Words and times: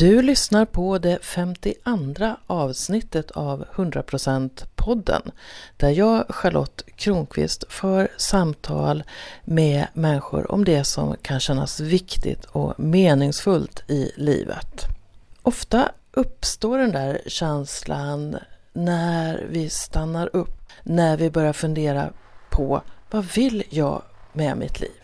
Du 0.00 0.22
lyssnar 0.22 0.64
på 0.64 0.98
det 0.98 1.18
52 1.22 2.36
avsnittet 2.46 3.30
av 3.30 3.64
100% 3.74 4.64
podden 4.74 5.22
där 5.76 5.90
jag, 5.90 6.24
Charlotte 6.28 6.84
Kronqvist, 6.96 7.64
för 7.68 8.08
samtal 8.16 9.02
med 9.44 9.86
människor 9.94 10.52
om 10.52 10.64
det 10.64 10.84
som 10.84 11.16
kan 11.22 11.40
kännas 11.40 11.80
viktigt 11.80 12.44
och 12.44 12.80
meningsfullt 12.80 13.90
i 13.90 14.12
livet. 14.16 14.86
Ofta 15.42 15.92
uppstår 16.12 16.78
den 16.78 16.92
där 16.92 17.20
känslan 17.26 18.36
när 18.72 19.46
vi 19.50 19.70
stannar 19.70 20.36
upp, 20.36 20.60
när 20.82 21.16
vi 21.16 21.30
börjar 21.30 21.52
fundera 21.52 22.12
på 22.50 22.82
vad 23.10 23.24
vill 23.24 23.62
jag 23.70 24.02
med 24.32 24.56
mitt 24.56 24.80
liv? 24.80 25.00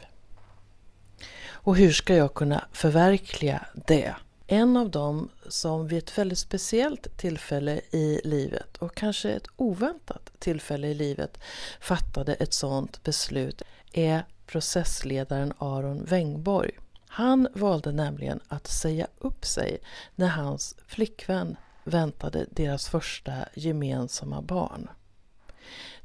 Och 1.49 1.77
hur 1.77 1.93
ska 1.93 2.15
jag 2.15 2.35
kunna 2.35 2.65
förverkliga 2.73 3.67
det? 3.87 4.15
En 4.47 4.77
av 4.77 4.91
dem 4.91 5.29
som 5.49 5.89
vid 5.89 5.99
ett 5.99 6.19
väldigt 6.19 6.39
speciellt 6.39 7.17
tillfälle 7.17 7.81
i 7.91 8.21
livet 8.25 8.77
och 8.77 8.95
kanske 8.95 9.31
ett 9.31 9.47
oväntat 9.57 10.31
tillfälle 10.39 10.89
i 10.89 10.95
livet 10.95 11.39
fattade 11.81 12.35
ett 12.35 12.55
sådant 12.55 13.03
beslut 13.03 13.63
är 13.93 14.25
processledaren 14.47 15.53
Aron 15.59 16.05
Wängborg. 16.05 16.71
Han 17.09 17.49
valde 17.55 17.93
nämligen 17.93 18.41
att 18.49 18.67
säga 18.67 19.07
upp 19.19 19.45
sig 19.45 19.79
när 20.15 20.29
hans 20.29 20.77
flickvän 20.87 21.57
väntade 21.85 22.47
deras 22.51 22.89
första 22.89 23.33
gemensamma 23.55 24.43
barn. 24.43 24.89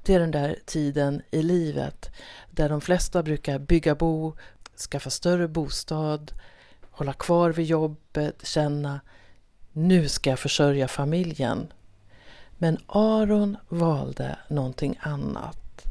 Det 0.04 0.14
är 0.14 0.20
den 0.20 0.32
där 0.32 0.60
tiden 0.66 1.22
i 1.32 1.42
livet 1.42 2.10
där 2.52 2.70
de 2.70 2.82
flesta 2.82 3.24
brukar 3.24 3.60
bygga 3.60 3.96
bo, 3.96 4.34
skaffa 4.92 5.10
större 5.10 5.48
bostad, 5.48 6.32
hålla 7.02 7.14
kvar 7.14 7.50
vid 7.50 7.66
jobbet, 7.66 8.48
känna 8.48 9.00
nu 9.72 10.10
ska 10.10 10.30
jag 10.30 10.40
försörja 10.40 10.88
familjen. 10.88 11.74
Men 12.58 12.78
Aron 12.88 13.58
valde 13.70 14.38
någonting 14.48 14.98
annat. 15.02 15.86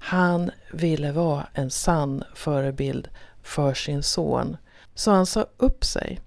Han 0.00 0.50
ville 0.72 1.12
vara 1.12 1.46
en 1.54 1.70
sann 1.70 2.24
förebild 2.34 3.08
för 3.42 3.74
sin 3.74 4.02
son. 4.02 4.56
Så 4.94 5.10
han 5.10 5.26
sa 5.26 5.46
upp 5.56 5.84
sig. 5.84 6.20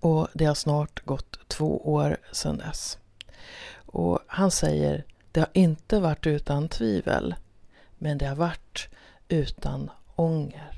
Och 0.00 0.28
det 0.32 0.44
har 0.44 0.54
snart 0.54 1.04
gått 1.04 1.48
två 1.48 1.92
år 1.92 2.16
sedan 2.32 2.58
dess. 2.58 2.98
Och 3.86 4.18
han 4.26 4.50
säger, 4.50 5.04
det 5.32 5.40
har 5.40 5.50
inte 5.52 6.00
varit 6.00 6.26
utan 6.26 6.68
tvivel, 6.68 7.34
men 7.98 8.18
det 8.18 8.26
har 8.26 8.36
varit 8.36 8.88
utan 9.28 9.90
ånger. 10.16 10.75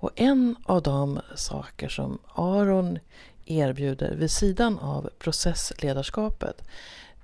Och 0.00 0.10
en 0.14 0.56
av 0.64 0.82
de 0.82 1.20
saker 1.34 1.88
som 1.88 2.18
Aron 2.34 2.98
erbjuder 3.46 4.14
vid 4.14 4.30
sidan 4.30 4.78
av 4.78 5.10
processledarskapet 5.18 6.62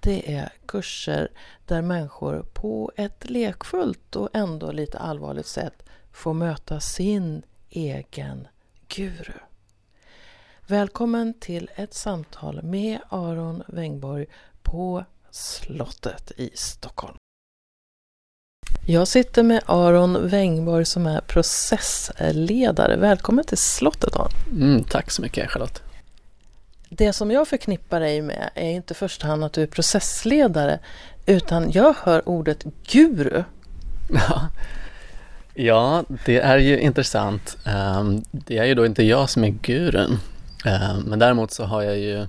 det 0.00 0.34
är 0.34 0.52
kurser 0.66 1.28
där 1.66 1.82
människor 1.82 2.42
på 2.54 2.92
ett 2.96 3.30
lekfullt 3.30 4.16
och 4.16 4.28
ändå 4.32 4.72
lite 4.72 4.98
allvarligt 4.98 5.46
sätt 5.46 5.82
får 6.12 6.34
möta 6.34 6.80
sin 6.80 7.42
egen 7.70 8.48
guru. 8.88 9.32
Välkommen 10.66 11.34
till 11.34 11.70
ett 11.74 11.94
samtal 11.94 12.62
med 12.62 13.00
Aron 13.08 13.62
Wängborg 13.66 14.26
på 14.62 15.04
slottet 15.30 16.32
i 16.36 16.50
Stockholm. 16.54 17.16
Jag 18.88 19.08
sitter 19.08 19.42
med 19.42 19.62
Aron 19.66 20.28
Wängborg 20.28 20.84
som 20.84 21.06
är 21.06 21.20
processledare. 21.20 22.96
Välkommen 22.96 23.44
till 23.44 23.58
slottet 23.58 24.16
Aron. 24.16 24.30
Mm, 24.50 24.84
tack 24.84 25.10
så 25.10 25.22
mycket 25.22 25.50
Charlotte. 25.50 25.82
Det 26.88 27.12
som 27.12 27.30
jag 27.30 27.48
förknippar 27.48 28.00
dig 28.00 28.22
med 28.22 28.50
är 28.54 28.70
inte 28.70 28.94
i 28.94 28.96
första 28.96 29.26
hand 29.26 29.44
att 29.44 29.52
du 29.52 29.62
är 29.62 29.66
processledare 29.66 30.78
utan 31.26 31.70
jag 31.70 31.94
hör 32.02 32.28
ordet 32.28 32.64
guru. 32.90 33.42
Ja, 35.54 36.04
det 36.24 36.38
är 36.38 36.58
ju 36.58 36.80
intressant. 36.80 37.56
Ehm, 37.64 38.24
det 38.30 38.58
är 38.58 38.64
ju 38.64 38.74
då 38.74 38.86
inte 38.86 39.02
jag 39.02 39.30
som 39.30 39.44
är 39.44 39.48
gurun. 39.48 40.18
Ehm, 40.64 41.00
men 41.00 41.18
däremot 41.18 41.52
så 41.52 41.64
har 41.64 41.82
jag 41.82 41.98
ju 41.98 42.26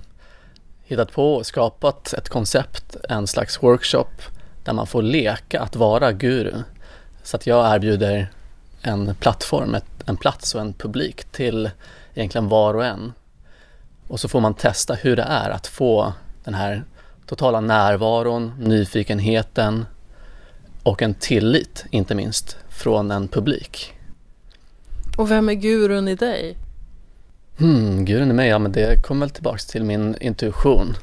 hittat 0.84 1.12
på 1.12 1.34
och 1.34 1.46
skapat 1.46 2.12
ett 2.12 2.28
koncept, 2.28 2.96
en 3.08 3.26
slags 3.26 3.62
workshop 3.62 4.08
där 4.68 4.72
man 4.72 4.86
får 4.86 5.02
leka 5.02 5.60
att 5.60 5.76
vara 5.76 6.12
guru. 6.12 6.54
Så 7.22 7.36
att 7.36 7.46
jag 7.46 7.74
erbjuder 7.74 8.30
en 8.82 9.14
plattform, 9.14 9.76
en 10.06 10.16
plats 10.16 10.54
och 10.54 10.60
en 10.60 10.72
publik 10.72 11.24
till 11.24 11.70
egentligen 12.14 12.48
var 12.48 12.74
och 12.74 12.84
en. 12.84 13.12
Och 14.08 14.20
så 14.20 14.28
får 14.28 14.40
man 14.40 14.54
testa 14.54 14.94
hur 14.94 15.16
det 15.16 15.22
är 15.22 15.50
att 15.50 15.66
få 15.66 16.12
den 16.44 16.54
här 16.54 16.84
totala 17.26 17.60
närvaron, 17.60 18.52
nyfikenheten 18.58 19.86
och 20.82 21.02
en 21.02 21.14
tillit, 21.14 21.84
inte 21.90 22.14
minst, 22.14 22.56
från 22.68 23.10
en 23.10 23.28
publik. 23.28 23.92
Och 25.18 25.30
vem 25.30 25.48
är 25.48 25.54
gurun 25.54 26.08
i 26.08 26.14
dig? 26.14 26.56
Hmm, 27.58 28.04
gurun 28.04 28.30
i 28.30 28.34
mig, 28.34 28.48
ja 28.48 28.58
men 28.58 28.72
det 28.72 29.02
kommer 29.02 29.26
väl 29.26 29.30
tillbaks 29.30 29.66
till 29.66 29.84
min 29.84 30.16
intuition. 30.20 30.96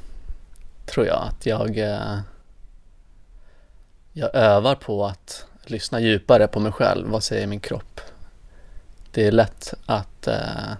Tror 0.85 1.05
jag, 1.05 1.23
att 1.29 1.45
jag 1.45 1.77
eh, 1.77 2.17
jag 4.17 4.35
övar 4.35 4.75
på 4.75 5.05
att 5.05 5.45
lyssna 5.65 5.99
djupare 5.99 6.47
på 6.47 6.59
mig 6.59 6.71
själv. 6.71 7.07
Vad 7.07 7.23
säger 7.23 7.47
min 7.47 7.59
kropp? 7.59 8.01
Det 9.11 9.27
är 9.27 9.31
lätt 9.31 9.73
att 9.85 10.27
eh, 10.27 10.73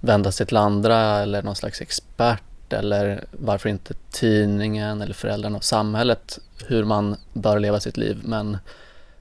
vända 0.00 0.32
sig 0.32 0.46
till 0.46 0.56
andra 0.56 0.98
eller 0.98 1.42
någon 1.42 1.56
slags 1.56 1.80
expert 1.80 2.72
eller 2.72 3.24
varför 3.30 3.68
inte 3.68 3.94
tidningen 4.10 5.02
eller 5.02 5.14
föräldrarna 5.14 5.56
och 5.56 5.64
samhället 5.64 6.38
hur 6.66 6.84
man 6.84 7.16
bör 7.32 7.58
leva 7.58 7.80
sitt 7.80 7.96
liv. 7.96 8.18
Men 8.24 8.58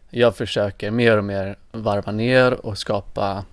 jag 0.10 0.36
försöker 0.36 0.92
mer 0.92 1.18
och 1.18 1.24
mer 1.24 1.56
varva 1.72 2.12
ner 2.12 2.66
och 2.66 2.78
skapa 2.78 3.46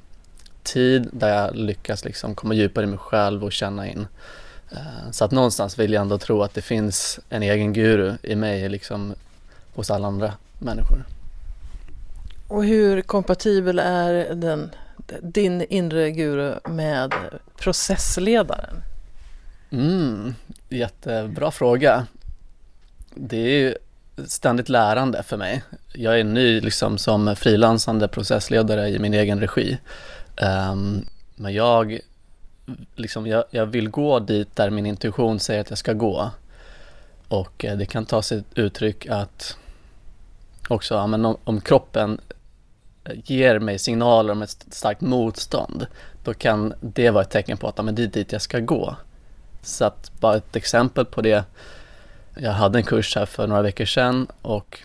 tid 0.62 1.08
där 1.12 1.28
jag 1.28 1.56
lyckas 1.56 2.04
liksom 2.04 2.34
komma 2.34 2.54
djupare 2.54 2.84
i 2.84 2.88
mig 2.88 2.98
själv 2.98 3.44
och 3.44 3.52
känna 3.52 3.88
in. 3.88 4.06
Eh, 4.74 5.10
så 5.10 5.24
att 5.24 5.30
någonstans 5.30 5.78
vill 5.78 5.92
jag 5.92 6.00
ändå 6.00 6.18
tro 6.18 6.42
att 6.42 6.54
det 6.54 6.62
finns 6.62 7.20
en 7.28 7.42
egen 7.42 7.72
guru 7.72 8.12
i 8.22 8.36
mig 8.36 8.68
liksom 8.68 9.14
hos 9.74 9.90
alla 9.90 10.06
andra 10.06 10.32
människor. 10.58 11.04
Och 12.48 12.64
hur 12.64 13.02
kompatibel 13.02 13.78
är 13.78 14.34
den, 14.34 14.70
din 15.22 15.62
inre 15.62 16.10
guru 16.10 16.54
med 16.68 17.14
processledaren? 17.56 18.82
Mm, 19.70 20.34
jättebra 20.68 21.50
fråga. 21.50 22.06
Det 23.14 23.36
är 23.36 23.58
ju 23.58 23.74
ständigt 24.26 24.68
lärande 24.68 25.22
för 25.22 25.36
mig. 25.36 25.62
Jag 25.92 26.20
är 26.20 26.24
ny 26.24 26.60
liksom 26.60 26.98
som 26.98 27.36
frilansande 27.36 28.08
processledare 28.08 28.88
i 28.88 28.98
min 28.98 29.14
egen 29.14 29.40
regi. 29.40 29.78
Um, 30.70 31.06
men 31.34 31.54
jag, 31.54 31.98
liksom, 32.94 33.26
jag, 33.26 33.44
jag 33.50 33.66
vill 33.66 33.88
gå 33.88 34.18
dit 34.18 34.56
där 34.56 34.70
min 34.70 34.86
intuition 34.86 35.40
säger 35.40 35.60
att 35.60 35.70
jag 35.70 35.78
ska 35.78 35.92
gå. 35.92 36.30
Och 37.28 37.64
eh, 37.64 37.76
det 37.76 37.86
kan 37.86 38.06
ta 38.06 38.22
sig 38.22 38.42
uttryck 38.54 39.06
att 39.06 39.56
också, 40.68 40.94
ja, 40.94 41.06
men 41.06 41.24
om, 41.24 41.36
om 41.44 41.60
kroppen 41.60 42.20
eh, 43.04 43.16
ger 43.24 43.58
mig 43.58 43.78
signaler 43.78 44.32
om 44.32 44.42
ett 44.42 44.66
starkt 44.70 45.00
motstånd, 45.00 45.86
då 46.24 46.34
kan 46.34 46.74
det 46.80 47.10
vara 47.10 47.22
ett 47.22 47.30
tecken 47.30 47.56
på 47.56 47.68
att 47.68 47.74
ja, 47.76 47.82
men 47.82 47.94
det 47.94 48.02
är 48.02 48.06
dit 48.06 48.32
jag 48.32 48.42
ska 48.42 48.60
gå. 48.60 48.96
Så 49.62 49.84
att 49.84 50.12
bara 50.20 50.36
ett 50.36 50.56
exempel 50.56 51.04
på 51.04 51.22
det. 51.22 51.44
Jag 52.36 52.52
hade 52.52 52.78
en 52.78 52.84
kurs 52.84 53.16
här 53.16 53.26
för 53.26 53.46
några 53.46 53.62
veckor 53.62 53.84
sedan 53.84 54.26
och 54.42 54.78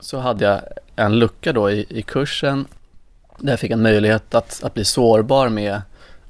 så 0.00 0.18
hade 0.18 0.44
jag 0.44 0.62
en 0.96 1.18
lucka 1.18 1.52
då 1.52 1.70
i, 1.70 1.86
i 1.88 2.02
kursen 2.02 2.66
där 3.38 3.52
jag 3.52 3.60
fick 3.60 3.70
en 3.70 3.82
möjlighet 3.82 4.34
att, 4.34 4.64
att 4.64 4.74
bli 4.74 4.84
sårbar 4.84 5.48
med 5.48 5.82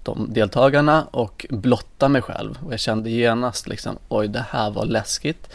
de 0.07 0.33
deltagarna 0.33 1.05
och 1.11 1.47
blotta 1.51 2.09
mig 2.09 2.23
själv. 2.23 2.59
Och 2.65 2.73
jag 2.73 2.81
kände 2.81 3.11
genast 3.11 3.69
liksom, 3.69 3.99
oj 4.09 4.29
det 4.29 4.45
här 4.51 4.71
var 4.71 4.85
läskigt. 4.85 5.49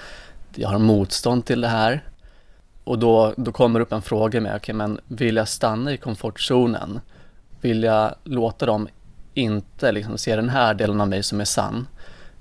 Jag 0.56 0.70
har 0.70 0.80
motstånd 0.80 1.46
till 1.46 1.62
det 1.62 1.68
här. 1.68 2.04
Och 2.84 3.00
då, 3.00 3.34
då 3.38 3.52
kommer 3.52 3.80
upp 3.80 3.92
en 3.92 4.02
fråga 4.02 4.42
med, 4.42 4.52
okej 4.52 4.58
okay, 4.58 4.74
men 4.76 5.00
vill 5.08 5.36
jag 5.36 5.48
stanna 5.48 5.94
i 5.94 5.98
komfortzonen? 5.98 7.00
Vill 7.62 7.84
jag 7.84 8.16
låta 8.24 8.66
dem 8.66 8.88
inte 9.34 9.92
liksom 9.92 10.18
se 10.18 10.36
den 10.36 10.50
här 10.50 10.74
delen 10.74 11.02
av 11.02 11.08
mig 11.08 11.24
som 11.24 11.42
är 11.42 11.46
sann? 11.46 11.88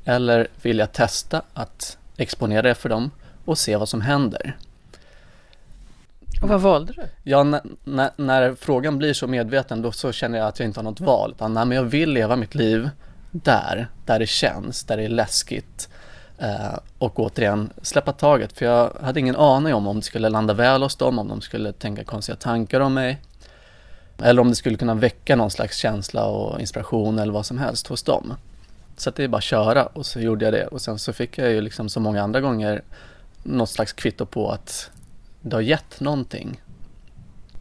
Eller 0.04 0.48
vill 0.62 0.78
jag 0.78 0.92
testa 0.92 1.42
att 1.54 1.98
exponera 2.16 2.62
det 2.62 2.74
för 2.74 2.88
dem 2.88 3.10
och 3.44 3.58
se 3.58 3.76
vad 3.76 3.88
som 3.88 4.00
händer? 4.00 4.56
Och 6.42 6.48
vad 6.48 6.60
valde 6.60 6.92
du? 6.92 7.02
Ja, 7.22 7.42
när, 7.42 7.60
när, 7.84 8.10
när, 8.16 8.54
frågan 8.54 8.98
blir 8.98 9.12
så 9.12 9.26
medveten 9.26 9.82
då 9.82 9.92
så 9.92 10.12
känner 10.12 10.38
jag 10.38 10.48
att 10.48 10.58
jag 10.58 10.68
inte 10.68 10.80
har 10.80 10.84
något 10.84 11.00
val. 11.00 11.32
Utan 11.36 11.54
nej, 11.54 11.66
men 11.66 11.76
jag 11.76 11.84
vill 11.84 12.10
leva 12.12 12.36
mitt 12.36 12.54
liv 12.54 12.90
där, 13.30 13.88
där 14.06 14.18
det 14.18 14.26
känns, 14.26 14.84
där 14.84 14.96
det 14.96 15.04
är 15.04 15.08
läskigt. 15.08 15.88
Eh, 16.38 16.78
och 16.98 17.20
återigen 17.20 17.70
släppa 17.82 18.12
taget 18.12 18.52
för 18.52 18.66
jag 18.66 18.90
hade 19.00 19.20
ingen 19.20 19.36
aning 19.36 19.74
om 19.74 19.86
om 19.86 19.96
det 19.96 20.02
skulle 20.02 20.28
landa 20.28 20.54
väl 20.54 20.82
hos 20.82 20.96
dem, 20.96 21.18
om 21.18 21.28
de 21.28 21.40
skulle 21.40 21.72
tänka 21.72 22.04
konstiga 22.04 22.36
tankar 22.36 22.80
om 22.80 22.94
mig. 22.94 23.20
Eller 24.22 24.42
om 24.42 24.48
det 24.48 24.56
skulle 24.56 24.76
kunna 24.76 24.94
väcka 24.94 25.36
någon 25.36 25.50
slags 25.50 25.76
känsla 25.76 26.24
och 26.24 26.60
inspiration 26.60 27.18
eller 27.18 27.32
vad 27.32 27.46
som 27.46 27.58
helst 27.58 27.86
hos 27.86 28.02
dem. 28.02 28.34
Så 28.96 29.10
det 29.10 29.24
är 29.24 29.28
bara 29.28 29.38
att 29.38 29.44
köra 29.44 29.86
och 29.86 30.06
så 30.06 30.20
gjorde 30.20 30.44
jag 30.44 30.54
det 30.54 30.66
och 30.66 30.80
sen 30.80 30.98
så 30.98 31.12
fick 31.12 31.38
jag 31.38 31.50
ju 31.50 31.60
liksom 31.60 31.88
så 31.88 32.00
många 32.00 32.22
andra 32.22 32.40
gånger 32.40 32.82
något 33.42 33.70
slags 33.70 33.92
kvitto 33.92 34.26
på 34.26 34.50
att 34.50 34.90
det 35.42 35.56
har 35.56 35.60
gett 35.60 36.00
någonting 36.00 36.60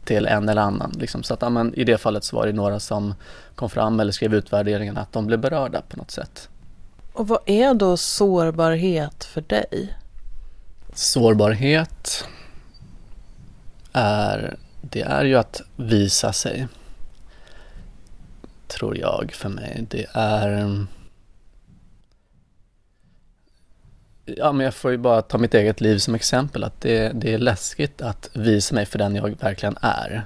till 0.04 0.26
en 0.26 0.48
eller 0.48 0.62
annan. 0.62 0.92
Liksom. 0.98 1.22
Så 1.22 1.34
att 1.34 1.42
ja, 1.42 1.48
men, 1.48 1.74
i 1.74 1.84
det 1.84 1.98
fallet 1.98 2.24
så 2.24 2.36
var 2.36 2.46
det 2.46 2.52
några 2.52 2.80
som 2.80 3.14
kom 3.54 3.70
fram 3.70 4.00
eller 4.00 4.12
skrev 4.12 4.34
utvärderingen 4.34 4.96
att 4.96 5.12
de 5.12 5.26
blev 5.26 5.40
berörda 5.40 5.82
på 5.88 5.96
något 5.96 6.10
sätt. 6.10 6.48
Och 7.12 7.28
vad 7.28 7.40
är 7.46 7.74
då 7.74 7.96
sårbarhet 7.96 9.24
för 9.24 9.40
dig? 9.40 9.96
Sårbarhet 10.94 12.24
är, 13.92 14.56
det 14.80 15.02
är 15.02 15.24
ju 15.24 15.36
att 15.36 15.62
visa 15.76 16.32
sig. 16.32 16.68
Tror 18.66 18.98
jag 18.98 19.32
för 19.34 19.48
mig. 19.48 19.86
Det 19.90 20.06
är 20.12 20.86
Ja, 24.36 24.52
men 24.52 24.64
jag 24.64 24.74
får 24.74 24.90
ju 24.90 24.96
bara 24.96 25.22
ta 25.22 25.38
mitt 25.38 25.54
eget 25.54 25.80
liv 25.80 25.98
som 25.98 26.14
exempel. 26.14 26.64
Att 26.64 26.80
det, 26.80 27.12
det 27.14 27.34
är 27.34 27.38
läskigt 27.38 28.02
att 28.02 28.30
visa 28.32 28.74
mig 28.74 28.86
för 28.86 28.98
den 28.98 29.14
jag 29.14 29.36
verkligen 29.40 29.76
är. 29.80 30.24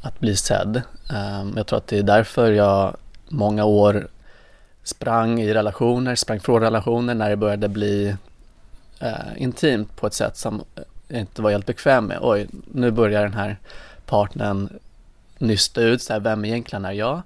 Att 0.00 0.20
bli 0.20 0.36
sedd. 0.36 0.82
Um, 1.10 1.54
jag 1.56 1.66
tror 1.66 1.76
att 1.76 1.86
det 1.86 1.98
är 1.98 2.02
därför 2.02 2.52
jag 2.52 2.96
många 3.28 3.64
år 3.64 4.08
sprang 4.84 5.40
i 5.40 5.54
relationer, 5.54 6.14
sprang 6.14 6.40
från 6.40 6.60
relationer 6.60 7.14
när 7.14 7.30
det 7.30 7.36
började 7.36 7.68
bli 7.68 8.16
uh, 9.02 9.42
intimt 9.42 9.96
på 9.96 10.06
ett 10.06 10.14
sätt 10.14 10.36
som 10.36 10.64
jag 11.08 11.20
inte 11.20 11.42
var 11.42 11.50
helt 11.50 11.66
bekväm 11.66 12.04
med. 12.04 12.18
Oj, 12.20 12.48
nu 12.72 12.90
börjar 12.90 13.22
den 13.22 13.34
här 13.34 13.56
partnern 14.06 14.68
nysta 15.38 15.80
ut, 15.80 16.02
så 16.02 16.12
här, 16.12 16.20
vem 16.20 16.44
egentligen 16.44 16.84
är 16.84 16.92
jag? 16.92 17.22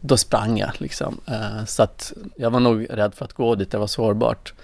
Då 0.00 0.16
sprang 0.16 0.58
jag 0.58 0.70
liksom. 0.78 1.20
Uh, 1.28 1.64
så 1.64 1.82
att 1.82 2.12
jag 2.36 2.50
var 2.50 2.60
nog 2.60 2.86
rädd 2.90 3.14
för 3.14 3.24
att 3.24 3.32
gå 3.32 3.54
dit 3.54 3.70
det 3.70 3.78
var 3.78 3.86
sårbart. 3.86 4.54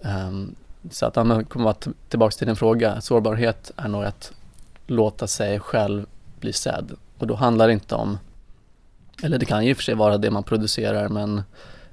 Um, 0.00 0.54
så 0.90 1.06
att 1.06 1.26
man 1.26 1.44
kommer 1.44 1.74
tillbaka 2.08 2.36
till 2.36 2.46
din 2.46 2.56
fråga, 2.56 3.00
sårbarhet 3.00 3.72
är 3.76 3.88
nog 3.88 4.04
att 4.04 4.32
låta 4.86 5.26
sig 5.26 5.60
själv 5.60 6.06
bli 6.40 6.52
sedd. 6.52 6.92
Och 7.18 7.26
då 7.26 7.34
handlar 7.34 7.66
det 7.66 7.72
inte 7.72 7.94
om, 7.94 8.18
eller 9.22 9.38
det 9.38 9.46
kan 9.46 9.64
ju 9.64 9.70
i 9.70 9.72
och 9.72 9.76
för 9.76 9.84
sig 9.84 9.94
vara 9.94 10.18
det 10.18 10.30
man 10.30 10.42
producerar 10.42 11.08
men 11.08 11.42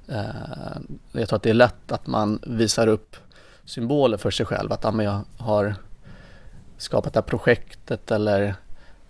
uh, 0.08 0.78
jag 1.12 1.28
tror 1.28 1.36
att 1.36 1.42
det 1.42 1.50
är 1.50 1.54
lätt 1.54 1.92
att 1.92 2.06
man 2.06 2.38
visar 2.46 2.86
upp 2.86 3.16
symboler 3.64 4.16
för 4.16 4.30
sig 4.30 4.46
själv. 4.46 4.72
Att 4.72 4.84
ah, 4.84 5.02
jag 5.02 5.20
har 5.36 5.74
skapat 6.78 7.12
det 7.12 7.20
här 7.20 7.26
projektet 7.26 8.10
eller 8.10 8.54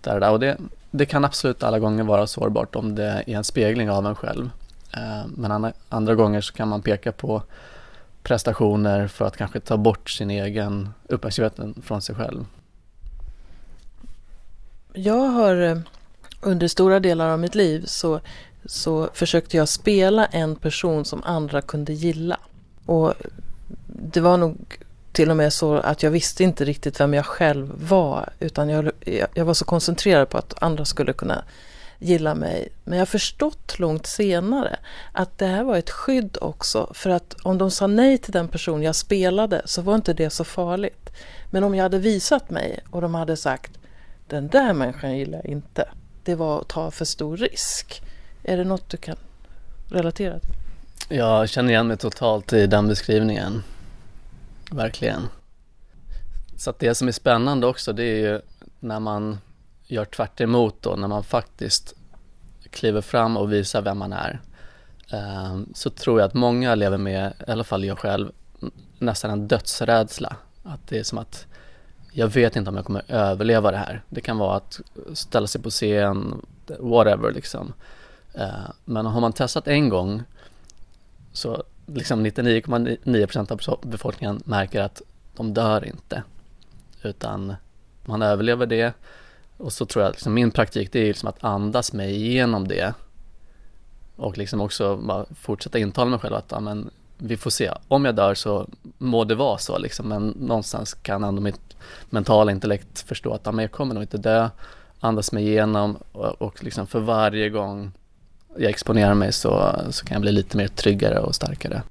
där, 0.01 0.19
där. 0.19 0.31
Och 0.31 0.39
det, 0.39 0.57
det 0.91 1.05
kan 1.05 1.25
absolut 1.25 1.63
alla 1.63 1.79
gånger 1.79 2.03
vara 2.03 2.27
sårbart 2.27 2.75
om 2.75 2.95
det 2.95 3.23
är 3.27 3.29
en 3.29 3.43
spegling 3.43 3.91
av 3.91 4.07
en 4.07 4.15
själv. 4.15 4.49
Eh, 4.93 5.27
men 5.27 5.51
andra, 5.51 5.73
andra 5.89 6.15
gånger 6.15 6.41
så 6.41 6.53
kan 6.53 6.67
man 6.67 6.81
peka 6.81 7.11
på 7.11 7.43
prestationer 8.29 9.07
för 9.07 9.25
att 9.25 9.37
kanske 9.37 9.59
ta 9.59 9.77
bort 9.77 10.09
sin 10.09 10.31
egen 10.31 10.89
uppmärksamhet 11.07 11.59
från 11.83 12.01
sig 12.01 12.15
själv? 12.15 12.45
Jag 14.93 15.27
har 15.27 15.61
eh, 15.61 15.77
under 16.41 16.67
stora 16.67 16.99
delar 16.99 17.29
av 17.29 17.39
mitt 17.39 17.55
liv 17.55 17.85
så, 17.85 18.19
så 18.65 19.09
försökte 19.13 19.57
jag 19.57 19.69
spela 19.69 20.25
en 20.25 20.55
person 20.55 21.05
som 21.05 21.23
andra 21.23 21.61
kunde 21.61 21.93
gilla. 21.93 22.37
Och 22.85 23.13
det 23.87 24.21
var 24.21 24.37
nog 24.37 24.57
till 25.11 25.29
och 25.29 25.37
med 25.37 25.53
så 25.53 25.77
att 25.77 26.03
jag 26.03 26.11
visste 26.11 26.43
inte 26.43 26.65
riktigt 26.65 26.99
vem 26.99 27.13
jag 27.13 27.25
själv 27.25 27.71
var 27.89 28.29
utan 28.39 28.69
jag, 28.69 28.91
jag 29.33 29.45
var 29.45 29.53
så 29.53 29.65
koncentrerad 29.65 30.29
på 30.29 30.37
att 30.37 30.63
andra 30.63 30.85
skulle 30.85 31.13
kunna 31.13 31.43
gillar 31.99 32.35
mig. 32.35 32.69
Men 32.83 32.97
jag 32.97 33.01
har 33.01 33.05
förstått 33.05 33.79
långt 33.79 34.07
senare 34.07 34.79
att 35.11 35.37
det 35.37 35.45
här 35.45 35.63
var 35.63 35.77
ett 35.77 35.89
skydd 35.89 36.37
också. 36.41 36.91
För 36.93 37.09
att 37.09 37.35
om 37.43 37.57
de 37.57 37.71
sa 37.71 37.87
nej 37.87 38.17
till 38.17 38.33
den 38.33 38.47
person 38.47 38.83
jag 38.83 38.95
spelade 38.95 39.61
så 39.65 39.81
var 39.81 39.95
inte 39.95 40.13
det 40.13 40.29
så 40.29 40.43
farligt. 40.43 41.09
Men 41.51 41.63
om 41.63 41.75
jag 41.75 41.83
hade 41.83 41.99
visat 41.99 42.49
mig 42.49 42.79
och 42.89 43.01
de 43.01 43.15
hade 43.15 43.37
sagt 43.37 43.71
den 44.27 44.47
där 44.47 44.73
människan 44.73 45.17
gillar 45.17 45.41
jag 45.43 45.51
inte. 45.51 45.89
Det 46.23 46.35
var 46.35 46.61
att 46.61 46.67
ta 46.67 46.91
för 46.91 47.05
stor 47.05 47.37
risk. 47.37 48.01
Är 48.43 48.57
det 48.57 48.63
något 48.63 48.89
du 48.89 48.97
kan 48.97 49.15
relatera 49.89 50.39
till? 50.39 50.53
Jag 51.09 51.49
känner 51.49 51.69
igen 51.69 51.87
mig 51.87 51.97
totalt 51.97 52.53
i 52.53 52.67
den 52.67 52.87
beskrivningen. 52.87 53.63
Verkligen. 54.71 55.21
Så 56.57 56.69
att 56.69 56.79
det 56.79 56.95
som 56.95 57.07
är 57.07 57.11
spännande 57.11 57.67
också 57.67 57.93
det 57.93 58.03
är 58.03 58.31
ju 58.31 58.41
när 58.79 58.99
man 58.99 59.37
gör 59.89 60.05
tvärt 60.05 60.37
då, 60.81 60.95
när 60.95 61.07
man 61.07 61.23
faktiskt 61.23 61.93
kliver 62.69 63.01
fram 63.01 63.37
och 63.37 63.53
visar 63.53 63.81
vem 63.81 63.97
man 63.97 64.13
är, 64.13 64.39
eh, 65.11 65.59
så 65.73 65.89
tror 65.89 66.19
jag 66.19 66.27
att 66.27 66.33
många 66.33 66.75
lever 66.75 66.97
med, 66.97 67.33
i 67.47 67.51
alla 67.51 67.63
fall 67.63 67.83
jag 67.83 67.99
själv, 67.99 68.31
nästan 68.99 69.31
en 69.31 69.47
dödsrädsla. 69.47 70.35
Att 70.63 70.87
det 70.87 70.99
är 70.99 71.03
som 71.03 71.17
att 71.17 71.45
jag 72.11 72.27
vet 72.27 72.55
inte 72.55 72.69
om 72.69 72.75
jag 72.75 72.85
kommer 72.85 73.03
överleva 73.07 73.71
det 73.71 73.77
här. 73.77 74.01
Det 74.09 74.21
kan 74.21 74.37
vara 74.37 74.57
att 74.57 74.79
ställa 75.13 75.47
sig 75.47 75.61
på 75.61 75.69
scen, 75.69 76.45
whatever 76.79 77.31
liksom. 77.31 77.73
Eh, 78.33 78.69
men 78.85 79.05
har 79.05 79.21
man 79.21 79.33
testat 79.33 79.67
en 79.67 79.89
gång 79.89 80.23
så 81.33 81.63
liksom 81.85 82.25
99,9% 82.25 83.69
av 83.69 83.79
befolkningen 83.81 84.41
märker 84.45 84.81
att 84.81 85.01
de 85.35 85.53
dör 85.53 85.85
inte. 85.85 86.23
Utan 87.01 87.55
man 88.05 88.21
överlever 88.21 88.65
det 88.65 88.93
och 89.59 89.73
så 89.73 89.85
tror 89.85 90.03
jag 90.03 90.09
att 90.09 90.15
liksom 90.15 90.33
min 90.33 90.51
praktik 90.51 90.91
det 90.91 90.99
är 90.99 91.07
liksom 91.07 91.29
att 91.29 91.43
andas 91.43 91.93
mig 91.93 92.15
igenom 92.15 92.67
det. 92.67 92.93
Och 94.15 94.37
liksom 94.37 94.61
också 94.61 94.97
bara 94.97 95.25
fortsätta 95.41 95.79
intala 95.79 96.09
mig 96.09 96.19
själv 96.19 96.35
att 96.35 96.51
ja, 96.51 96.59
men, 96.59 96.89
vi 97.17 97.37
får 97.37 97.49
se. 97.49 97.71
Om 97.87 98.05
jag 98.05 98.15
dör 98.15 98.35
så 98.35 98.67
må 98.97 99.23
det 99.23 99.35
vara 99.35 99.57
så 99.57 99.77
liksom. 99.77 100.09
Men 100.09 100.27
någonstans 100.27 100.93
kan 100.93 101.23
ändå 101.23 101.41
mitt 101.41 101.59
mentala 102.09 102.51
intellekt 102.51 102.99
förstå 102.99 103.33
att 103.33 103.41
ja, 103.43 103.51
men 103.51 103.63
jag 103.63 103.71
kommer 103.71 103.93
nog 103.93 104.03
inte 104.03 104.17
dö. 104.17 104.49
Andas 104.99 105.31
mig 105.31 105.47
igenom 105.47 105.97
och, 106.11 106.41
och 106.41 106.63
liksom 106.63 106.87
för 106.87 106.99
varje 106.99 107.49
gång 107.49 107.91
jag 108.57 108.69
exponerar 108.69 109.13
mig 109.13 109.33
så, 109.33 109.75
så 109.89 110.05
kan 110.05 110.15
jag 110.15 110.21
bli 110.21 110.31
lite 110.31 110.57
mer 110.57 110.67
tryggare 110.67 111.19
och 111.19 111.35
starkare. 111.35 111.83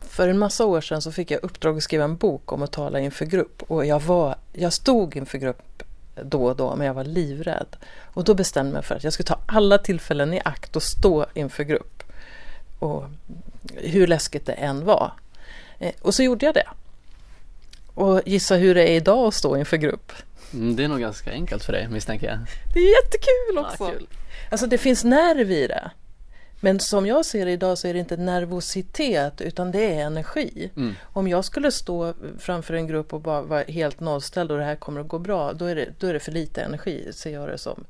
För 0.00 0.28
en 0.28 0.38
massa 0.38 0.66
år 0.66 0.80
sedan 0.80 1.02
så 1.02 1.12
fick 1.12 1.30
jag 1.30 1.44
uppdrag 1.44 1.76
att 1.76 1.82
skriva 1.82 2.04
en 2.04 2.16
bok 2.16 2.52
om 2.52 2.62
att 2.62 2.72
tala 2.72 3.00
inför 3.00 3.24
grupp 3.24 3.62
och 3.62 3.86
jag, 3.86 4.00
var, 4.00 4.34
jag 4.52 4.72
stod 4.72 5.16
inför 5.16 5.38
grupp 5.38 5.82
då 6.14 6.44
och 6.44 6.56
då, 6.56 6.76
men 6.76 6.86
jag 6.86 6.94
var 6.94 7.04
livrädd. 7.04 7.76
Och 8.00 8.24
då 8.24 8.34
bestämde 8.34 8.68
jag 8.68 8.74
mig 8.74 8.82
för 8.82 8.94
att 8.94 9.04
jag 9.04 9.12
skulle 9.12 9.26
ta 9.26 9.38
alla 9.46 9.78
tillfällen 9.78 10.34
i 10.34 10.40
akt 10.44 10.76
och 10.76 10.82
stå 10.82 11.26
inför 11.34 11.64
grupp. 11.64 12.02
Och 12.78 13.04
hur 13.74 14.06
läskigt 14.06 14.46
det 14.46 14.52
än 14.52 14.84
var. 14.84 15.12
Eh, 15.78 15.92
och 16.00 16.14
så 16.14 16.22
gjorde 16.22 16.46
jag 16.46 16.54
det. 16.54 16.68
Och 17.94 18.22
gissa 18.26 18.54
hur 18.54 18.74
det 18.74 18.82
är 18.82 18.96
idag 18.96 19.28
att 19.28 19.34
stå 19.34 19.56
inför 19.56 19.76
grupp. 19.76 20.12
Mm, 20.52 20.76
det 20.76 20.84
är 20.84 20.88
nog 20.88 21.00
ganska 21.00 21.30
enkelt 21.30 21.64
för 21.64 21.72
dig 21.72 21.88
misstänker 21.88 22.26
jag. 22.26 22.38
Det 22.74 22.80
är 22.80 23.04
jättekul 23.04 23.58
också! 23.58 24.00
Ja, 24.00 24.06
alltså 24.50 24.66
det 24.66 24.78
finns 24.78 25.04
nerv 25.04 25.50
i 25.50 25.66
det. 25.66 25.90
Men 26.64 26.80
som 26.80 27.06
jag 27.06 27.24
ser 27.24 27.46
det 27.46 27.52
idag 27.52 27.78
så 27.78 27.88
är 27.88 27.92
det 27.92 27.98
inte 27.98 28.16
nervositet 28.16 29.40
utan 29.40 29.70
det 29.70 29.94
är 29.94 30.06
energi. 30.06 30.70
Mm. 30.76 30.94
Om 31.02 31.28
jag 31.28 31.44
skulle 31.44 31.72
stå 31.72 32.14
framför 32.38 32.74
en 32.74 32.86
grupp 32.86 33.12
och 33.12 33.20
bara 33.20 33.42
vara 33.42 33.62
helt 33.62 34.00
nollställd 34.00 34.50
och 34.50 34.58
det 34.58 34.64
här 34.64 34.76
kommer 34.76 35.00
att 35.00 35.08
gå 35.08 35.18
bra, 35.18 35.52
då 35.52 35.64
är 35.64 35.74
det, 35.74 35.88
då 35.98 36.06
är 36.06 36.12
det 36.12 36.20
för 36.20 36.32
lite 36.32 36.62
energi, 36.62 37.12
ser 37.12 37.32
jag 37.32 37.48
det 37.48 37.58
som. 37.58 37.84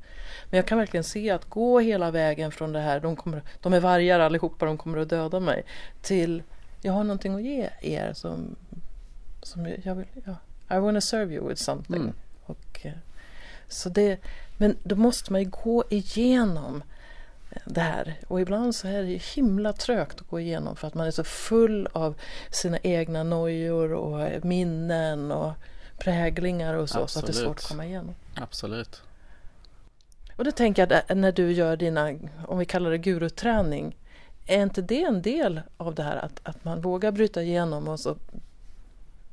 Men 0.49 0.57
jag 0.57 0.65
kan 0.65 0.77
verkligen 0.77 1.03
se 1.03 1.29
att 1.29 1.49
gå 1.49 1.79
hela 1.79 2.11
vägen 2.11 2.51
från 2.51 2.73
det 2.73 2.79
här, 2.79 2.99
de, 2.99 3.15
kommer, 3.15 3.41
de 3.61 3.73
är 3.73 3.79
vargar 3.79 4.19
allihopa, 4.19 4.65
de 4.65 4.77
kommer 4.77 4.97
att 4.97 5.09
döda 5.09 5.39
mig, 5.39 5.63
till 6.01 6.43
jag 6.81 6.93
har 6.93 7.03
någonting 7.03 7.35
att 7.35 7.43
ge 7.43 7.69
er 7.81 8.13
som, 8.13 8.55
som 9.41 9.67
jag 9.83 9.95
vill, 9.95 10.05
ja, 10.25 10.35
I 10.77 10.79
wanna 10.79 11.01
serve 11.01 11.33
you 11.35 11.49
with 11.49 11.61
something. 11.61 12.01
Mm. 12.01 12.13
Och, 12.45 12.85
eh, 12.85 12.93
så 13.67 13.89
det, 13.89 14.19
men 14.57 14.77
då 14.83 14.95
måste 14.95 15.31
man 15.31 15.41
ju 15.41 15.49
gå 15.49 15.83
igenom 15.89 16.83
det 17.65 17.81
här. 17.81 18.15
Och 18.27 18.41
ibland 18.41 18.75
så 18.75 18.87
är 18.87 19.03
det 19.03 19.21
himla 19.35 19.73
trögt 19.73 20.21
att 20.21 20.27
gå 20.27 20.39
igenom 20.39 20.75
för 20.75 20.87
att 20.87 20.93
man 20.93 21.07
är 21.07 21.11
så 21.11 21.23
full 21.23 21.87
av 21.91 22.15
sina 22.51 22.77
egna 22.83 23.23
nojor 23.23 23.93
och 23.93 24.45
minnen 24.45 25.31
och 25.31 25.53
präglingar 25.97 26.73
och 26.73 26.89
så, 26.89 26.99
Absolut. 26.99 27.09
så 27.11 27.19
att 27.19 27.25
det 27.25 27.41
är 27.41 27.45
svårt 27.45 27.57
att 27.57 27.67
komma 27.67 27.85
igenom. 27.85 28.15
Absolut. 28.35 29.01
Och 30.35 30.43
då 30.43 30.51
tänker 30.51 30.87
jag 31.07 31.17
när 31.17 31.31
du 31.31 31.51
gör 31.51 31.77
dina, 31.77 32.13
om 32.47 32.57
vi 32.57 32.65
kallar 32.65 32.91
det 32.91 32.97
guruträning, 32.97 33.95
är 34.45 34.61
inte 34.63 34.81
det 34.81 35.03
en 35.03 35.21
del 35.21 35.61
av 35.77 35.95
det 35.95 36.03
här 36.03 36.15
att, 36.15 36.39
att 36.43 36.65
man 36.65 36.81
vågar 36.81 37.11
bryta 37.11 37.41
igenom 37.41 37.87
och 37.87 37.99
så 37.99 38.15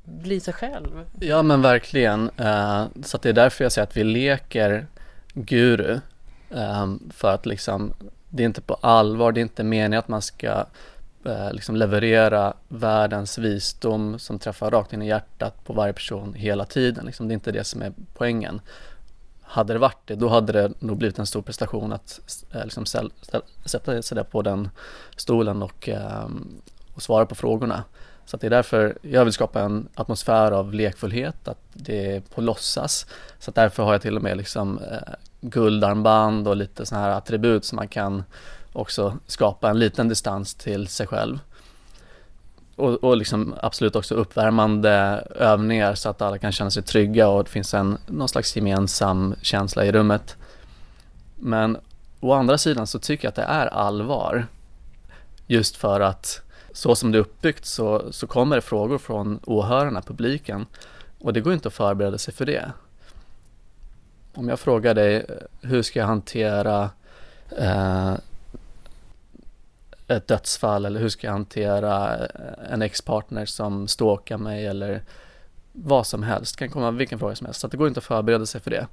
bli 0.04 0.40
sig 0.40 0.54
själv? 0.54 1.04
Ja 1.20 1.42
men 1.42 1.62
verkligen. 1.62 2.30
Uh, 2.40 2.86
så 3.02 3.18
det 3.18 3.28
är 3.28 3.32
därför 3.32 3.64
jag 3.64 3.72
säger 3.72 3.86
att 3.86 3.96
vi 3.96 4.04
leker 4.04 4.86
guru. 5.34 6.00
Um, 6.50 7.10
för 7.14 7.34
att 7.34 7.46
liksom, 7.46 7.92
det 8.28 8.42
är 8.42 8.46
inte 8.46 8.60
på 8.60 8.74
allvar, 8.74 9.32
det 9.32 9.40
är 9.40 9.42
inte 9.42 9.64
meningen 9.64 9.98
att 9.98 10.08
man 10.08 10.22
ska 10.22 10.64
uh, 11.26 11.52
liksom 11.52 11.76
leverera 11.76 12.54
världens 12.68 13.38
visdom 13.38 14.18
som 14.18 14.38
träffar 14.38 14.70
rakt 14.70 14.92
in 14.92 15.02
i 15.02 15.08
hjärtat 15.08 15.64
på 15.64 15.72
varje 15.72 15.92
person 15.92 16.34
hela 16.34 16.64
tiden. 16.64 17.06
Liksom, 17.06 17.28
det 17.28 17.32
är 17.32 17.34
inte 17.34 17.52
det 17.52 17.64
som 17.64 17.82
är 17.82 17.92
poängen. 18.14 18.60
hade 19.42 19.72
det 19.72 19.78
varit 19.78 20.06
det, 20.06 20.14
då 20.14 20.28
hade 20.28 20.52
det 20.52 20.72
nog 20.78 20.96
blivit 20.96 21.18
en 21.18 21.26
stor 21.26 21.42
prestation 21.42 21.92
att 21.92 22.20
uh, 22.54 22.64
liksom 22.64 22.86
sätta 23.64 24.02
sig 24.02 24.16
där 24.16 24.24
på 24.24 24.42
den 24.42 24.68
stolen 25.16 25.62
och, 25.62 25.88
uh, 25.88 26.28
och 26.94 27.02
svara 27.02 27.26
på 27.26 27.34
frågorna. 27.34 27.84
Så 28.30 28.36
det 28.36 28.46
är 28.46 28.50
därför 28.50 28.98
jag 29.02 29.24
vill 29.24 29.32
skapa 29.32 29.60
en 29.60 29.88
atmosfär 29.94 30.52
av 30.52 30.74
lekfullhet, 30.74 31.48
att 31.48 31.58
det 31.72 32.16
är 32.16 32.20
på 32.20 32.40
låtsas. 32.40 33.06
Så 33.38 33.50
därför 33.50 33.82
har 33.82 33.92
jag 33.92 34.02
till 34.02 34.16
och 34.16 34.22
med 34.22 34.36
liksom 34.36 34.78
eh, 34.78 35.14
guldarmband 35.40 36.48
och 36.48 36.56
lite 36.56 36.86
sådana 36.86 37.06
här 37.06 37.12
attribut 37.12 37.64
som 37.64 37.76
man 37.76 37.88
kan 37.88 38.24
också 38.72 39.18
skapa 39.26 39.70
en 39.70 39.78
liten 39.78 40.08
distans 40.08 40.54
till 40.54 40.88
sig 40.88 41.06
själv. 41.06 41.38
Och, 42.76 43.04
och 43.04 43.16
liksom 43.16 43.54
absolut 43.62 43.96
också 43.96 44.14
uppvärmande 44.14 44.90
övningar 45.36 45.94
så 45.94 46.08
att 46.08 46.22
alla 46.22 46.38
kan 46.38 46.52
känna 46.52 46.70
sig 46.70 46.82
trygga 46.82 47.28
och 47.28 47.44
det 47.44 47.50
finns 47.50 47.74
en, 47.74 47.98
någon 48.06 48.28
slags 48.28 48.56
gemensam 48.56 49.34
känsla 49.42 49.84
i 49.84 49.92
rummet. 49.92 50.36
Men 51.36 51.76
å 52.20 52.32
andra 52.32 52.58
sidan 52.58 52.86
så 52.86 52.98
tycker 52.98 53.24
jag 53.24 53.30
att 53.30 53.36
det 53.36 53.42
är 53.42 53.66
allvar. 53.66 54.46
Just 55.46 55.76
för 55.76 56.00
att 56.00 56.42
så 56.72 56.94
som 56.94 57.12
det 57.12 57.18
är 57.18 57.20
uppbyggt 57.20 57.64
så, 57.64 58.12
så 58.12 58.26
kommer 58.26 58.56
det 58.56 58.62
frågor 58.62 58.98
från 58.98 59.40
åhörarna, 59.46 60.02
publiken. 60.02 60.66
Och 61.18 61.32
det 61.32 61.40
går 61.40 61.52
inte 61.52 61.68
att 61.68 61.74
förbereda 61.74 62.18
sig 62.18 62.34
för 62.34 62.46
det. 62.46 62.72
Om 64.34 64.48
jag 64.48 64.60
frågar 64.60 64.94
dig, 64.94 65.16
eh, 65.16 65.68
hur 65.68 65.82
ska 65.82 65.98
jag 65.98 66.06
hantera 66.06 66.90
eh, 67.58 68.14
ett 70.08 70.26
dödsfall 70.26 70.84
eller 70.84 71.00
hur 71.00 71.08
ska 71.08 71.26
jag 71.26 71.32
hantera 71.32 72.18
eh, 72.18 72.72
en 72.72 72.82
ex-partner 72.82 73.46
som 73.46 73.88
stalkar 73.88 74.38
mig 74.38 74.66
eller 74.66 75.02
vad 75.72 76.06
som 76.06 76.22
helst, 76.22 76.54
det 76.54 76.58
kan 76.58 76.70
komma 76.70 76.90
vilken 76.90 77.18
fråga 77.18 77.34
som 77.34 77.46
helst. 77.46 77.60
Så 77.60 77.66
det 77.66 77.76
går 77.76 77.88
inte 77.88 77.98
att 77.98 78.04
förbereda 78.04 78.46
sig 78.46 78.60
för 78.60 78.70
det. 78.70 78.86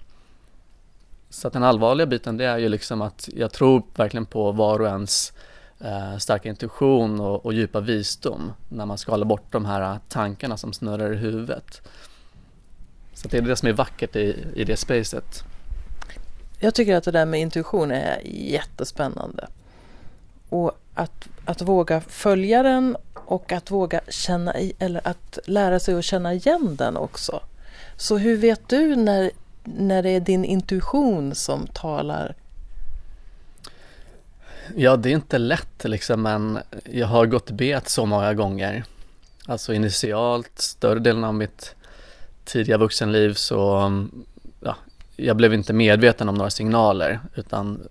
Så 1.29 1.47
att 1.47 1.53
den 1.53 1.63
allvarliga 1.63 2.07
biten 2.07 2.37
det 2.37 2.45
är 2.45 2.57
ju 2.57 2.69
liksom 2.69 3.01
att 3.01 3.29
jag 3.33 3.51
tror 3.51 3.83
verkligen 3.95 4.25
på 4.25 4.51
var 4.51 4.79
och 4.79 4.87
ens 4.87 5.33
eh, 5.79 6.17
starka 6.17 6.49
intuition 6.49 7.19
och, 7.19 7.45
och 7.45 7.53
djupa 7.53 7.79
visdom 7.79 8.53
när 8.69 8.85
man 8.85 8.97
skalar 8.97 9.25
bort 9.25 9.51
de 9.51 9.65
här 9.65 9.99
tankarna 10.09 10.57
som 10.57 10.73
snurrar 10.73 11.13
i 11.13 11.15
huvudet. 11.15 11.81
Så 13.13 13.27
det 13.27 13.37
är 13.37 13.41
det 13.41 13.55
som 13.55 13.69
är 13.69 13.73
vackert 13.73 14.15
i, 14.15 14.45
i 14.55 14.63
det 14.63 14.77
spacet. 14.77 15.43
Jag 16.59 16.75
tycker 16.75 16.95
att 16.95 17.03
det 17.03 17.11
där 17.11 17.25
med 17.25 17.39
intuition 17.39 17.91
är 17.91 18.21
jättespännande. 18.25 19.47
Och 20.49 20.71
att, 20.93 21.27
att 21.45 21.61
våga 21.61 22.01
följa 22.01 22.63
den 22.63 22.97
och 23.13 23.51
att 23.51 23.71
våga 23.71 24.01
känna 24.09 24.59
i, 24.59 24.73
eller 24.79 25.07
att 25.07 25.39
lära 25.45 25.79
sig 25.79 25.95
att 25.95 26.05
känna 26.05 26.33
igen 26.33 26.75
den 26.75 26.97
också. 26.97 27.41
Så 27.95 28.17
hur 28.17 28.37
vet 28.37 28.69
du 28.69 28.95
när, 28.95 29.31
när 29.63 30.03
det 30.03 30.09
är 30.09 30.19
din 30.19 30.45
intuition 30.45 31.35
som 31.35 31.67
talar? 31.67 32.35
Ja, 34.75 34.97
det 34.97 35.09
är 35.09 35.13
inte 35.13 35.37
lätt 35.37 35.83
liksom, 35.83 36.21
men 36.21 36.59
jag 36.83 37.07
har 37.07 37.25
gått 37.25 37.51
bet 37.51 37.89
så 37.89 38.05
många 38.05 38.33
gånger. 38.33 38.83
Alltså 39.45 39.73
initialt, 39.73 40.59
större 40.59 40.99
delen 40.99 41.23
av 41.23 41.33
mitt 41.33 41.75
tidiga 42.45 42.77
vuxenliv 42.77 43.33
så, 43.33 43.91
ja, 44.59 44.75
jag 45.15 45.35
blev 45.35 45.53
inte 45.53 45.73
medveten 45.73 46.29
om 46.29 46.35
några 46.35 46.49
signaler 46.49 47.19
utan 47.35 47.87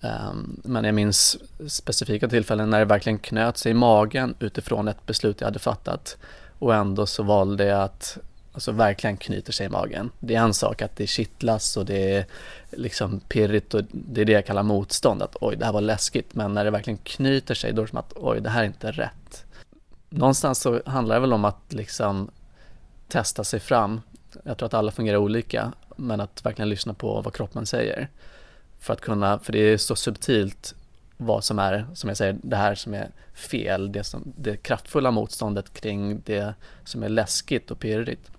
um, 0.00 0.60
men 0.64 0.84
jag 0.84 0.94
minns 0.94 1.38
specifika 1.68 2.28
tillfällen 2.28 2.70
när 2.70 2.78
det 2.78 2.84
verkligen 2.84 3.18
knöt 3.18 3.56
sig 3.56 3.70
i 3.70 3.74
magen 3.74 4.34
utifrån 4.38 4.88
ett 4.88 5.06
beslut 5.06 5.40
jag 5.40 5.46
hade 5.46 5.58
fattat 5.58 6.16
och 6.58 6.74
ändå 6.74 7.06
så 7.06 7.22
valde 7.22 7.64
jag 7.64 7.82
att 7.82 8.18
alltså 8.52 8.72
verkligen 8.72 9.16
knyter 9.16 9.52
sig 9.52 9.66
i 9.66 9.68
magen. 9.68 10.10
Det 10.20 10.34
är 10.34 10.40
en 10.40 10.54
sak 10.54 10.82
att 10.82 10.96
det 10.96 11.06
kittlas 11.06 11.76
och 11.76 11.86
det 11.86 12.16
är 12.16 12.26
liksom 12.70 13.20
pirrigt 13.20 13.74
och 13.74 13.82
det 13.90 14.20
är 14.20 14.24
det 14.24 14.32
jag 14.32 14.46
kallar 14.46 14.62
motstånd, 14.62 15.22
att 15.22 15.36
oj 15.40 15.56
det 15.56 15.64
här 15.64 15.72
var 15.72 15.80
läskigt, 15.80 16.34
men 16.34 16.54
när 16.54 16.64
det 16.64 16.70
verkligen 16.70 16.98
knyter 16.98 17.54
sig 17.54 17.72
då 17.72 17.82
är 17.82 17.86
det 17.86 17.90
som 17.90 17.98
att 17.98 18.12
oj 18.16 18.40
det 18.40 18.50
här 18.50 18.62
är 18.62 18.66
inte 18.66 18.90
rätt. 18.90 19.44
Någonstans 20.08 20.58
så 20.58 20.82
handlar 20.86 21.14
det 21.14 21.20
väl 21.20 21.32
om 21.32 21.44
att 21.44 21.72
liksom 21.72 22.30
testa 23.08 23.44
sig 23.44 23.60
fram. 23.60 24.00
Jag 24.44 24.58
tror 24.58 24.66
att 24.66 24.74
alla 24.74 24.92
fungerar 24.92 25.16
olika, 25.16 25.72
men 25.96 26.20
att 26.20 26.44
verkligen 26.44 26.68
lyssna 26.68 26.94
på 26.94 27.20
vad 27.20 27.34
kroppen 27.34 27.66
säger. 27.66 28.08
För 28.78 28.92
att 28.92 29.00
kunna, 29.00 29.38
för 29.38 29.52
det 29.52 29.58
är 29.58 29.76
så 29.76 29.96
subtilt 29.96 30.74
vad 31.16 31.44
som 31.44 31.58
är, 31.58 31.86
som 31.94 32.08
jag 32.08 32.16
säger, 32.16 32.36
det 32.42 32.56
här 32.56 32.74
som 32.74 32.94
är 32.94 33.10
fel, 33.34 33.92
det, 33.92 34.04
som, 34.04 34.32
det 34.36 34.56
kraftfulla 34.56 35.10
motståndet 35.10 35.72
kring 35.72 36.22
det 36.26 36.54
som 36.84 37.02
är 37.02 37.08
läskigt 37.08 37.70
och 37.70 37.78
pirrigt. 37.78 38.30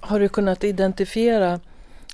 Har 0.00 0.20
du 0.20 0.28
kunnat 0.28 0.64
identifiera 0.64 1.60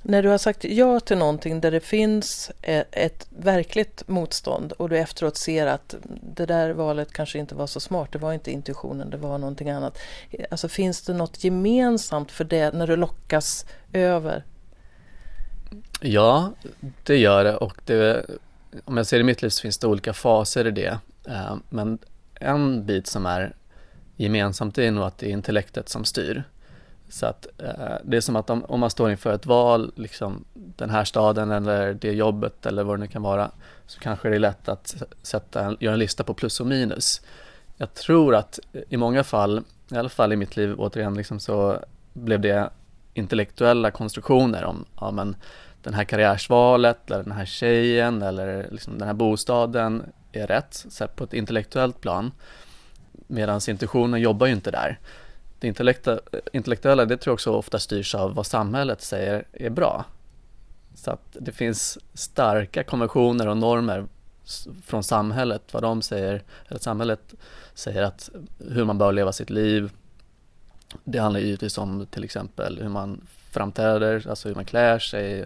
när 0.03 0.23
du 0.23 0.29
har 0.29 0.39
sagt 0.39 0.65
ja 0.65 1.01
till 1.01 1.19
någonting 1.19 1.61
där 1.61 1.71
det 1.71 1.81
finns 1.81 2.51
e, 2.63 2.85
ett 2.91 3.27
verkligt 3.31 4.09
motstånd 4.09 4.73
och 4.73 4.89
du 4.89 4.99
efteråt 4.99 5.37
ser 5.37 5.67
att 5.67 5.95
det 6.37 6.47
där 6.47 6.71
valet 6.71 7.13
kanske 7.13 7.39
inte 7.39 7.55
var 7.55 7.67
så 7.67 7.81
smart, 7.81 8.13
det 8.13 8.19
var 8.19 8.33
inte 8.33 8.51
intuitionen, 8.51 9.11
det 9.11 9.17
var 9.17 9.39
någonting 9.39 9.71
annat. 9.71 9.99
Alltså 10.51 10.69
finns 10.69 11.03
det 11.03 11.15
något 11.15 11.45
gemensamt 11.45 12.33
för 12.33 12.45
det 12.45 12.75
när 12.75 12.87
du 12.87 12.97
lockas 12.97 13.67
över? 13.93 14.45
Ja, 16.01 16.53
det 17.03 17.17
gör 17.17 17.45
det 17.45 17.57
och 17.57 17.81
det, 17.85 18.27
om 18.85 18.97
jag 18.97 19.07
ser 19.07 19.21
i 19.21 19.23
mitt 19.23 19.43
liv 19.43 19.49
så 19.49 19.63
finns 19.63 19.79
det 19.79 19.87
olika 19.87 20.13
faser 20.13 20.67
i 20.67 20.71
det. 20.71 20.99
Eh, 21.29 21.57
men 21.69 21.99
en 22.35 22.87
bit 22.87 23.07
som 23.07 23.27
är 23.27 23.55
gemensamt 24.17 24.79
är 24.79 24.91
nog 24.91 25.05
att 25.05 25.19
det 25.19 25.27
är 25.27 25.31
intellektet 25.31 25.89
som 25.89 26.05
styr. 26.05 26.45
Så 27.09 27.27
att 27.27 27.47
eh, 27.59 27.97
det 28.05 28.17
är 28.17 28.21
som 28.21 28.37
att 28.37 28.51
om, 28.51 28.65
om, 28.65 28.81
man 28.81 28.91
står 28.91 29.11
inför 29.11 29.33
ett 29.33 29.47
val, 29.47 29.93
liksom 29.97 30.45
den 30.55 30.91
här 30.91 31.05
staden 31.05 31.51
eller 31.51 31.95
det 31.95 32.13
jobbet 32.13 32.67
eller 32.67 32.85
vad 32.85 32.99
det 32.99 33.01
nu 33.01 33.07
kan 33.07 33.23
vara, 33.23 33.51
så 33.87 34.01
kanske 34.01 34.29
det 34.29 34.35
är 34.35 34.41
lätt 34.41 34.69
att 34.69 35.03
sätta 35.23 35.65
en, 35.65 35.77
göra 35.81 35.93
en 35.93 35.99
lista 35.99 36.25
på 36.25 36.35
plus 36.35 36.61
och 36.61 36.67
minus. 36.67 37.21
Jag 37.77 37.95
tror 37.95 38.35
att 38.35 38.59
i 38.89 38.97
många 38.97 39.25
fall, 39.25 39.65
i 39.91 39.97
alla 39.97 40.09
fall 40.09 40.33
i 40.33 40.37
mitt 40.37 40.57
liv 40.57 40.75
återigen, 40.79 41.15
liksom 41.15 41.41
så 41.41 41.79
blev 42.13 42.41
det 42.41 42.71
intellektuella 43.15 43.91
konstruktioner 43.91 44.65
om, 44.65 44.85
ja 45.01 45.11
men 45.11 45.37
den 45.83 45.95
här 45.95 46.05
karriärsvalet 46.05 47.11
eller 47.11 47.23
den 47.23 47.33
här 47.33 47.45
tjejen 47.45 48.23
eller 48.23 48.67
liksom 48.71 48.99
den 48.99 49.07
här 49.07 49.15
bostaden 49.15 50.03
är 50.33 50.47
rätt, 50.47 50.85
så 50.89 51.07
på 51.07 51.25
ett 51.25 51.35
intellektuellt 51.35 52.01
plan. 52.01 52.33
Medan 53.27 53.61
intuitionen 53.69 54.21
jobbar 54.21 54.47
ju 54.47 54.53
inte 54.53 54.71
där 54.71 54.99
det 55.59 55.67
intellektuella, 56.53 57.05
det 57.05 57.17
tror 57.17 57.31
jag 57.31 57.35
också 57.35 57.53
ofta 57.53 57.79
styrs 57.79 58.15
av 58.15 58.35
vad 58.35 58.47
samhället 58.47 59.03
säger 59.03 59.45
är 59.53 59.71
bra. 59.71 60.05
Så 60.95 61.11
att 61.11 61.23
det 61.33 61.53
finns 61.53 61.99
starka 62.15 62.85
konventioner 62.85 63.49
och 63.49 63.57
normer 63.57 64.07
från 64.85 65.05
samhället, 65.05 65.63
vad 65.73 65.83
de 65.83 66.03
säger, 66.03 66.43
eller 66.69 66.81
samhället 66.81 67.35
säger 67.75 68.03
att 68.03 68.31
hur 68.71 68.85
man 68.85 68.99
bör 68.99 69.13
leva 69.13 69.33
sitt 69.33 69.51
liv. 69.51 69.91
Det 71.05 71.19
handlar 71.19 71.41
givetvis 71.41 71.79
om 71.79 72.07
till 72.11 72.25
exempel 72.25 72.79
hur 72.83 72.89
man 72.89 73.21
framträder, 73.51 74.27
alltså 74.29 74.49
hur 74.49 74.55
man 74.55 74.65
klär 74.65 74.99
sig, 74.99 75.45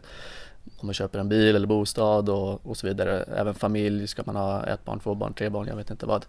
om 0.77 0.87
man 0.87 0.95
köper 0.95 1.19
en 1.19 1.29
bil 1.29 1.57
eller 1.57 1.67
bostad 1.67 2.29
och, 2.29 2.67
och 2.67 2.77
så 2.77 2.87
vidare. 2.87 3.23
Även 3.23 3.55
familj, 3.55 4.07
ska 4.07 4.23
man 4.27 4.37
ha 4.37 4.65
ett 4.67 4.85
barn, 4.85 5.01
två 5.01 5.15
barn, 5.15 5.35
tre 5.35 5.49
barn, 5.49 5.67
jag 5.67 5.77
vet 5.77 5.91
inte 5.91 6.07
vad. 6.07 6.27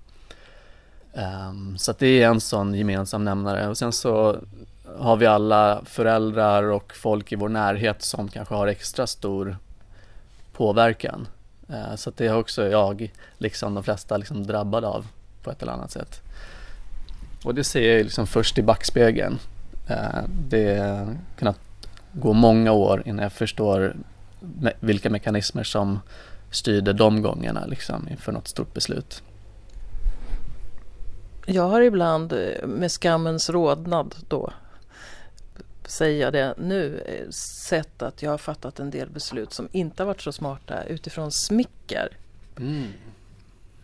Um, 1.13 1.77
så 1.77 1.93
det 1.99 2.23
är 2.23 2.27
en 2.27 2.41
sån 2.41 2.73
gemensam 2.73 3.25
nämnare 3.25 3.67
och 3.67 3.77
sen 3.77 3.91
så 3.91 4.37
har 4.97 5.15
vi 5.15 5.25
alla 5.25 5.81
föräldrar 5.85 6.63
och 6.63 6.95
folk 6.95 7.31
i 7.31 7.35
vår 7.35 7.49
närhet 7.49 8.01
som 8.01 8.27
kanske 8.27 8.55
har 8.55 8.67
extra 8.67 9.07
stor 9.07 9.57
påverkan. 10.53 11.27
Uh, 11.69 11.95
så 11.95 12.11
det 12.15 12.27
har 12.27 12.37
också 12.37 12.67
jag, 12.67 13.11
liksom 13.37 13.73
de 13.73 13.83
flesta, 13.83 14.17
liksom 14.17 14.47
drabbad 14.47 14.85
av 14.85 15.07
på 15.43 15.51
ett 15.51 15.61
eller 15.61 15.71
annat 15.71 15.91
sätt. 15.91 16.21
Och 17.43 17.55
det 17.55 17.63
ser 17.63 17.91
jag 17.91 18.03
liksom 18.03 18.27
först 18.27 18.57
i 18.57 18.61
backspegeln. 18.61 19.39
Uh, 19.89 20.23
det 20.27 20.77
har 20.77 21.17
kunnat 21.37 21.59
gå 22.11 22.33
många 22.33 22.71
år 22.71 23.03
innan 23.05 23.23
jag 23.23 23.33
förstår 23.33 23.95
me 24.39 24.71
vilka 24.79 25.09
mekanismer 25.09 25.63
som 25.63 25.99
styrde 26.51 26.93
de 26.93 27.21
gångerna 27.21 27.65
liksom 27.65 28.07
inför 28.09 28.31
något 28.31 28.47
stort 28.47 28.73
beslut. 28.73 29.23
Jag 31.45 31.63
har 31.63 31.81
ibland 31.81 32.33
eh, 32.33 32.67
med 32.67 32.91
skammens 32.91 33.50
rodnad 33.50 34.15
då, 34.27 34.53
säger 35.86 36.21
jag 36.21 36.33
det 36.33 36.55
nu, 36.57 37.00
eh, 37.05 37.29
sett 37.31 38.01
att 38.01 38.21
jag 38.21 38.31
har 38.31 38.38
fattat 38.38 38.79
en 38.79 38.91
del 38.91 39.10
beslut 39.10 39.53
som 39.53 39.69
inte 39.71 40.03
har 40.03 40.07
varit 40.07 40.21
så 40.21 40.31
smarta 40.31 40.83
utifrån 40.83 41.31
smicker. 41.31 42.17
Mm. 42.57 42.88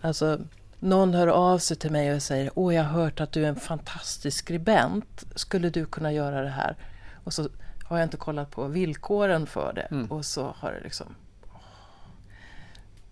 Alltså, 0.02 0.40
någon 0.80 1.14
hör 1.14 1.28
av 1.28 1.58
sig 1.58 1.78
till 1.78 1.92
mig 1.92 2.14
och 2.14 2.24
säger 2.24 2.52
Åh, 2.56 2.76
jag 2.76 2.84
har 2.84 3.02
hört 3.02 3.20
att 3.20 3.32
du 3.32 3.44
är 3.44 3.50
en 3.50 3.56
fantastisk 3.56 4.38
skribent. 4.38 5.26
Skulle 5.36 5.70
du 5.70 5.86
kunna 5.86 6.12
göra 6.12 6.42
det 6.42 6.50
här? 6.50 6.76
Och 7.24 7.34
så 7.34 7.50
har 7.84 7.98
jag 7.98 8.06
inte 8.06 8.18
kollat 8.18 8.52
på 8.52 8.68
villkoren 8.68 9.48
för 9.48 9.74
det 9.74 9.82
mm. 9.82 10.12
och 10.12 10.26
så 10.26 10.56
har 10.58 10.72
det 10.72 10.80
liksom 10.84 11.16
åh, 11.54 11.60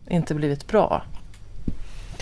inte 0.08 0.36
blivit 0.36 0.68
bra. 0.68 1.06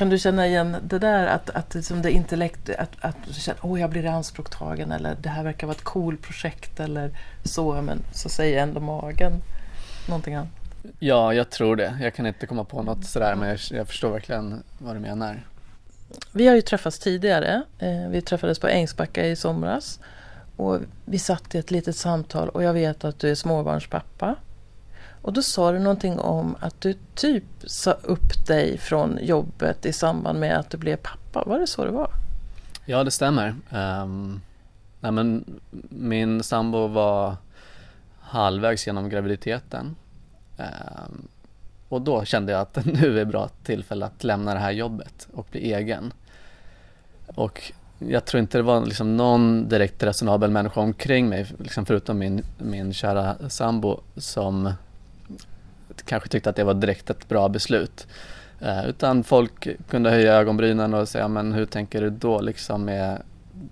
Kan 0.03 0.09
du 0.09 0.19
känna 0.19 0.47
igen 0.47 0.75
det 0.83 0.99
där 0.99 1.27
att, 1.27 1.49
att 1.49 1.75
liksom 1.75 2.01
det 2.01 2.11
intellekt, 2.11 2.69
att, 2.69 2.89
att 2.99 3.15
du 3.27 3.33
känner 3.33 3.65
åh 3.65 3.79
jag 3.79 3.89
blir 3.89 4.05
anspråktagen 4.05 4.91
eller 4.91 5.15
det 5.21 5.29
här 5.29 5.43
verkar 5.43 5.67
vara 5.67 5.75
ett 5.75 5.83
cool 5.83 6.17
projekt 6.17 6.79
eller 6.79 7.11
så 7.43 7.81
men 7.81 7.99
så 8.11 8.29
säger 8.29 8.63
ändå 8.63 8.79
magen 8.79 9.31
någonting 10.07 10.35
annat? 10.35 10.49
Ja, 10.99 11.33
jag 11.33 11.49
tror 11.49 11.75
det. 11.75 11.97
Jag 12.01 12.13
kan 12.13 12.27
inte 12.27 12.45
komma 12.45 12.63
på 12.63 12.83
något 12.83 13.05
sådär 13.05 13.35
men 13.35 13.49
jag, 13.49 13.59
jag 13.71 13.87
förstår 13.87 14.11
verkligen 14.11 14.63
vad 14.77 14.95
du 14.95 14.99
menar. 14.99 15.47
Vi 16.31 16.47
har 16.47 16.55
ju 16.55 16.61
träffats 16.61 16.99
tidigare. 16.99 17.63
Eh, 17.79 18.09
vi 18.09 18.21
träffades 18.21 18.59
på 18.59 18.67
Ängsbacka 18.67 19.25
i 19.25 19.35
somras. 19.35 19.99
Och 20.55 20.79
vi 21.05 21.19
satt 21.19 21.55
i 21.55 21.57
ett 21.57 21.71
litet 21.71 21.95
samtal 21.95 22.49
och 22.49 22.63
jag 22.63 22.73
vet 22.73 23.03
att 23.03 23.19
du 23.19 23.31
är 23.31 23.35
småbarnspappa. 23.35 24.35
Och 25.23 25.33
då 25.33 25.41
sa 25.41 25.71
du 25.71 25.79
någonting 25.79 26.19
om 26.19 26.55
att 26.59 26.81
du 26.81 26.95
typ 27.15 27.43
sa 27.63 27.91
upp 27.91 28.47
dig 28.47 28.77
från 28.77 29.19
jobbet 29.21 29.85
i 29.85 29.93
samband 29.93 30.39
med 30.39 30.59
att 30.59 30.69
du 30.69 30.77
blev 30.77 30.95
pappa. 30.95 31.43
Var 31.45 31.59
det 31.59 31.67
så 31.67 31.85
det 31.85 31.91
var? 31.91 32.09
Ja, 32.85 33.03
det 33.03 33.11
stämmer. 33.11 33.55
Um, 33.71 34.41
nej, 34.99 35.11
men 35.11 35.45
min 35.89 36.43
sambo 36.43 36.87
var 36.87 37.35
halvvägs 38.19 38.87
genom 38.87 39.09
graviditeten. 39.09 39.95
Um, 40.57 41.27
och 41.89 42.01
då 42.01 42.25
kände 42.25 42.51
jag 42.51 42.61
att 42.61 42.85
nu 42.85 43.19
är 43.19 43.25
bra 43.25 43.49
tillfälle 43.63 44.05
att 44.05 44.23
lämna 44.23 44.53
det 44.53 44.59
här 44.59 44.71
jobbet 44.71 45.27
och 45.33 45.47
bli 45.51 45.73
egen. 45.73 46.13
Och 47.27 47.71
jag 47.99 48.25
tror 48.25 48.41
inte 48.41 48.57
det 48.57 48.61
var 48.61 48.85
liksom 48.85 49.17
någon 49.17 49.69
direkt 49.69 50.03
resonabel 50.03 50.51
människa 50.51 50.81
omkring 50.81 51.29
mig, 51.29 51.47
liksom 51.59 51.85
förutom 51.85 52.17
min, 52.17 52.43
min 52.57 52.93
kära 52.93 53.49
sambo, 53.49 53.99
som 54.15 54.73
kanske 56.05 56.29
tyckte 56.29 56.49
att 56.49 56.55
det 56.55 56.63
var 56.63 56.73
direkt 56.73 57.09
ett 57.09 57.29
bra 57.29 57.49
beslut. 57.49 58.07
Eh, 58.59 58.85
utan 58.85 59.23
folk 59.23 59.67
kunde 59.89 60.09
höja 60.09 60.33
ögonbrynen 60.33 60.93
och 60.93 61.09
säga, 61.09 61.27
men 61.27 61.53
hur 61.53 61.65
tänker 61.65 62.01
du 62.01 62.09
då 62.09 62.41
liksom 62.41 62.85
med 62.85 63.21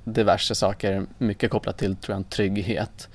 diverse 0.04 0.56
saker, 0.56 1.06
mycket 1.18 1.52
kopplat 1.52 1.78
till 1.78 1.96
tror 1.96 2.14
jag 2.14 2.18
en 2.18 2.24
trygghet. 2.24 3.10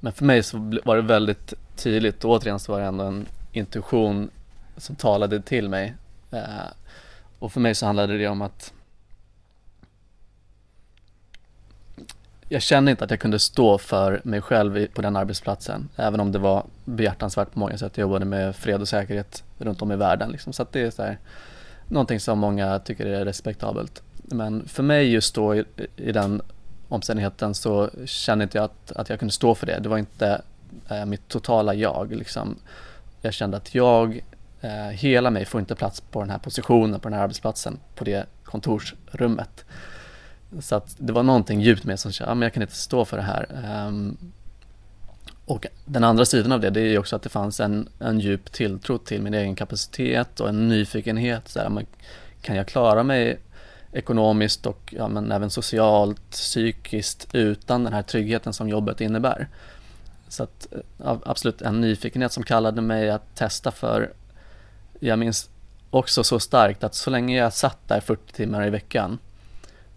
Men 0.00 0.12
för 0.12 0.24
mig 0.24 0.42
så 0.42 0.80
var 0.84 0.96
det 0.96 1.02
väldigt 1.02 1.54
tydligt, 1.76 2.24
och 2.24 2.30
återigen 2.30 2.58
så 2.58 2.72
var 2.72 2.80
det 2.80 2.86
ändå 2.86 3.04
en 3.04 3.26
intuition 3.52 4.30
som 4.76 4.96
talade 4.96 5.42
till 5.42 5.68
mig. 5.68 5.94
Eh, 6.30 6.40
och 7.38 7.52
för 7.52 7.60
mig 7.60 7.74
så 7.74 7.86
handlade 7.86 8.18
det 8.18 8.28
om 8.28 8.42
att 8.42 8.72
jag 12.52 12.62
kände 12.62 12.90
inte 12.90 13.04
att 13.04 13.10
jag 13.10 13.20
kunde 13.20 13.38
stå 13.38 13.78
för 13.78 14.20
mig 14.24 14.40
själv 14.40 14.86
på 14.86 15.02
den 15.02 15.16
arbetsplatsen. 15.16 15.88
Även 15.96 16.20
om 16.20 16.32
det 16.32 16.38
var 16.38 16.64
behjärtansvärt 16.84 17.52
på 17.52 17.58
många 17.58 17.78
sätt. 17.78 17.96
Jag 17.96 18.02
jobbade 18.02 18.24
med 18.24 18.56
fred 18.56 18.80
och 18.80 18.88
säkerhet 18.88 19.44
runt 19.58 19.82
om 19.82 19.92
i 19.92 19.96
världen. 19.96 20.30
Liksom. 20.30 20.52
Så 20.52 20.62
att 20.62 20.72
det 20.72 20.80
är 20.80 20.90
så 20.90 21.02
här, 21.02 21.18
någonting 21.88 22.20
som 22.20 22.38
många 22.38 22.78
tycker 22.78 23.06
är 23.06 23.24
respektabelt. 23.24 24.02
Men 24.16 24.68
för 24.68 24.82
mig 24.82 25.12
just 25.12 25.34
då 25.34 25.56
i, 25.56 25.64
i 25.96 26.12
den 26.12 26.42
omständigheten 26.88 27.54
så 27.54 27.90
kände 28.04 28.42
inte 28.44 28.58
jag 28.58 28.64
att, 28.64 28.92
att 28.92 29.08
jag 29.08 29.18
kunde 29.18 29.32
stå 29.32 29.54
för 29.54 29.66
det. 29.66 29.78
Det 29.78 29.88
var 29.88 29.98
inte 29.98 30.42
eh, 30.88 31.04
mitt 31.04 31.28
totala 31.28 31.74
jag. 31.74 32.12
Liksom. 32.12 32.58
Jag 33.20 33.34
kände 33.34 33.56
att 33.56 33.74
jag, 33.74 34.24
eh, 34.60 34.70
hela 34.70 35.30
mig 35.30 35.44
får 35.44 35.60
inte 35.60 35.74
plats 35.74 36.00
på 36.00 36.20
den 36.20 36.30
här 36.30 36.38
positionen, 36.38 37.00
på 37.00 37.08
den 37.08 37.18
här 37.18 37.24
arbetsplatsen, 37.24 37.78
på 37.94 38.04
det 38.04 38.26
kontorsrummet. 38.44 39.64
Så 40.60 40.74
att 40.74 40.94
det 40.98 41.12
var 41.12 41.22
någonting 41.22 41.60
djupt 41.60 41.84
med 41.84 42.00
som 42.00 42.12
kände, 42.12 42.30
ja, 42.30 42.34
men 42.34 42.42
jag 42.42 42.52
kan 42.52 42.62
inte 42.62 42.74
stå 42.74 43.04
för 43.04 43.16
det 43.16 43.22
här. 43.22 43.46
Um, 43.86 44.16
och 45.44 45.66
den 45.84 46.04
andra 46.04 46.24
sidan 46.24 46.52
av 46.52 46.60
det, 46.60 46.70
det 46.70 46.80
är 46.80 46.98
också 46.98 47.16
att 47.16 47.22
det 47.22 47.28
fanns 47.28 47.60
en, 47.60 47.88
en 47.98 48.20
djup 48.20 48.52
tilltro 48.52 48.98
till 48.98 49.22
min 49.22 49.34
egen 49.34 49.54
kapacitet 49.54 50.40
och 50.40 50.48
en 50.48 50.68
nyfikenhet. 50.68 51.48
Så 51.48 51.58
här, 51.58 51.66
ah, 51.66 51.82
kan 52.40 52.56
jag 52.56 52.66
klara 52.66 53.02
mig 53.02 53.40
ekonomiskt 53.92 54.66
och 54.66 54.94
ja, 54.96 55.08
men 55.08 55.32
även 55.32 55.50
socialt, 55.50 56.30
psykiskt 56.30 57.28
utan 57.32 57.84
den 57.84 57.92
här 57.92 58.02
tryggheten 58.02 58.52
som 58.52 58.68
jobbet 58.68 59.00
innebär? 59.00 59.48
Så 60.28 60.42
att 60.42 60.66
eh, 60.72 61.16
absolut 61.24 61.62
en 61.62 61.80
nyfikenhet 61.80 62.32
som 62.32 62.42
kallade 62.42 62.80
mig 62.80 63.10
att 63.10 63.34
testa 63.34 63.70
för, 63.70 64.12
jag 65.00 65.18
minns 65.18 65.50
också 65.90 66.24
så 66.24 66.40
starkt 66.40 66.84
att 66.84 66.94
så 66.94 67.10
länge 67.10 67.36
jag 67.36 67.52
satt 67.52 67.88
där 67.88 68.00
40 68.00 68.32
timmar 68.32 68.66
i 68.66 68.70
veckan 68.70 69.18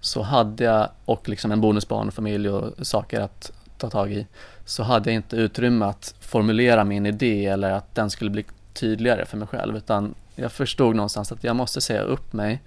så 0.03 0.21
hade 0.21 0.63
jag, 0.63 0.89
och 1.05 1.29
liksom 1.29 1.51
en 1.51 1.61
bonusbarnfamilj 1.61 2.49
och 2.49 2.87
saker 2.87 3.19
att 3.19 3.51
ta 3.77 3.89
tag 3.89 4.11
i, 4.11 4.27
så 4.65 4.83
hade 4.83 5.09
jag 5.09 5.15
inte 5.15 5.35
utrymme 5.35 5.85
att 5.85 6.15
formulera 6.19 6.83
min 6.83 7.05
idé 7.05 7.45
eller 7.45 7.71
att 7.71 7.95
den 7.95 8.09
skulle 8.09 8.29
bli 8.29 8.45
tydligare 8.73 9.25
för 9.25 9.37
mig 9.37 9.47
själv 9.47 9.77
utan 9.77 10.15
jag 10.35 10.51
förstod 10.51 10.95
någonstans 10.95 11.31
att 11.31 11.43
jag 11.43 11.55
måste 11.55 11.81
säga 11.81 12.01
upp 12.01 12.33
mig, 12.33 12.61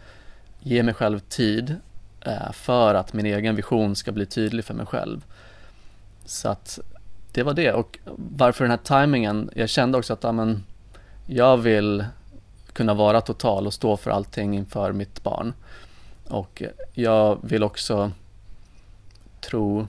ge 0.60 0.82
mig 0.82 0.94
själv 0.94 1.18
tid 1.18 1.76
eh, 2.20 2.52
för 2.52 2.94
att 2.94 3.12
min 3.12 3.26
egen 3.26 3.56
vision 3.56 3.96
ska 3.96 4.12
bli 4.12 4.26
tydlig 4.26 4.64
för 4.64 4.74
mig 4.74 4.86
själv. 4.86 5.24
Så 6.24 6.48
att 6.48 6.78
det 7.32 7.42
var 7.42 7.54
det 7.54 7.72
och 7.72 7.98
varför 8.16 8.64
den 8.64 8.70
här 8.70 9.02
timingen, 9.02 9.50
jag 9.54 9.68
kände 9.68 9.98
också 9.98 10.12
att 10.12 10.24
amen, 10.24 10.64
jag 11.26 11.56
vill 11.56 12.04
kunna 12.72 12.94
vara 12.94 13.20
total 13.20 13.66
och 13.66 13.74
stå 13.74 13.96
för 13.96 14.10
allting 14.10 14.56
inför 14.56 14.92
mitt 14.92 15.22
barn. 15.22 15.52
Och 16.28 16.62
jag 16.92 17.38
vill 17.42 17.62
också 17.62 18.12
tro, 19.40 19.80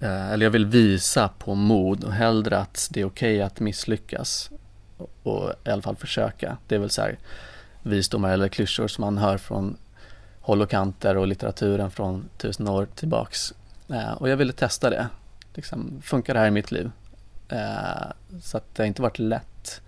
eh, 0.00 0.32
eller 0.32 0.46
jag 0.46 0.50
vill 0.50 0.66
visa 0.66 1.28
på 1.28 1.54
mod 1.54 2.04
och 2.04 2.12
hellre 2.12 2.58
att 2.58 2.88
det 2.90 3.00
är 3.00 3.04
okej 3.04 3.36
okay 3.36 3.42
att 3.42 3.60
misslyckas 3.60 4.50
och 5.22 5.52
i 5.64 5.70
alla 5.70 5.82
fall 5.82 5.96
försöka. 5.96 6.56
Det 6.68 6.74
är 6.74 6.78
väl 6.78 6.90
så 6.90 7.02
här 7.02 7.18
visdomar 7.82 8.30
eller 8.30 8.48
klyschor 8.48 8.88
som 8.88 9.02
man 9.02 9.18
hör 9.18 9.38
från 9.38 9.76
håll 10.40 10.62
och 10.62 10.70
kanter 10.70 11.16
och 11.16 11.26
litteraturen 11.26 11.90
från 11.90 12.28
tusen 12.38 12.68
år 12.68 12.88
tillbaks. 12.94 13.54
Eh, 13.88 14.12
och 14.12 14.28
jag 14.28 14.36
ville 14.36 14.52
testa 14.52 14.90
det. 14.90 15.08
Liksom, 15.54 16.02
funkar 16.02 16.34
det 16.34 16.40
här 16.40 16.46
i 16.46 16.50
mitt 16.50 16.70
liv? 16.70 16.90
Eh, 17.48 18.38
så 18.42 18.56
att 18.56 18.74
det 18.74 18.82
har 18.82 18.86
inte 18.86 19.02
varit 19.02 19.18
lätt. 19.18 19.80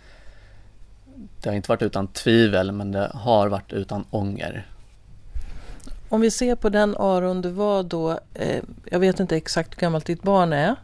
Det 1.41 1.49
har 1.49 1.57
inte 1.57 1.69
varit 1.69 1.83
utan 1.83 2.07
tvivel 2.07 2.73
men 2.73 2.93
det 2.93 3.11
har 3.15 3.49
varit 3.49 3.73
utan 3.73 4.05
ånger. 4.11 4.67
Om 6.09 6.21
vi 6.21 6.31
ser 6.31 6.55
på 6.55 6.69
den 6.69 6.97
Aron 6.97 7.43
du 7.43 7.51
var 7.51 7.83
då, 7.83 8.21
eh, 8.35 8.63
jag 8.85 8.99
vet 8.99 9.21
inte 9.21 9.37
exakt 9.37 9.77
hur 9.77 9.81
gammalt 9.81 10.07
ditt 10.07 10.23
barn 10.23 10.53
är. 10.53 10.77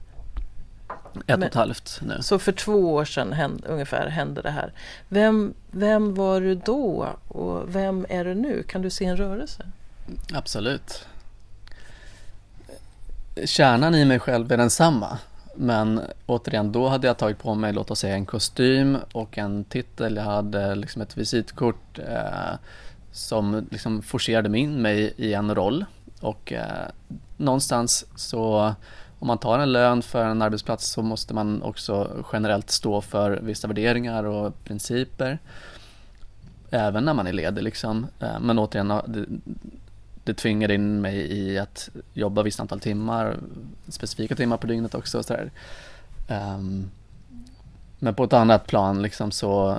Ett 1.26 1.36
och 1.38 1.44
ett 1.44 1.54
halvt 1.54 2.00
nu. 2.02 2.18
Så 2.22 2.38
för 2.38 2.52
två 2.52 2.94
år 2.94 3.04
sedan 3.04 3.32
hände, 3.32 3.68
ungefär 3.68 4.08
hände 4.08 4.42
det 4.42 4.50
här. 4.50 4.72
Vem, 5.08 5.54
vem 5.70 6.14
var 6.14 6.40
du 6.40 6.54
då 6.54 7.08
och 7.28 7.74
vem 7.74 8.06
är 8.08 8.24
du 8.24 8.34
nu? 8.34 8.62
Kan 8.62 8.82
du 8.82 8.90
se 8.90 9.04
en 9.04 9.16
rörelse? 9.16 9.66
Absolut. 10.32 11.06
Kärnan 13.44 13.94
i 13.94 14.04
mig 14.04 14.18
själv 14.18 14.52
är 14.52 14.56
densamma. 14.56 15.18
Men 15.56 16.00
återigen, 16.26 16.72
då 16.72 16.88
hade 16.88 17.06
jag 17.06 17.18
tagit 17.18 17.38
på 17.38 17.54
mig, 17.54 17.72
låt 17.72 17.90
oss 17.90 17.98
säga 17.98 18.14
en 18.14 18.26
kostym 18.26 18.98
och 19.12 19.38
en 19.38 19.64
titel. 19.64 20.16
Jag 20.16 20.22
hade 20.22 20.74
liksom 20.74 21.02
ett 21.02 21.16
visitkort. 21.16 21.98
Eh, 21.98 22.54
som 23.14 23.66
liksom 23.70 24.02
forcerade 24.02 24.58
in 24.58 24.82
mig 24.82 25.14
i 25.16 25.34
en 25.34 25.54
roll 25.54 25.84
och 26.20 26.52
eh, 26.52 26.88
någonstans 27.36 28.06
så 28.16 28.74
om 29.18 29.26
man 29.26 29.38
tar 29.38 29.58
en 29.58 29.72
lön 29.72 30.02
för 30.02 30.24
en 30.24 30.42
arbetsplats 30.42 30.86
så 30.86 31.02
måste 31.02 31.34
man 31.34 31.62
också 31.62 32.24
generellt 32.32 32.70
stå 32.70 33.00
för 33.00 33.40
vissa 33.42 33.68
värderingar 33.68 34.24
och 34.24 34.64
principer. 34.64 35.38
Även 36.70 37.04
när 37.04 37.14
man 37.14 37.26
är 37.26 37.32
ledig 37.32 37.62
liksom. 37.62 38.06
Eh, 38.20 38.40
men 38.40 38.58
återigen, 38.58 38.88
det, 38.88 39.26
det 40.24 40.34
tvingade 40.34 40.74
in 40.74 41.00
mig 41.00 41.16
i 41.16 41.58
att 41.58 41.88
jobba 42.12 42.42
visst 42.42 42.60
antal 42.60 42.80
timmar, 42.80 43.36
specifika 43.88 44.34
timmar 44.34 44.56
på 44.56 44.66
dygnet 44.66 44.94
också. 44.94 45.22
Så 45.22 45.34
um, 45.34 45.50
ehm, 46.28 46.90
men 48.04 48.14
på 48.14 48.24
ett 48.24 48.32
annat 48.32 48.66
plan 48.66 49.02
liksom 49.02 49.30
så, 49.30 49.70
eh, 49.70 49.76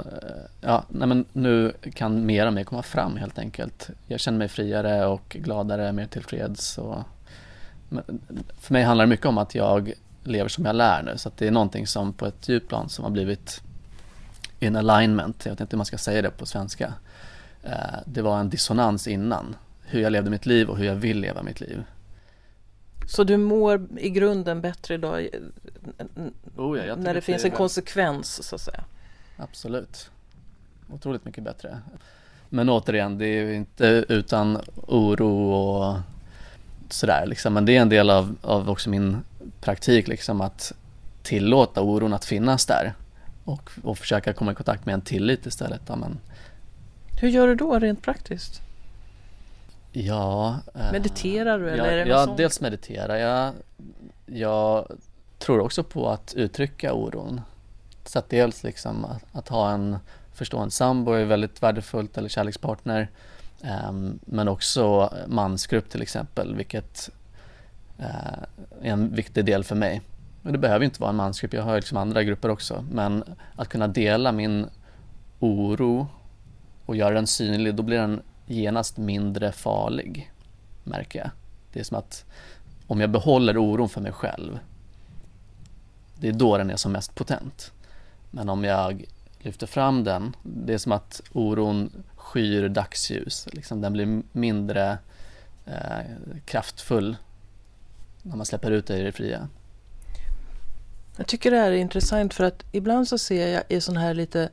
ja, 0.61 0.83
nej 0.89 1.07
men 1.07 1.25
nu 1.33 1.73
kan 1.93 2.25
mer 2.25 2.47
och 2.47 2.53
mer 2.53 2.63
komma 2.63 2.83
fram 2.83 3.17
helt 3.17 3.39
enkelt. 3.39 3.89
Jag 4.07 4.19
känner 4.19 4.37
mig 4.37 4.47
friare 4.47 5.05
och 5.05 5.37
gladare, 5.39 5.91
mer 5.91 6.05
tillfreds. 6.05 6.77
Och, 6.77 6.97
för 8.59 8.73
mig 8.73 8.83
handlar 8.83 9.05
det 9.05 9.09
mycket 9.09 9.25
om 9.25 9.37
att 9.37 9.55
jag 9.55 9.93
lever 10.23 10.49
som 10.49 10.65
jag 10.65 10.75
lär 10.75 11.03
nu, 11.03 11.17
så 11.17 11.29
att 11.29 11.37
det 11.37 11.47
är 11.47 11.51
någonting 11.51 11.87
som 11.87 12.13
på 12.13 12.25
ett 12.25 12.49
djupt 12.49 12.69
plan 12.69 12.89
som 12.89 13.03
har 13.03 13.11
blivit 13.11 13.61
in 14.59 14.75
alignment, 14.75 15.45
jag 15.45 15.51
vet 15.51 15.61
inte 15.61 15.75
hur 15.75 15.77
man 15.77 15.85
ska 15.85 15.97
säga 15.97 16.21
det 16.21 16.29
på 16.29 16.45
svenska. 16.45 16.93
Eh, 17.63 17.99
det 18.05 18.21
var 18.21 18.39
en 18.39 18.49
dissonans 18.49 19.07
innan, 19.07 19.55
hur 19.83 20.01
jag 20.01 20.11
levde 20.11 20.29
mitt 20.29 20.45
liv 20.45 20.69
och 20.69 20.77
hur 20.77 20.85
jag 20.85 20.95
vill 20.95 21.19
leva 21.19 21.43
mitt 21.43 21.61
liv. 21.61 21.83
Så 23.07 23.23
du 23.23 23.37
mår 23.37 23.87
i 23.97 24.09
grunden 24.09 24.61
bättre 24.61 24.93
idag 24.93 25.29
oh 26.55 26.77
ja, 26.77 26.95
när 26.95 27.13
det 27.13 27.21
finns 27.21 27.41
det 27.41 27.47
en 27.47 27.55
konsekvens 27.55 28.47
så 28.47 28.55
att 28.55 28.61
säga? 28.61 28.83
Absolut. 29.37 30.09
Otroligt 30.89 31.25
mycket 31.25 31.43
bättre. 31.43 31.77
Men 32.49 32.69
återigen, 32.69 33.17
det 33.17 33.25
är 33.25 33.53
inte 33.53 34.05
utan 34.09 34.61
oro 34.87 35.51
och 35.51 35.97
sådär 36.89 37.25
liksom. 37.25 37.53
Men 37.53 37.65
det 37.65 37.77
är 37.77 37.81
en 37.81 37.89
del 37.89 38.09
av, 38.09 38.35
av 38.41 38.69
också 38.69 38.89
min 38.89 39.17
praktik 39.61 40.07
liksom 40.07 40.41
att 40.41 40.73
tillåta 41.23 41.81
oron 41.81 42.13
att 42.13 42.25
finnas 42.25 42.65
där 42.65 42.93
och, 43.43 43.71
och 43.83 43.97
försöka 43.97 44.33
komma 44.33 44.51
i 44.51 44.55
kontakt 44.55 44.85
med 44.85 44.93
en 44.93 45.01
tillit 45.01 45.45
istället. 45.45 45.81
Ja, 45.87 45.95
men 45.95 46.19
Hur 47.21 47.29
gör 47.29 47.47
du 47.47 47.55
då 47.55 47.79
rent 47.79 48.01
praktiskt? 48.01 48.61
Ja. 49.95 50.59
Eh, 50.75 50.91
mediterar 50.91 51.59
du 51.59 51.69
eller 51.69 51.85
ja, 51.85 51.91
är 51.91 52.05
det 52.05 52.11
Ja, 52.11 52.33
dels 52.37 52.61
mediterar 52.61 53.15
jag. 53.15 53.53
Jag 54.25 54.87
tror 55.39 55.59
också 55.59 55.83
på 55.83 56.09
att 56.09 56.33
uttrycka 56.33 56.93
oron. 56.93 57.41
Så 58.05 58.19
att 58.19 58.29
dels 58.29 58.63
liksom 58.63 59.05
att, 59.05 59.23
att 59.31 59.47
ha 59.47 59.71
en 59.71 59.97
förstående 60.33 60.71
sambo 60.71 61.11
är 61.11 61.25
väldigt 61.25 61.63
värdefullt 61.63 62.17
eller 62.17 62.29
kärlekspartner. 62.29 63.09
Um, 63.89 64.19
men 64.25 64.47
också 64.47 65.13
mansgrupp 65.27 65.89
till 65.89 66.01
exempel, 66.01 66.55
vilket 66.55 67.09
uh, 67.99 68.05
är 68.81 68.91
en 68.91 69.15
viktig 69.15 69.45
del 69.45 69.63
för 69.63 69.75
mig. 69.75 70.01
Men 70.41 70.53
det 70.53 70.59
behöver 70.59 70.85
inte 70.85 71.01
vara 71.01 71.09
en 71.09 71.15
mansgrupp, 71.15 71.53
jag 71.53 71.63
har 71.63 71.75
liksom 71.75 71.97
andra 71.97 72.23
grupper 72.23 72.49
också. 72.49 72.85
Men 72.91 73.23
att 73.55 73.67
kunna 73.67 73.87
dela 73.87 74.31
min 74.31 74.65
oro 75.39 76.07
och 76.85 76.95
göra 76.95 77.13
den 77.13 77.27
synlig, 77.27 77.75
då 77.75 77.83
blir 77.83 77.97
den 77.97 78.21
genast 78.45 78.97
mindre 78.97 79.51
farlig, 79.51 80.31
märker 80.83 81.19
jag. 81.19 81.29
Det 81.73 81.79
är 81.79 81.83
som 81.83 81.97
att 81.97 82.25
om 82.87 83.01
jag 83.01 83.09
behåller 83.09 83.57
oron 83.57 83.89
för 83.89 84.01
mig 84.01 84.11
själv, 84.11 84.59
det 86.19 86.27
är 86.27 86.33
då 86.33 86.57
den 86.57 86.69
är 86.69 86.75
som 86.75 86.91
mest 86.91 87.15
potent. 87.15 87.71
Men 88.31 88.49
om 88.49 88.63
jag 88.63 89.05
lyfter 89.39 89.67
fram 89.67 90.03
den, 90.03 90.35
det 90.43 90.73
är 90.73 90.77
som 90.77 90.91
att 90.91 91.21
oron 91.31 92.03
skyr 92.15 92.69
dagsljus. 92.69 93.47
Liksom 93.51 93.81
den 93.81 93.93
blir 93.93 94.21
mindre 94.31 94.97
eh, 95.65 96.05
kraftfull 96.45 97.15
när 98.21 98.35
man 98.35 98.45
släpper 98.45 98.71
ut 98.71 98.87
det 98.87 98.97
i 98.97 99.03
det 99.03 99.11
fria. 99.11 99.47
Jag 101.17 101.27
tycker 101.27 101.51
det 101.51 101.57
här 101.57 101.71
är 101.71 101.75
intressant 101.75 102.33
för 102.33 102.43
att 102.43 102.63
ibland 102.71 103.07
så 103.07 103.17
ser 103.17 103.47
jag 103.47 103.63
i 103.69 103.81
sån 103.81 103.97
här 103.97 104.13
lite 104.13 104.49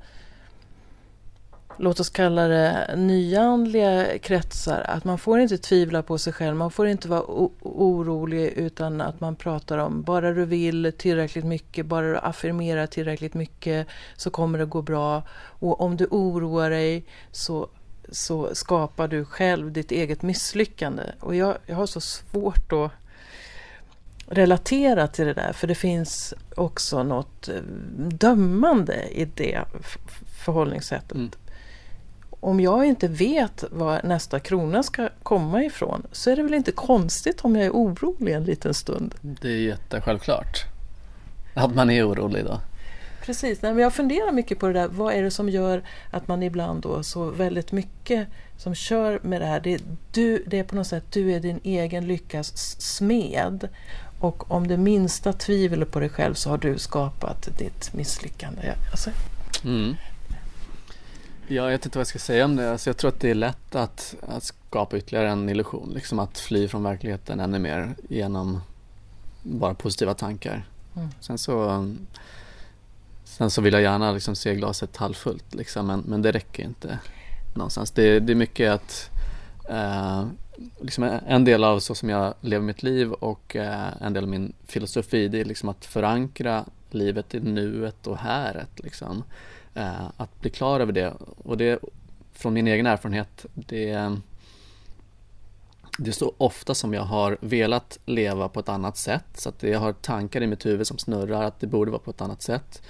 låt 1.79 2.01
oss 2.01 2.11
kalla 2.11 2.49
det 2.49 2.95
nyandliga 2.97 4.19
kretsar, 4.19 4.85
att 4.89 5.05
man 5.05 5.19
får 5.19 5.41
inte 5.41 5.59
tvivla 5.59 6.03
på 6.03 6.19
sig 6.19 6.33
själv, 6.33 6.57
man 6.57 6.71
får 6.71 6.87
inte 6.87 7.09
vara 7.09 7.23
orolig 7.61 8.53
utan 8.57 9.01
att 9.01 9.21
man 9.21 9.37
pratar 9.37 9.79
om 9.79 10.03
bara 10.03 10.33
du 10.33 10.45
vill 10.45 10.93
tillräckligt 10.99 11.45
mycket, 11.45 11.87
bara 11.87 12.07
du 12.07 12.19
affirmerar 12.19 12.87
tillräckligt 12.87 13.35
mycket 13.35 13.87
så 14.17 14.31
kommer 14.31 14.59
det 14.59 14.65
gå 14.65 14.83
bra. 14.83 15.23
Och 15.45 15.81
om 15.81 15.97
du 15.97 16.07
oroar 16.11 16.71
dig 16.71 17.05
så, 17.31 17.69
så 18.09 18.55
skapar 18.55 19.09
du 19.09 19.25
själv 19.25 19.73
ditt 19.73 19.91
eget 19.91 20.23
misslyckande. 20.23 21.03
Och 21.21 21.35
jag, 21.35 21.57
jag 21.67 21.77
har 21.77 21.87
så 21.87 22.01
svårt 22.01 22.73
att 22.73 22.91
relatera 24.27 25.09
till 25.09 25.27
det 25.27 25.35
där, 25.35 25.53
för 25.53 25.67
det 25.67 25.75
finns 25.75 26.35
också 26.57 27.03
något 27.03 27.49
eh, 27.49 27.63
dömande 27.97 29.09
i 29.11 29.25
det 29.25 29.65
förhållningssättet. 30.45 31.13
Mm 31.13 31.31
om 32.43 32.61
jag 32.61 32.85
inte 32.85 33.09
vet 33.09 33.65
var 33.71 34.01
nästa 34.05 34.41
krona 34.41 34.83
ska 34.83 35.09
komma 35.23 35.63
ifrån 35.65 36.07
så 36.13 36.31
är 36.31 36.37
det 36.37 36.43
väl 36.43 36.55
inte 36.55 36.73
konstigt 36.73 37.41
om 37.41 37.57
jag 37.57 37.67
är 37.67 37.71
orolig 37.71 38.33
en 38.33 38.45
liten 38.45 38.75
stund. 38.75 39.15
Det 39.21 39.49
är 39.49 39.59
jättesjälvklart 39.59 40.65
att 41.55 41.75
man 41.75 41.91
är 41.91 42.09
orolig 42.09 42.45
då. 42.45 42.61
Precis, 43.25 43.63
Nej, 43.63 43.73
men 43.73 43.83
jag 43.83 43.93
funderar 43.93 44.33
mycket 44.33 44.59
på 44.59 44.67
det 44.67 44.73
där. 44.73 44.89
Vad 44.89 45.15
är 45.15 45.23
det 45.23 45.31
som 45.31 45.49
gör 45.49 45.83
att 46.11 46.29
man 46.29 46.43
ibland 46.43 46.83
då 46.83 47.03
så 47.03 47.31
väldigt 47.31 47.73
mycket 47.73 48.29
som 48.57 48.75
kör 48.75 49.21
med 49.23 49.41
det 49.41 49.47
här. 49.47 49.61
Det 49.61 49.75
är, 49.75 49.81
du, 50.13 50.45
det 50.47 50.59
är 50.59 50.65
på 50.65 50.75
något 50.75 50.87
sätt, 50.87 51.05
du 51.11 51.33
är 51.33 51.41
din 51.41 51.61
egen 51.63 52.07
lyckas 52.07 52.81
smed. 52.81 53.69
Och 54.21 54.51
om 54.51 54.69
det 54.69 54.77
minsta 54.77 55.33
tvivel 55.33 55.85
på 55.85 56.01
dig 56.01 56.09
själv 56.09 56.35
så 56.35 56.51
har 56.51 56.59
du 56.59 56.79
skapat 56.79 57.49
ditt 57.59 57.95
misslyckande. 57.95 58.73
Alltså. 58.91 59.11
Mm. 59.65 59.97
Ja, 61.47 61.63
jag 61.63 61.71
vet 61.71 61.85
inte 61.85 61.99
vad 61.99 62.01
jag 62.01 62.07
ska 62.07 62.19
säga 62.19 62.45
om 62.45 62.57
det. 62.57 62.73
Alltså, 62.73 62.91
jag 62.91 62.97
tror 62.97 63.09
att 63.09 63.21
det 63.21 63.31
är 63.31 63.35
lätt 63.35 63.75
att, 63.75 64.15
att 64.21 64.45
skapa 64.45 64.97
ytterligare 64.97 65.31
en 65.31 65.49
illusion. 65.49 65.91
Liksom 65.95 66.19
att 66.19 66.39
fly 66.39 66.69
från 66.69 66.83
verkligheten 66.83 67.41
ännu 67.41 67.59
mer 67.59 67.95
genom 68.09 68.61
bara 69.43 69.75
positiva 69.75 70.15
tankar. 70.15 70.67
Mm. 70.97 71.09
Sen 71.21 71.39
så 71.39 71.87
Sen 73.25 73.51
så 73.51 73.63
vill 73.63 73.73
jag 73.73 73.83
gärna 73.83 74.13
liksom 74.13 74.37
se 74.37 74.55
glaset 74.55 74.97
halvfullt 74.97 75.55
liksom, 75.55 75.87
men, 75.87 76.01
men 76.01 76.23
det 76.23 76.33
räcker 76.33 76.63
inte 76.63 76.99
någonstans. 77.55 77.91
Det, 77.91 78.21
det 78.21 78.33
är 78.33 78.35
mycket 78.35 78.73
att 78.73 79.11
eh, 79.69 80.27
liksom 80.81 81.05
en 81.27 81.45
del 81.45 81.65
av 81.65 81.81
så 81.81 81.95
som 81.95 82.09
jag 82.09 82.35
lever 82.41 82.65
mitt 82.65 82.83
liv 82.83 83.13
och 83.13 83.57
eh, 83.57 83.89
en 84.01 84.13
del 84.13 84.25
av 84.25 84.31
min 84.31 84.53
filosofi 84.67 85.29
det 85.29 85.41
är 85.41 85.45
liksom 85.45 85.69
att 85.69 85.85
förankra 85.85 86.65
livet 86.91 87.35
i 87.35 87.41
nuet 87.41 88.07
och 88.07 88.19
häret. 88.19 88.81
Liksom. 88.83 89.25
Eh, 89.75 90.07
att 90.17 90.41
bli 90.41 90.51
klar 90.51 90.81
över 90.81 90.93
det 90.93 91.15
och 91.45 91.57
det 91.57 91.79
från 92.33 92.53
min 92.53 92.67
egen 92.67 92.87
erfarenhet 92.87 93.47
det 93.55 94.19
det 95.99 96.11
är 96.11 96.13
så 96.13 96.35
ofta 96.39 96.75
som 96.75 96.95
jag 96.95 97.03
har 97.03 97.39
velat 97.41 97.99
leva 98.05 98.49
på 98.49 98.61
ett 98.61 98.69
annat 98.69 98.97
sätt 98.97 99.25
så 99.35 99.49
att 99.49 99.63
jag 99.63 99.81
har 99.81 99.93
tankar 99.93 100.43
i 100.43 100.47
mitt 100.47 100.67
huvud 100.67 100.87
som 100.87 100.99
snurrar 100.99 101.43
att 101.43 101.61
det 101.61 101.67
borde 101.67 101.91
vara 101.91 102.03
på 102.03 102.11
ett 102.11 102.21
annat 102.21 102.43
sätt. 102.43 102.83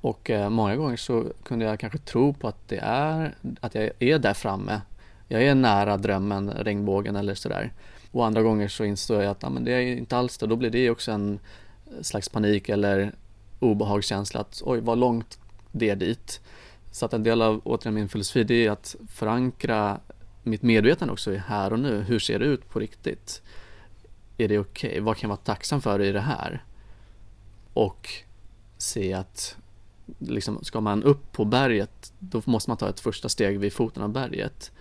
Och 0.00 0.30
eh, 0.30 0.50
många 0.50 0.76
gånger 0.76 0.96
så 0.96 1.24
kunde 1.42 1.64
jag 1.64 1.80
kanske 1.80 1.98
tro 1.98 2.34
på 2.34 2.48
att 2.48 2.68
det 2.68 2.78
är, 2.82 3.34
att 3.60 3.74
jag 3.74 3.90
är 3.98 4.18
där 4.18 4.34
framme. 4.34 4.80
Jag 5.28 5.42
är 5.42 5.54
nära 5.54 5.96
drömmen, 5.96 6.50
regnbågen 6.50 7.16
eller 7.16 7.34
sådär. 7.34 7.72
Och 8.12 8.26
andra 8.26 8.42
gånger 8.42 8.68
så 8.68 8.84
insåg 8.84 9.22
jag 9.22 9.30
att 9.30 9.44
ah, 9.44 9.50
men 9.50 9.64
det 9.64 9.72
är 9.72 9.80
inte 9.80 10.16
alls 10.16 10.38
det. 10.38 10.46
Då 10.46 10.56
blir 10.56 10.70
det 10.70 10.90
också 10.90 11.12
en 11.12 11.38
slags 12.02 12.28
panik 12.28 12.68
eller 12.68 13.12
obehagskänsla 13.60 14.40
att 14.40 14.62
oj 14.64 14.80
vad 14.80 14.98
långt 14.98 15.38
det 15.72 15.94
dit. 15.94 16.40
Så 16.90 17.06
att 17.06 17.12
en 17.12 17.22
del 17.22 17.42
av 17.42 17.60
återigen 17.64 17.94
min 17.94 18.08
filosofi 18.08 18.44
det 18.44 18.66
är 18.66 18.70
att 18.70 18.96
förankra 19.08 20.00
mitt 20.42 20.62
medvetande 20.62 21.12
också 21.12 21.32
i 21.32 21.36
här 21.36 21.72
och 21.72 21.78
nu. 21.78 22.00
Hur 22.00 22.18
ser 22.18 22.38
det 22.38 22.44
ut 22.44 22.68
på 22.68 22.78
riktigt? 22.78 23.42
Är 24.38 24.48
det 24.48 24.58
okej? 24.58 24.90
Okay? 24.90 25.00
Vad 25.00 25.16
kan 25.16 25.28
jag 25.28 25.36
vara 25.36 25.44
tacksam 25.44 25.80
för 25.80 26.00
i 26.00 26.12
det 26.12 26.20
här? 26.20 26.64
Och 27.72 28.08
se 28.78 29.12
att 29.12 29.56
liksom, 30.18 30.64
ska 30.64 30.80
man 30.80 31.02
upp 31.02 31.32
på 31.32 31.44
berget 31.44 32.12
då 32.18 32.42
måste 32.44 32.70
man 32.70 32.76
ta 32.76 32.88
ett 32.88 33.00
första 33.00 33.28
steg 33.28 33.58
vid 33.58 33.72
foten 33.72 34.02
av 34.02 34.08
berget. 34.08 34.72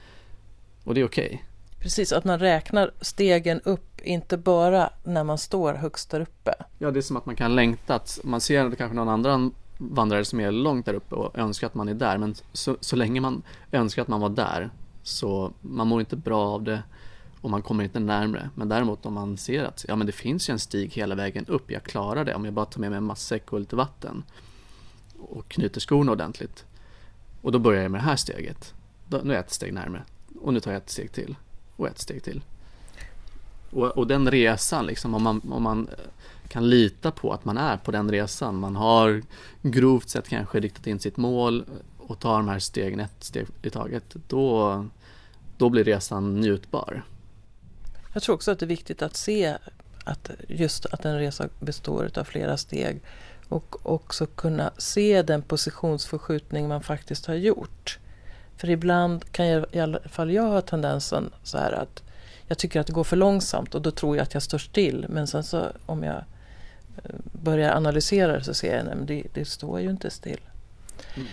Och 0.84 0.93
det 0.93 1.02
är 1.02 1.06
okej. 1.06 1.26
Okay. 1.26 1.39
Precis, 1.80 2.12
att 2.12 2.23
man 2.23 2.39
räknar 2.39 2.91
stegen 3.02 3.62
upp, 3.62 4.02
inte 4.02 4.38
bara 4.38 4.89
när 5.04 5.23
man 5.23 5.38
står 5.38 5.73
högst 5.73 6.10
där 6.10 6.21
uppe. 6.21 6.54
Ja, 6.78 6.91
det 6.91 7.00
är 7.00 7.02
som 7.02 7.17
att 7.17 7.26
man 7.26 7.36
kan 7.36 7.56
längta, 7.56 7.95
att 7.95 8.19
man 8.23 8.41
ser 8.41 8.76
kanske 8.76 8.95
någon 8.95 9.10
annan 9.10 9.54
vandrare 9.78 10.26
som 10.26 10.40
är 10.40 10.52
långt 10.52 10.86
där 10.86 10.94
uppe 10.94 11.16
och 11.16 11.38
önskar 11.38 11.68
att 11.68 11.76
man 11.76 11.90
är 11.90 11.94
där. 11.94 12.18
Men 12.18 12.36
så, 12.54 12.78
så 12.80 12.96
länge 12.96 13.22
man 13.22 13.42
önskar 13.72 14.02
att 14.02 14.08
man 14.08 14.22
var 14.22 14.30
där 14.30 14.70
så 15.04 15.54
man 15.62 15.88
mår 15.88 16.00
inte 16.00 16.16
bra 16.16 16.48
av 16.48 16.63
det 16.63 16.84
och 17.42 17.50
man 17.50 17.62
kommer 17.62 17.84
inte 17.84 18.00
närmre. 18.00 18.50
Men 18.56 18.70
däremot 18.70 19.06
om 19.06 19.13
man 19.13 19.38
ser 19.38 19.63
att 19.63 19.86
ja, 19.88 19.96
men 19.96 20.08
det 20.08 20.13
finns 20.13 20.50
ju 20.50 20.52
en 20.52 20.60
stig 20.60 20.94
hela 20.94 21.16
vägen 21.16 21.46
upp, 21.46 21.72
jag 21.72 21.84
klarar 21.84 22.26
det 22.26 22.36
om 22.36 22.46
jag 22.46 22.54
bara 22.54 22.66
tar 22.66 22.82
med 22.82 22.90
mig 22.90 22.98
en 22.98 23.04
matsäck 23.04 23.54
och 23.54 23.60
lite 23.60 23.76
vatten 23.76 24.24
och 25.20 25.50
knyter 25.50 25.80
skorna 25.80 26.12
ordentligt. 26.12 26.66
Och 27.42 27.52
då 27.52 27.60
börjar 27.60 27.82
jag 27.82 27.92
med 27.92 28.02
det 28.02 28.06
här 28.06 28.16
steget. 28.16 28.74
Då, 29.08 29.22
nu 29.24 29.32
är 29.32 29.36
jag 29.36 29.46
ett 29.46 29.54
steg 29.54 29.74
närmre 29.74 30.04
och 30.42 30.54
nu 30.54 30.60
tar 30.60 30.72
jag 30.72 30.82
ett 30.82 30.90
steg 30.90 31.12
till 31.12 31.36
och 31.76 31.88
ett 31.88 32.00
steg 32.00 32.24
till. 32.24 32.44
Och, 33.72 33.98
och 33.98 34.08
den 34.08 34.32
resan, 34.32 34.86
liksom, 34.86 35.13
om, 35.13 35.24
man, 35.24 35.42
om 35.50 35.63
man 35.63 35.90
kan 36.48 36.70
lita 36.70 37.12
på 37.12 37.34
att 37.34 37.46
man 37.46 37.58
är 37.58 37.78
på 37.78 37.92
den 37.92 38.12
resan. 38.12 38.56
Man 38.56 38.76
har 38.76 39.22
grovt 39.62 40.10
sett 40.10 40.30
kanske 40.30 40.60
riktat 40.60 40.88
in 40.88 41.00
sitt 41.00 41.18
mål 41.18 41.66
och 41.98 42.20
tar 42.20 42.38
de 42.38 42.48
här 42.48 42.60
stegen 42.60 43.00
ett 43.00 43.24
steg 43.24 43.48
i 43.62 43.70
taget. 43.70 44.16
Då, 44.28 44.86
då 45.58 45.70
blir 45.70 45.84
resan 45.84 46.42
njutbar. 46.42 47.04
Jag 48.14 48.24
tror 48.24 48.36
också 48.36 48.52
att 48.52 48.60
det 48.60 48.66
är 48.66 48.68
viktigt 48.68 49.02
att 49.02 49.16
se 49.16 49.58
att 50.04 50.32
just 50.48 50.86
att 50.86 51.06
en 51.06 51.20
resa 51.20 51.50
består 51.60 52.12
av 52.16 52.24
flera 52.24 52.58
steg 52.58 53.02
och 53.50 53.86
också 53.92 54.26
kunna 54.26 54.72
se 54.78 55.22
den 55.22 55.42
positionsförskjutning 55.42 56.68
man 56.68 56.84
faktiskt 56.84 57.26
har 57.26 57.36
gjort. 57.36 58.00
För 58.58 58.70
ibland 58.70 59.32
kan 59.32 59.48
jag, 59.48 59.66
i 59.72 59.80
alla 59.80 60.00
fall 60.00 60.32
jag 60.32 60.44
ha 60.44 60.62
tendensen 60.62 61.30
så 61.44 61.58
här 61.58 61.72
att 61.72 62.04
jag 62.48 62.58
tycker 62.58 62.80
att 62.80 62.88
det 62.88 62.94
går 62.94 63.04
för 63.04 63.16
långsamt 63.16 63.76
och 63.76 63.82
då 63.82 63.92
tror 63.92 64.16
jag 64.16 64.24
att 64.24 64.34
jag 64.34 64.44
står 64.44 64.58
still. 64.58 65.06
Men 65.10 65.28
sen 65.28 65.44
så 65.44 65.66
om 65.86 66.04
jag 66.04 66.24
börjar 67.32 67.76
analysera 67.76 68.44
så 68.44 68.54
ser 68.54 68.78
jag 68.78 68.88
att 68.88 69.08
det, 69.08 69.24
det 69.34 69.46
står 69.46 69.80
ju 69.80 69.90
inte 69.90 70.10
still. 70.10 70.42
Mm. 71.16 71.28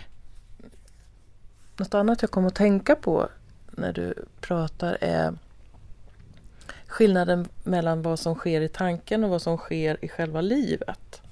Något 1.77 1.95
annat 1.95 2.23
jag 2.23 2.31
kommer 2.31 2.49
att 2.49 2.55
tänka 2.55 2.97
på 2.97 3.29
när 3.71 3.93
du 3.93 4.15
pratar 4.41 4.99
är 5.01 5.35
skillnaden 6.87 7.49
mellan 7.63 8.03
vad 8.03 8.19
som 8.19 8.35
sker 8.35 8.61
i 8.61 8.69
tanken 8.69 9.25
och 9.25 9.31
vad 9.31 9.43
som 9.43 9.57
sker 9.57 10.05
i 10.05 10.09
själva 10.09 10.41
livet. 10.41 11.23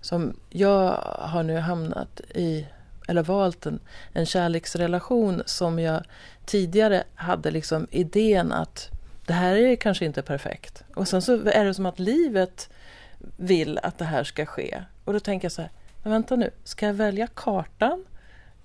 Som 0.00 0.36
jag 0.50 0.92
har 1.18 1.42
nu 1.42 1.56
hamnat 1.58 2.20
i, 2.20 2.66
eller 3.08 3.22
valt 3.22 3.66
en, 3.66 3.80
en 4.12 4.26
kärleksrelation 4.26 5.42
som 5.46 5.78
jag 5.78 6.02
tidigare 6.44 7.04
hade 7.14 7.50
liksom 7.50 7.86
idén 7.90 8.52
att 8.52 8.90
det 9.26 9.32
här 9.32 9.56
är 9.56 9.76
kanske 9.76 10.04
inte 10.04 10.22
perfekt. 10.22 10.84
Och 10.94 11.08
sen 11.08 11.22
så 11.22 11.48
är 11.48 11.64
det 11.64 11.74
som 11.74 11.86
att 11.86 11.98
livet 11.98 12.70
vill 13.36 13.78
att 13.82 13.98
det 13.98 14.04
här 14.04 14.24
ska 14.24 14.46
ske. 14.46 14.82
Och 15.04 15.12
då 15.12 15.20
tänker 15.20 15.44
jag 15.44 15.52
så 15.52 15.62
här, 15.62 15.70
men 16.02 16.12
vänta 16.12 16.36
nu, 16.36 16.50
ska 16.64 16.86
jag 16.86 16.94
välja 16.94 17.26
kartan 17.26 18.04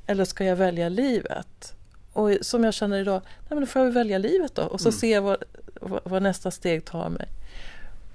eller 0.06 0.26
ska 0.26 0.46
jag 0.46 0.56
välja 0.56 0.90
livet? 0.90 1.76
och 2.14 2.32
som 2.42 2.64
jag 2.64 2.74
känner 2.74 3.00
idag, 3.00 3.22
nej 3.26 3.48
men 3.50 3.60
då 3.60 3.66
får 3.66 3.80
jag 3.80 3.86
väl 3.86 3.94
välja 3.94 4.18
livet 4.18 4.56
då 4.56 4.62
och 4.62 4.82
så 4.82 4.90
Mm. 4.90 5.00
se 5.00 5.20
vad, 5.20 5.38
vad, 5.82 6.02
vad 6.04 6.24
nästa 6.24 6.52
steg 6.52 6.86
tar 6.86 7.10
mig. 7.10 7.28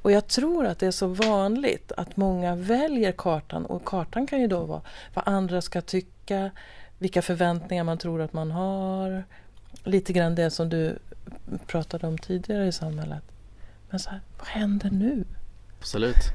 Och 0.02 0.12
jag 0.12 0.26
tror 0.26 0.66
att 0.66 0.78
det 0.78 0.86
är 0.86 0.90
så 0.90 1.06
vanligt 1.06 1.92
att 1.92 2.16
många 2.16 2.56
väljer 2.56 3.12
kartan 3.12 3.66
och 3.66 3.84
kartan 3.84 4.26
kan 4.26 4.40
ju 4.40 4.46
då 4.46 4.64
vara 4.64 4.80
vad 5.14 5.28
andra 5.28 5.62
ska 5.62 5.80
tycka, 5.80 6.50
vilka 6.98 7.22
förväntningar 7.22 7.84
man 7.84 7.98
tror 7.98 8.20
att 8.20 8.32
man 8.32 8.50
har. 8.50 9.24
Lite 9.84 10.12
grann 10.12 10.34
det 10.34 10.50
som 10.50 10.68
du 10.68 10.98
pratade 11.66 12.06
om 12.06 12.18
tidigare 12.18 12.66
i 12.66 12.72
samhället. 12.72 13.22
Men 13.90 14.00
så 14.00 14.10
här, 14.10 14.20
vad 14.38 14.48
händer 14.48 14.90
nu? 14.90 15.24
Absolut. 15.86 16.32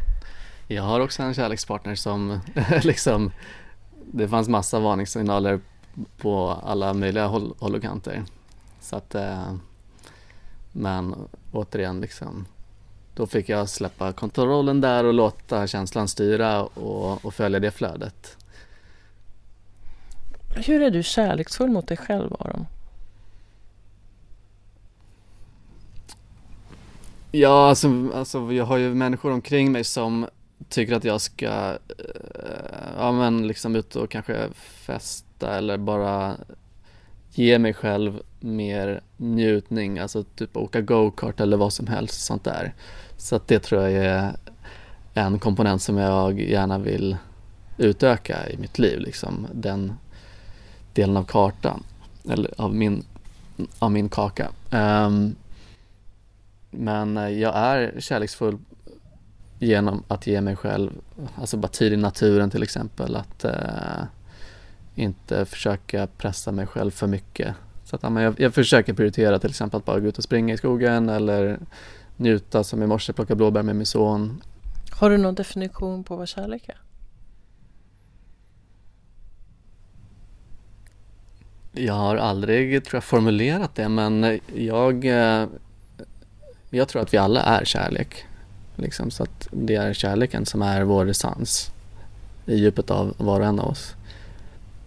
Jag 0.67 0.83
har 0.83 0.99
också 0.99 1.23
en 1.23 1.33
kärlekspartner 1.33 1.95
som 1.95 2.39
liksom 2.83 3.31
Det 4.11 4.27
fanns 4.27 4.49
massa 4.49 4.79
varningssignaler 4.79 5.59
på 6.17 6.49
alla 6.63 6.93
möjliga 6.93 7.27
håll, 7.27 7.53
håll 7.59 7.75
och 7.75 7.81
kanter. 7.81 8.23
Så 8.81 8.95
att 8.95 9.15
eh, 9.15 9.55
Men 10.71 11.15
återigen 11.51 12.01
liksom 12.01 12.45
Då 13.15 13.27
fick 13.27 13.49
jag 13.49 13.69
släppa 13.69 14.13
kontrollen 14.13 14.81
där 14.81 15.03
och 15.03 15.13
låta 15.13 15.67
känslan 15.67 16.07
styra 16.07 16.63
och, 16.63 17.25
och 17.25 17.33
följa 17.33 17.59
det 17.59 17.71
flödet. 17.71 18.37
Hur 20.55 20.81
är 20.81 20.91
du 20.91 21.03
kärleksfull 21.03 21.69
mot 21.69 21.87
dig 21.87 21.97
själv 21.97 22.33
Aron? 22.39 22.65
Ja, 27.31 27.69
alltså, 27.69 28.11
alltså 28.13 28.51
jag 28.51 28.65
har 28.65 28.77
ju 28.77 28.93
människor 28.93 29.31
omkring 29.31 29.71
mig 29.71 29.83
som 29.83 30.27
tycker 30.69 30.95
att 30.95 31.03
jag 31.03 31.21
ska, 31.21 31.45
eh, 31.45 32.95
ja 32.97 33.11
men 33.11 33.47
liksom 33.47 33.75
ut 33.75 33.95
och 33.95 34.09
kanske 34.09 34.47
festa 34.55 35.57
eller 35.57 35.77
bara 35.77 36.35
ge 37.33 37.59
mig 37.59 37.73
själv 37.73 38.21
mer 38.39 39.01
njutning, 39.17 39.99
alltså 39.99 40.23
typ 40.23 40.57
åka 40.57 40.81
go-kart 40.81 41.39
eller 41.39 41.57
vad 41.57 41.73
som 41.73 41.87
helst 41.87 42.25
sånt 42.25 42.43
där. 42.43 42.73
Så 43.17 43.35
att 43.35 43.47
det 43.47 43.59
tror 43.59 43.81
jag 43.81 44.05
är 44.05 44.33
en 45.13 45.39
komponent 45.39 45.81
som 45.81 45.97
jag 45.97 46.41
gärna 46.41 46.77
vill 46.77 47.17
utöka 47.77 48.49
i 48.49 48.57
mitt 48.57 48.79
liv, 48.79 48.99
liksom 48.99 49.47
den 49.53 49.93
delen 50.93 51.17
av 51.17 51.23
kartan, 51.23 51.83
eller 52.29 52.53
av 52.57 52.75
min, 52.75 53.03
av 53.79 53.91
min 53.91 54.09
kaka. 54.09 54.49
Um, 54.71 55.35
men 56.71 57.17
eh, 57.17 57.29
jag 57.29 57.55
är 57.55 57.99
kärleksfull 57.99 58.57
genom 59.59 60.03
att 60.07 60.27
ge 60.27 60.41
mig 60.41 60.55
själv, 60.55 60.91
alltså 61.35 61.57
bara 61.57 61.67
tid 61.67 61.93
i 61.93 61.97
naturen 61.97 62.49
till 62.49 62.63
exempel, 62.63 63.15
att 63.15 63.43
eh, 63.43 64.03
inte 64.95 65.45
försöka 65.45 66.07
pressa 66.07 66.51
mig 66.51 66.67
själv 66.67 66.91
för 66.91 67.07
mycket. 67.07 67.55
Så 67.83 67.95
att, 67.95 68.03
ja, 68.03 68.21
jag, 68.21 68.39
jag 68.39 68.53
försöker 68.53 68.93
prioritera 68.93 69.39
till 69.39 69.49
exempel 69.49 69.77
att 69.77 69.85
bara 69.85 69.99
gå 69.99 70.07
ut 70.07 70.17
och 70.17 70.23
springa 70.23 70.53
i 70.53 70.57
skogen 70.57 71.09
eller 71.09 71.59
njuta 72.17 72.63
som 72.63 72.83
i 72.83 72.87
morse, 72.87 73.13
plocka 73.13 73.35
blåbär 73.35 73.63
med 73.63 73.75
min 73.75 73.85
son. 73.85 74.41
Har 74.91 75.09
du 75.09 75.17
någon 75.17 75.35
definition 75.35 76.03
på 76.03 76.15
vad 76.15 76.27
kärlek 76.27 76.69
är? 76.69 76.77
Jag 81.71 81.93
har 81.93 82.15
aldrig, 82.15 82.85
tror 82.85 82.97
jag, 82.97 83.03
formulerat 83.03 83.75
det 83.75 83.89
men 83.89 84.39
jag, 84.55 85.05
eh, 85.05 85.47
jag 86.77 86.87
tror 86.87 87.01
att 87.01 87.13
vi 87.13 87.17
alla 87.17 87.41
är 87.41 87.65
kärlek. 87.65 88.25
Liksom, 88.75 89.11
så 89.11 89.23
att 89.23 89.47
det 89.51 89.75
är 89.75 89.93
kärleken 89.93 90.45
som 90.45 90.61
är 90.61 90.83
vår 90.83 91.09
essens 91.09 91.71
i 92.45 92.55
djupet 92.55 92.91
av 92.91 93.13
var 93.17 93.39
och 93.39 93.45
en 93.45 93.59
av 93.59 93.67
oss. 93.67 93.95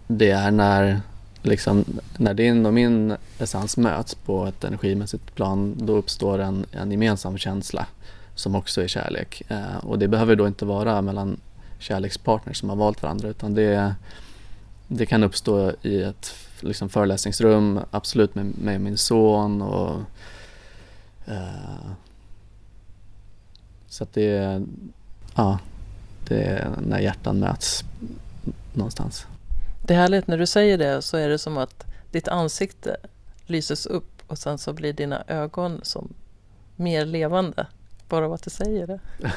Det 0.07 0.31
är 0.31 0.51
när, 0.51 1.01
liksom, 1.41 1.85
när 2.17 2.33
din 2.33 2.65
och 2.65 2.73
min 2.73 3.15
essens 3.39 3.77
möts 3.77 4.15
på 4.15 4.45
ett 4.45 4.63
energimässigt 4.63 5.35
plan 5.35 5.75
då 5.77 5.95
uppstår 5.95 6.39
en, 6.39 6.65
en 6.71 6.91
gemensam 6.91 7.37
känsla 7.37 7.85
som 8.35 8.55
också 8.55 8.83
är 8.83 8.87
kärlek. 8.87 9.41
Eh, 9.47 9.77
och 9.77 9.99
det 9.99 10.07
behöver 10.07 10.35
då 10.35 10.47
inte 10.47 10.65
vara 10.65 11.01
mellan 11.01 11.39
kärlekspartners 11.79 12.57
som 12.57 12.69
har 12.69 12.75
valt 12.75 13.03
varandra 13.03 13.29
utan 13.29 13.53
det, 13.53 13.95
det 14.87 15.05
kan 15.05 15.23
uppstå 15.23 15.71
i 15.81 16.01
ett 16.01 16.35
liksom, 16.59 16.89
föreläsningsrum, 16.89 17.79
absolut 17.91 18.35
med, 18.35 18.45
med 18.45 18.81
min 18.81 18.97
son 18.97 19.61
och 19.61 20.01
så 23.87 24.03
att 24.03 24.13
det 24.13 24.37
är, 24.37 24.61
ja, 25.35 25.59
det 26.27 26.43
är 26.43 26.69
när 26.81 26.99
hjärtan 26.99 27.39
möts 27.39 27.83
någonstans. 28.73 29.27
Det 29.81 29.93
är 29.93 29.97
härligt 29.97 30.27
när 30.27 30.37
du 30.37 30.45
säger 30.45 30.77
det 30.77 31.01
så 31.01 31.17
är 31.17 31.29
det 31.29 31.37
som 31.37 31.57
att 31.57 31.85
ditt 32.11 32.27
ansikte 32.27 32.97
lyses 33.45 33.85
upp 33.85 34.21
och 34.27 34.37
sen 34.37 34.57
så 34.57 34.73
blir 34.73 34.93
dina 34.93 35.23
ögon 35.27 35.79
som 35.83 36.13
mer 36.75 37.05
levande 37.05 37.67
bara 38.09 38.25
av 38.25 38.33
att 38.33 38.43
du 38.43 38.49
säger 38.49 38.87
det. 38.87 38.99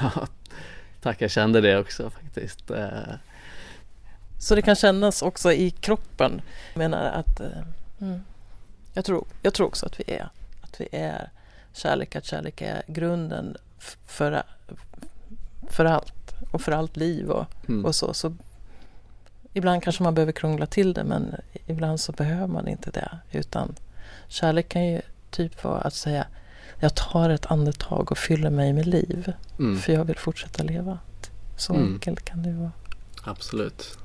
Tack, 1.02 1.22
jag 1.22 1.30
kände 1.30 1.60
det 1.60 1.78
också 1.78 2.10
faktiskt. 2.10 2.70
Eh, 2.70 3.14
Så 4.38 4.54
det 4.54 4.62
kan 4.62 4.76
kännas 4.76 5.22
också 5.22 5.52
i 5.52 5.70
kroppen. 5.70 6.40
Jag 6.72 6.78
menar 6.78 7.04
att 7.04 7.40
eh, 7.40 7.46
mm, 8.00 8.20
jag, 8.92 9.04
tror, 9.04 9.24
jag 9.42 9.54
tror 9.54 9.66
också 9.66 9.86
att 9.86 10.00
vi 10.00 10.04
är 10.12 10.28
att 10.60 10.80
vi 10.80 10.88
är 10.92 11.30
kärlek, 11.78 12.16
att 12.16 12.24
kärlek 12.24 12.62
är 12.62 12.82
grunden 12.86 13.56
för, 14.06 14.42
för 15.70 15.84
allt 15.84 16.34
och 16.50 16.60
för 16.60 16.72
allt 16.72 16.96
liv 16.96 17.30
och, 17.30 17.46
mm. 17.68 17.84
och 17.84 17.94
så. 17.94 18.14
så. 18.14 18.36
Ibland 19.52 19.82
kanske 19.82 20.02
man 20.02 20.14
behöver 20.14 20.32
krångla 20.32 20.66
till 20.66 20.92
det 20.94 21.04
men 21.04 21.34
ibland 21.66 22.00
så 22.00 22.12
behöver 22.12 22.46
man 22.46 22.68
inte 22.68 22.90
det. 22.90 23.18
Utan 23.32 23.74
kärlek 24.28 24.68
kan 24.68 24.86
ju 24.86 25.00
typ 25.30 25.64
vara 25.64 25.80
att 25.80 25.94
säga 25.94 26.26
jag 26.80 26.94
tar 26.94 27.30
ett 27.30 27.46
andetag 27.46 28.12
och 28.12 28.18
fyller 28.18 28.50
mig 28.50 28.72
med 28.72 28.86
liv 28.86 29.32
Mm, 29.58 29.78
för 29.78 29.92
jag 29.92 30.04
vill 30.04 30.18
fortsätta 30.18 30.62
leva. 30.62 30.98
Så 31.56 31.74
Mm. 31.74 31.92
enkelt 31.92 32.24
kan 32.24 32.42
det 32.42 32.52
vara. 32.52 32.72
absolut. 33.24 33.98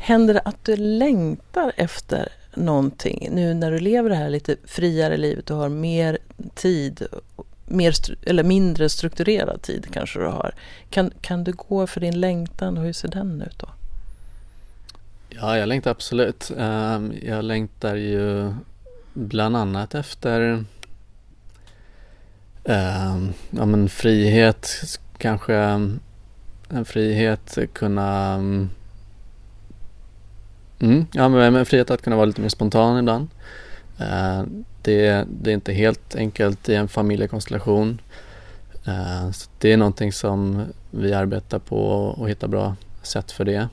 Händer 0.00 0.34
det 0.34 0.40
att 0.40 0.64
du 0.64 0.76
längtar 0.76 1.72
efter 1.76 2.28
någonting 2.54 3.28
nu 3.32 3.54
när 3.54 3.70
du 3.70 3.78
lever 3.78 4.10
det 4.10 4.16
här 4.16 4.30
lite 4.30 4.56
friare 4.64 5.16
livet 5.16 5.50
och 5.50 5.56
har 5.56 5.68
mer 5.68 6.18
tid, 6.54 7.06
mer 7.66 7.94
eller 8.26 8.42
mindre 8.42 8.88
strukturerad 8.88 9.62
tid 9.62 9.86
kanske 9.92 10.18
du 10.18 10.26
har. 10.26 10.54
Kan, 10.90 11.10
kan 11.20 11.44
du 11.44 11.52
gå 11.52 11.86
för 11.86 12.00
din 12.00 12.20
längtan 12.20 12.78
och 12.78 12.84
hur 12.84 12.92
ser 12.92 13.08
den 13.08 13.42
ut 13.42 13.58
då? 13.58 13.68
Ja, 15.30 15.58
jag 15.58 15.68
längtar 15.68 15.90
absolut. 15.90 16.50
Ehm, 16.58 17.12
jag 17.22 17.44
längtar 17.44 17.94
ju 17.94 18.54
bland 19.14 19.56
annat 19.56 19.94
efter 19.94 20.64
ehm, 22.64 23.32
ja, 23.50 23.66
men 23.66 23.88
frihet, 23.88 24.70
kanske 25.18 25.54
en 26.68 26.84
frihet 26.84 27.58
kunna 27.72 28.34
ehm, 28.34 28.70
mm, 30.80 31.06
ja, 31.12 31.28
men 31.28 31.52
men 31.52 31.66
frihet 31.66 31.90
att 31.90 32.02
kunna 32.02 32.16
vara 32.16 32.26
lite 32.26 32.40
mer 32.40 32.48
spontan 32.48 32.98
ibland. 32.98 33.28
Eh, 33.98 34.42
det, 34.82 35.26
det 35.30 35.50
är 35.50 35.54
inte 35.54 35.72
helt 35.72 36.14
enkelt 36.16 36.68
i 36.68 36.74
en 36.74 36.88
familjekonstellation. 36.88 38.00
Eh, 38.84 39.30
så 39.30 39.50
Det 39.58 39.72
är 39.72 39.76
någonting 39.76 40.12
som 40.12 40.64
vi 40.90 41.14
arbetar 41.14 41.58
på 41.58 41.78
och 41.90 42.28
hittar 42.28 42.48
bra 42.48 42.76
sätt 43.02 43.32
för 43.32 43.44
det. 43.44 43.68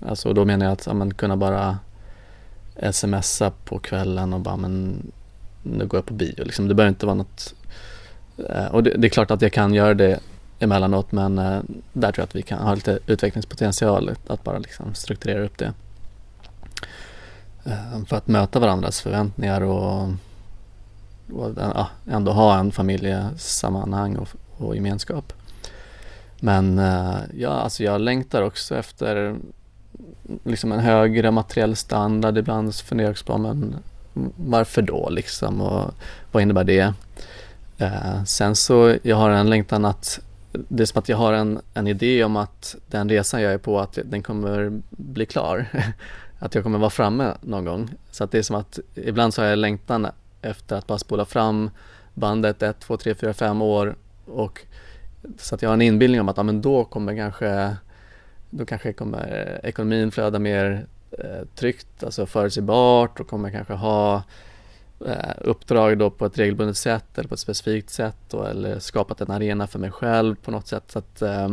Alltså 0.00 0.32
då 0.32 0.44
menar 0.44 0.66
jag 0.66 0.72
att 0.72 0.86
ja, 0.86 0.94
men, 0.94 1.14
kunna 1.14 1.36
bara 1.36 1.78
smsa 2.92 3.52
på 3.64 3.78
kvällen 3.78 4.32
och 4.32 4.40
bara 4.40 4.56
men 4.56 5.02
nu 5.62 5.86
går 5.86 5.98
jag 5.98 6.06
på 6.06 6.14
bio. 6.14 6.44
Liksom, 6.44 6.68
det 6.68 6.74
behöver 6.74 6.88
inte 6.88 7.06
vara 7.06 7.14
något 7.14 7.54
eh, 8.50 8.66
och 8.66 8.82
det, 8.82 8.90
det 8.90 9.06
är 9.06 9.10
klart 9.10 9.30
att 9.30 9.42
jag 9.42 9.52
kan 9.52 9.74
göra 9.74 9.94
det 9.94 10.20
emellanåt 10.58 11.12
men 11.12 11.36
där 11.92 12.12
tror 12.12 12.22
jag 12.22 12.24
att 12.24 12.34
vi 12.34 12.42
kan 12.42 12.58
ha 12.58 12.74
lite 12.74 12.98
utvecklingspotential 13.06 14.10
att 14.26 14.44
bara 14.44 14.58
liksom 14.58 14.94
strukturera 14.94 15.44
upp 15.44 15.58
det. 15.58 15.72
Eh, 17.64 18.04
för 18.06 18.16
att 18.16 18.28
möta 18.28 18.58
varandras 18.58 19.00
förväntningar 19.00 19.60
och, 19.60 20.08
och 21.32 21.50
ja, 21.56 21.88
ändå 22.10 22.32
ha 22.32 22.58
en 22.58 22.72
familjesammanhang 22.72 24.16
och, 24.16 24.28
och 24.56 24.76
gemenskap. 24.76 25.32
Men 26.40 26.78
eh, 26.78 27.16
ja, 27.34 27.50
alltså 27.50 27.84
jag 27.84 28.00
längtar 28.00 28.42
också 28.42 28.76
efter 28.76 29.36
liksom 30.44 30.72
en 30.72 30.80
högre 30.80 31.30
materiell 31.30 31.76
standard. 31.76 32.38
Ibland 32.38 32.74
funderar 32.74 33.08
jag 33.08 33.12
också 33.12 33.24
på 33.24 33.38
men 33.38 33.76
varför 34.36 34.82
då 34.82 35.08
liksom 35.10 35.60
och 35.60 35.94
vad 36.32 36.42
innebär 36.42 36.64
det? 36.64 36.94
Eh, 37.78 38.24
sen 38.24 38.56
så 38.56 38.96
jag 39.02 39.16
har 39.16 39.30
en 39.30 39.50
längtan 39.50 39.84
att 39.84 40.20
det 40.52 40.82
är 40.82 40.86
som 40.86 40.98
att 40.98 41.08
jag 41.08 41.16
har 41.16 41.32
en, 41.32 41.60
en 41.74 41.86
idé 41.86 42.24
om 42.24 42.36
att 42.36 42.76
den 42.90 43.08
resan 43.08 43.42
jag 43.42 43.52
är 43.52 43.58
på 43.58 43.80
att 43.80 43.98
den 44.04 44.22
kommer 44.22 44.80
bli 44.90 45.26
klar. 45.26 45.66
att 46.44 46.54
jag 46.54 46.64
kommer 46.64 46.78
vara 46.78 46.90
framme 46.90 47.34
någon 47.40 47.64
gång. 47.64 47.90
Så 48.10 48.24
att 48.24 48.30
det 48.30 48.38
är 48.38 48.42
som 48.42 48.56
att 48.56 48.78
ibland 48.94 49.34
så 49.34 49.42
har 49.42 49.48
jag 49.48 49.58
längtan 49.58 50.06
efter 50.42 50.76
att 50.76 50.86
bara 50.86 50.98
spola 50.98 51.24
fram 51.24 51.70
bandet 52.14 52.62
ett, 52.62 52.80
två, 52.80 52.96
tre, 52.96 53.14
fyra, 53.14 53.34
fem 53.34 53.62
år 53.62 53.96
och 54.26 54.60
så 55.38 55.54
att 55.54 55.62
jag 55.62 55.68
har 55.68 55.74
en 55.74 55.82
inbildning 55.82 56.20
om 56.20 56.28
att 56.28 56.36
ja, 56.36 56.42
men 56.42 56.62
då 56.62 56.84
kommer 56.84 57.16
kanske 57.16 57.76
då 58.50 58.66
kanske 58.66 58.92
kommer 58.92 59.60
ekonomin 59.62 60.10
flöda 60.10 60.38
mer 60.38 60.86
eh, 61.10 61.46
tryggt, 61.54 62.04
alltså 62.04 62.26
förutsägbart 62.26 63.20
och 63.20 63.28
kommer 63.28 63.50
kanske 63.50 63.74
ha 63.74 64.22
eh, 65.06 65.34
uppdrag 65.38 65.98
då 65.98 66.10
på 66.10 66.26
ett 66.26 66.38
regelbundet 66.38 66.76
sätt 66.76 67.18
eller 67.18 67.28
på 67.28 67.34
ett 67.34 67.40
specifikt 67.40 67.90
sätt 67.90 68.16
då, 68.30 68.42
eller 68.42 68.78
skapat 68.78 69.20
en 69.20 69.30
arena 69.30 69.66
för 69.66 69.78
mig 69.78 69.90
själv 69.90 70.34
på 70.34 70.50
något 70.50 70.66
sätt. 70.66 70.84
Så 70.86 70.98
att 70.98 71.22
eh, 71.22 71.48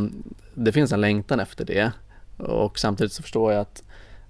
det 0.53 0.71
finns 0.71 0.91
en 0.91 1.01
längtan 1.01 1.39
efter 1.39 1.65
det 1.65 1.91
och 2.37 2.79
samtidigt 2.79 3.13
så 3.13 3.23
förstår 3.23 3.53
jag 3.53 3.61
att 3.61 3.83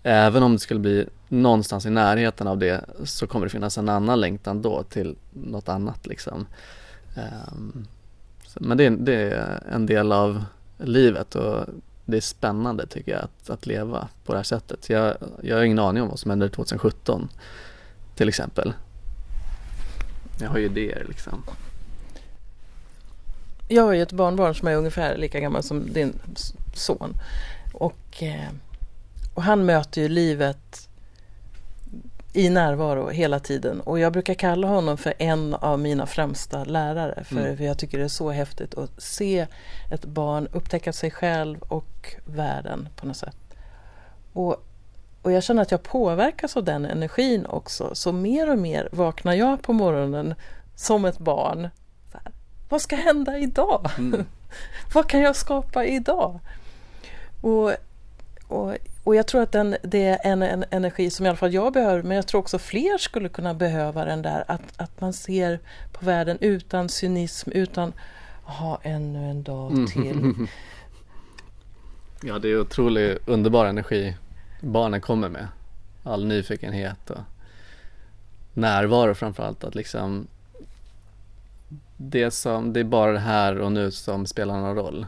även 0.04 0.44
om 0.44 0.54
det 0.54 0.60
skulle 0.60 0.80
bli 0.80 1.08
någonstans 1.28 1.86
i 1.86 1.90
närheten 1.90 2.48
av 2.48 2.58
det 2.58 2.86
så 3.04 3.28
kommer 3.28 3.46
det 3.46 3.50
finnas 3.50 3.78
en 3.78 3.90
annan 3.90 4.20
längtan 4.22 4.62
då 4.62 4.84
till 4.84 5.16
något 5.32 5.70
annat 5.70 6.08
liksom. 6.08 6.46
Um, 7.52 7.88
men 8.56 8.78
det, 8.78 8.90
det, 8.90 9.14
är 9.14 9.64
en 9.72 9.86
del 9.86 10.12
av 10.12 10.44
livet 10.78 11.36
och 11.36 11.66
det 12.06 12.18
är 12.18 12.22
spännande 12.22 12.88
tycker 12.88 13.12
jag 13.12 13.22
att, 13.22 13.50
att 13.50 13.66
leva 13.66 14.08
på 14.26 14.32
det 14.32 14.40
här 14.40 14.44
sättet. 14.44 14.90
Jag, 14.90 15.16
jag 15.42 15.56
har 15.56 15.64
ingen 15.64 15.80
aning 15.80 16.04
om 16.04 16.10
vad 16.10 16.20
som 16.20 16.32
händer 16.32 16.50
2017 16.50 17.30
till 18.16 18.30
exempel. 18.30 18.74
Jag 20.40 20.50
har 20.50 20.58
ju 20.58 20.66
idéer 20.66 21.06
liksom. 21.08 21.44
Jag 23.68 23.84
har 23.84 23.94
ju 23.94 24.02
ett 24.02 24.12
barnbarn 24.12 24.56
som 24.56 24.68
är 24.68 24.76
ungefär 24.76 25.18
lika 25.18 25.40
gammal 25.40 25.64
som 25.64 25.94
din 25.94 26.20
son. 26.74 27.14
Och, 27.74 28.24
eh, 28.24 28.50
och 29.34 29.44
han 29.44 29.66
möter 29.66 30.02
ju 30.02 30.08
livet 30.08 30.88
i 32.34 32.50
närvaro 32.50 33.10
hela 33.10 33.40
tiden 33.40 33.82
och 33.82 34.00
jag 34.00 34.14
brukar 34.14 34.34
kalla 34.34 34.68
honom 34.68 34.98
för 34.98 35.14
en 35.18 35.54
av 35.54 35.80
mina 35.80 36.06
främsta 36.06 36.64
lärare 36.64 37.24
för, 37.24 37.48
mm. 37.48 37.66
jag 37.66 37.78
tycker 37.78 37.98
det 37.98 38.04
är 38.04 38.08
så 38.08 38.32
häftigt 38.32 38.78
att 38.78 39.02
se 39.02 39.48
ett 39.92 40.06
barn 40.06 40.48
upptäcka 40.52 40.94
sig 40.94 41.12
själv 41.12 41.62
och 41.62 42.16
världen 42.26 42.90
på 42.96 43.06
något 43.06 43.18
sätt. 43.18 43.36
Och, 44.34 44.66
och 45.22 45.32
jag 45.32 45.44
känner 45.44 45.62
att 45.62 45.72
jag 45.72 45.84
påverkas 45.84 46.58
av 46.58 46.64
den 46.64 46.86
energin 46.86 47.46
också 47.46 47.96
så 47.96 48.12
mer 48.12 48.50
och 48.50 48.60
mer 48.60 48.90
vaknar 48.92 49.34
jag 49.34 49.62
på 49.62 49.74
morgonen 49.74 50.36
som 50.76 51.06
ett 51.06 51.18
barn. 51.18 51.70
Här, 52.14 52.32
Vad 52.70 52.82
ska 52.82 52.96
hända 52.96 53.38
idag? 53.38 53.90
Mm. 53.98 54.26
Vad 54.94 55.08
kan 55.08 55.20
jag 55.22 55.36
skapa 55.36 55.86
idag? 55.86 56.40
Och, 57.42 57.72
och 58.48 58.78
och 59.04 59.16
jag 59.16 59.28
tror 59.28 59.42
att 59.42 59.52
den, 59.52 59.76
det 59.84 60.06
är 60.06 60.20
en, 60.24 60.42
en, 60.42 60.66
energi 60.70 61.10
som 61.10 61.26
i 61.26 61.30
alla 61.30 61.38
fall 61.38 61.54
jag 61.54 61.74
behöver, 61.74 62.04
men 62.04 62.16
jag 62.16 62.28
tror 62.28 62.42
också 62.42 62.60
fler 62.60 62.98
skulle 62.98 63.30
kunna 63.30 63.54
behöva 63.54 64.06
den 64.06 64.22
där, 64.22 64.44
att, 64.48 64.62
att 64.78 65.02
man 65.02 65.14
ser 65.14 65.60
på 65.92 66.06
världen 66.06 66.38
utan 66.42 66.90
cynism, 66.90 67.52
utan 67.52 67.94
ha 68.44 68.80
ännu 68.84 69.30
en 69.30 69.44
dag 69.44 69.72
mm. 69.72 69.88
till. 69.88 70.48
Ja, 72.24 72.40
det 72.40 72.50
är 72.50 72.60
otroligt 72.60 73.28
underbar 73.28 73.66
energi 73.66 74.16
barnen 74.62 75.02
kommer 75.02 75.30
med. 75.30 75.48
All 76.04 76.26
nyfikenhet 76.26 77.10
och 77.10 77.20
närvaro 78.54 79.14
framförallt. 79.14 79.64
Att 79.64 79.76
liksom 79.76 80.28
det, 81.98 82.32
som, 82.32 82.74
det 82.74 82.80
är 82.80 82.84
bara 82.84 83.12
det 83.12 83.20
här 83.20 83.60
och 83.60 83.72
nu 83.72 83.92
som 83.92 84.26
spelar 84.26 84.60
någon 84.60 84.76
roll. 84.76 85.06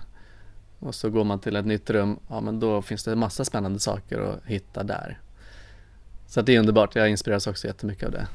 Och 0.85 0.95
så 0.95 1.09
går 1.09 1.23
man 1.23 1.39
till 1.39 1.55
ett 1.55 1.65
nytt 1.65 1.89
rum, 1.89 2.19
ja 2.29 2.41
men 2.41 2.59
då 2.59 2.81
finns 2.81 3.03
det 3.03 3.11
en 3.11 3.19
massa 3.19 3.45
spännande 3.45 3.79
saker 3.79 4.19
att 4.19 4.45
hitta 4.45 4.83
där. 4.83 5.19
Så 6.27 6.41
det 6.41 6.55
är 6.55 6.59
underbart, 6.59 6.95
jag 6.95 7.09
inspireras 7.09 7.47
också 7.47 7.67
jättemycket 7.67 8.05
av 8.05 8.11
det. 8.11 8.27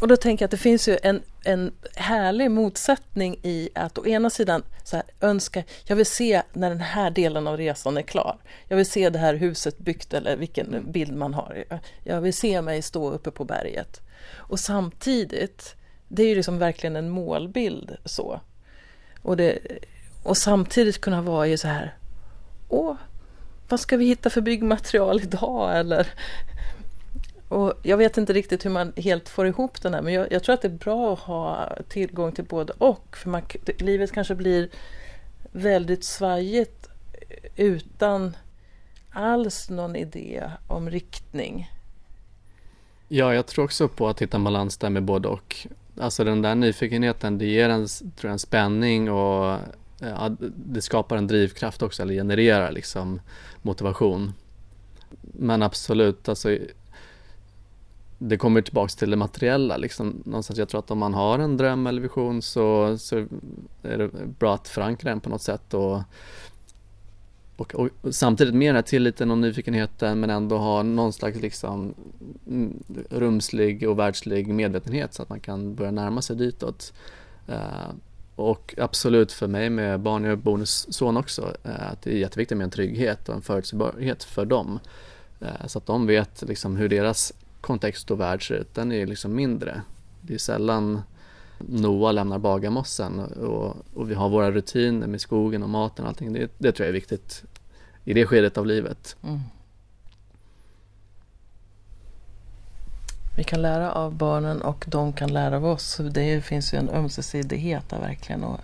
Och 0.00 0.08
då 0.08 0.16
tänker 0.16 0.42
jag 0.42 0.46
att 0.46 0.50
det 0.50 0.56
finns 0.56 0.88
ju 0.88 0.98
en, 1.02 1.22
en 1.44 1.72
härlig 1.96 2.50
motsättning 2.50 3.36
i 3.42 3.68
att 3.74 3.98
å 3.98 4.06
ena 4.06 4.30
sidan 4.30 4.62
så 4.84 4.96
här, 4.96 5.04
önska, 5.20 5.62
jag 5.84 5.96
vill 5.96 6.06
se 6.06 6.42
när 6.52 6.68
den 6.68 6.80
här 6.80 7.10
delen 7.10 7.46
av 7.46 7.56
resan 7.56 7.96
är 7.96 8.02
klar. 8.02 8.36
Jag 8.68 8.76
vill 8.76 8.90
se 8.90 9.10
det 9.10 9.18
här 9.18 9.34
huset 9.34 9.78
byggt 9.78 10.14
eller 10.14 10.36
vilken 10.36 10.92
bild 10.92 11.16
man 11.16 11.34
har. 11.34 11.64
Jag 12.02 12.20
vill 12.20 12.34
se 12.34 12.62
mig 12.62 12.82
stå 12.82 13.10
uppe 13.10 13.30
på 13.30 13.44
berget. 13.44 14.00
Och 14.32 14.60
samtidigt, 14.60 15.74
det 16.08 16.22
är 16.22 16.28
ju 16.28 16.34
liksom 16.34 16.58
verkligen 16.58 16.96
en 16.96 17.10
målbild 17.10 17.96
så. 18.04 18.40
Och 19.22 19.36
det, 19.36 19.58
och 20.24 20.36
samtidigt 20.36 21.00
kunna 21.00 21.22
vara 21.22 21.46
i 21.46 21.58
så 21.58 21.68
här, 21.68 21.96
åh, 22.68 22.96
vad 23.68 23.80
ska 23.80 23.96
vi 23.96 24.06
hitta 24.06 24.30
för 24.30 24.40
byggmaterial 24.40 25.20
idag 25.22 25.78
eller 25.78 26.08
och 27.48 27.74
jag 27.82 27.96
vet 27.96 28.18
inte 28.18 28.32
riktigt 28.32 28.64
hur 28.64 28.70
man 28.70 28.92
helt 28.96 29.28
får 29.28 29.46
ihop 29.46 29.82
den 29.82 29.94
här 29.94 30.02
men 30.02 30.12
jag, 30.12 30.32
jag, 30.32 30.44
tror 30.44 30.54
att 30.54 30.62
det 30.62 30.68
är 30.68 30.78
bra 30.78 31.12
att 31.12 31.18
ha 31.18 31.72
tillgång 31.88 32.32
till 32.32 32.44
både 32.44 32.72
och. 32.78 33.16
För 33.16 33.30
man, 33.30 33.42
livet 33.78 34.12
kanske 34.12 34.34
blir 34.34 34.68
väldigt 35.52 36.04
svajigt 36.04 36.88
utan 37.56 38.36
alls 39.10 39.70
någon 39.70 39.96
idé 39.96 40.50
om 40.66 40.90
riktning. 40.90 41.70
Ja, 43.08 43.34
jag 43.34 43.46
tror 43.46 43.64
också 43.64 43.88
på 43.88 44.08
att 44.08 44.22
hitta 44.22 44.36
en 44.36 44.44
balans 44.44 44.76
där 44.76 44.90
med 44.90 45.02
både 45.02 45.28
och. 45.28 45.66
Alltså 46.00 46.24
den 46.24 46.42
där 46.42 46.54
nyfikenheten, 46.54 47.38
det 47.38 47.46
ger 47.46 47.68
en, 47.68 47.86
tror 47.86 48.28
jag, 48.28 48.32
en 48.32 48.38
spänning 48.38 49.10
och 49.10 49.58
det 50.56 50.82
skapar 50.82 51.16
en 51.16 51.26
drivkraft 51.26 51.82
också 51.82 52.02
eller 52.02 52.14
genererar 52.14 52.72
liksom 52.72 53.20
motivation. 53.62 54.32
Men 55.20 55.62
absolut, 55.62 56.28
alltså 56.28 56.58
det 58.18 58.36
kommer 58.36 58.62
tillbaks 58.62 58.96
till 58.96 59.10
det 59.10 59.16
materiella 59.16 59.76
liksom. 59.76 60.22
Någonstans 60.24 60.58
jag 60.58 60.68
tror 60.68 60.78
att 60.78 60.90
om 60.90 60.98
man 60.98 61.14
har 61.14 61.38
en 61.38 61.56
dröm 61.56 61.86
eller 61.86 62.02
vision 62.02 62.42
så, 62.42 62.98
så 62.98 63.16
är 63.82 63.98
det 63.98 64.10
bra 64.38 64.54
att 64.54 64.68
förankra 64.68 65.10
den 65.10 65.20
på 65.20 65.28
något 65.28 65.42
sätt 65.42 65.74
och, 65.74 66.00
och, 67.56 67.74
och 67.74 67.90
samtidigt 68.10 68.54
med 68.54 68.68
den 68.68 68.74
här 68.74 68.82
tilliten 68.82 69.30
och 69.30 69.38
nyfikenheten 69.38 70.20
men 70.20 70.30
ändå 70.30 70.58
ha 70.58 70.82
någon 70.82 71.12
slags 71.12 71.40
liksom 71.40 71.94
rumslig 73.10 73.88
och 73.88 73.98
världslig 73.98 74.48
medvetenhet 74.48 75.14
så 75.14 75.22
att 75.22 75.28
man 75.28 75.40
kan 75.40 75.74
börja 75.74 75.90
närma 75.90 76.22
sig 76.22 76.36
ditåt. 76.36 76.92
Uh, 77.48 77.90
och 78.36 78.74
absolut 78.78 79.32
för 79.32 79.46
mig 79.46 79.70
med 79.70 80.00
barn, 80.00 80.24
jag 80.24 80.38
bonusson 80.38 81.16
också, 81.16 81.56
eh, 81.64 81.90
att 81.92 82.02
det 82.02 82.10
är 82.10 82.18
jätteviktigt 82.18 82.58
med 82.58 82.64
en 82.64 82.70
trygghet 82.70 83.28
och 83.28 83.34
en 83.34 83.42
förutsägbarhet 83.42 84.24
för 84.24 84.44
dem. 84.44 84.78
Eh, 85.40 85.66
så 85.66 85.78
att 85.78 85.86
de 85.86 86.06
vet 86.06 86.42
liksom 86.42 86.76
hur 86.76 86.88
deras 86.88 87.32
kontext 87.60 88.10
och 88.10 88.20
värld 88.20 88.48
ser 88.48 88.54
ut, 88.54 88.74
den 88.74 88.92
är 88.92 89.06
liksom 89.06 89.34
mindre. 89.34 89.82
Det 90.20 90.34
är 90.34 90.38
sällan 90.38 91.02
Noah 91.58 92.14
lämnar 92.14 92.38
bagarmossen 92.38 93.18
och, 93.20 93.76
och, 93.94 94.10
vi 94.10 94.14
har 94.14 94.28
våra 94.28 94.50
rutiner 94.50 95.06
med 95.06 95.20
skogen 95.20 95.62
och 95.62 95.70
maten 95.70 96.04
och 96.04 96.08
allting. 96.08 96.32
Det, 96.32 96.50
det 96.58 96.72
tror 96.72 96.84
jag 96.84 96.88
är 96.88 97.00
viktigt 97.00 97.44
i 98.04 98.14
det 98.14 98.26
skedet 98.26 98.58
av 98.58 98.66
livet. 98.66 99.16
Mm. 99.22 99.40
Vi 103.36 103.44
kan 103.44 103.62
lära 103.62 103.92
av 103.92 104.14
barnen 104.14 104.62
och 104.62 104.84
de 104.88 105.12
kan 105.12 105.32
lära 105.32 105.56
av 105.56 105.66
oss. 105.66 106.00
Det 106.10 106.44
finns 106.44 106.74
ju 106.74 106.78
en 106.78 106.88
ömsesidighet 106.88 107.88
där 107.88 108.00
verkligen. 108.00 108.44
Och... 108.44 108.60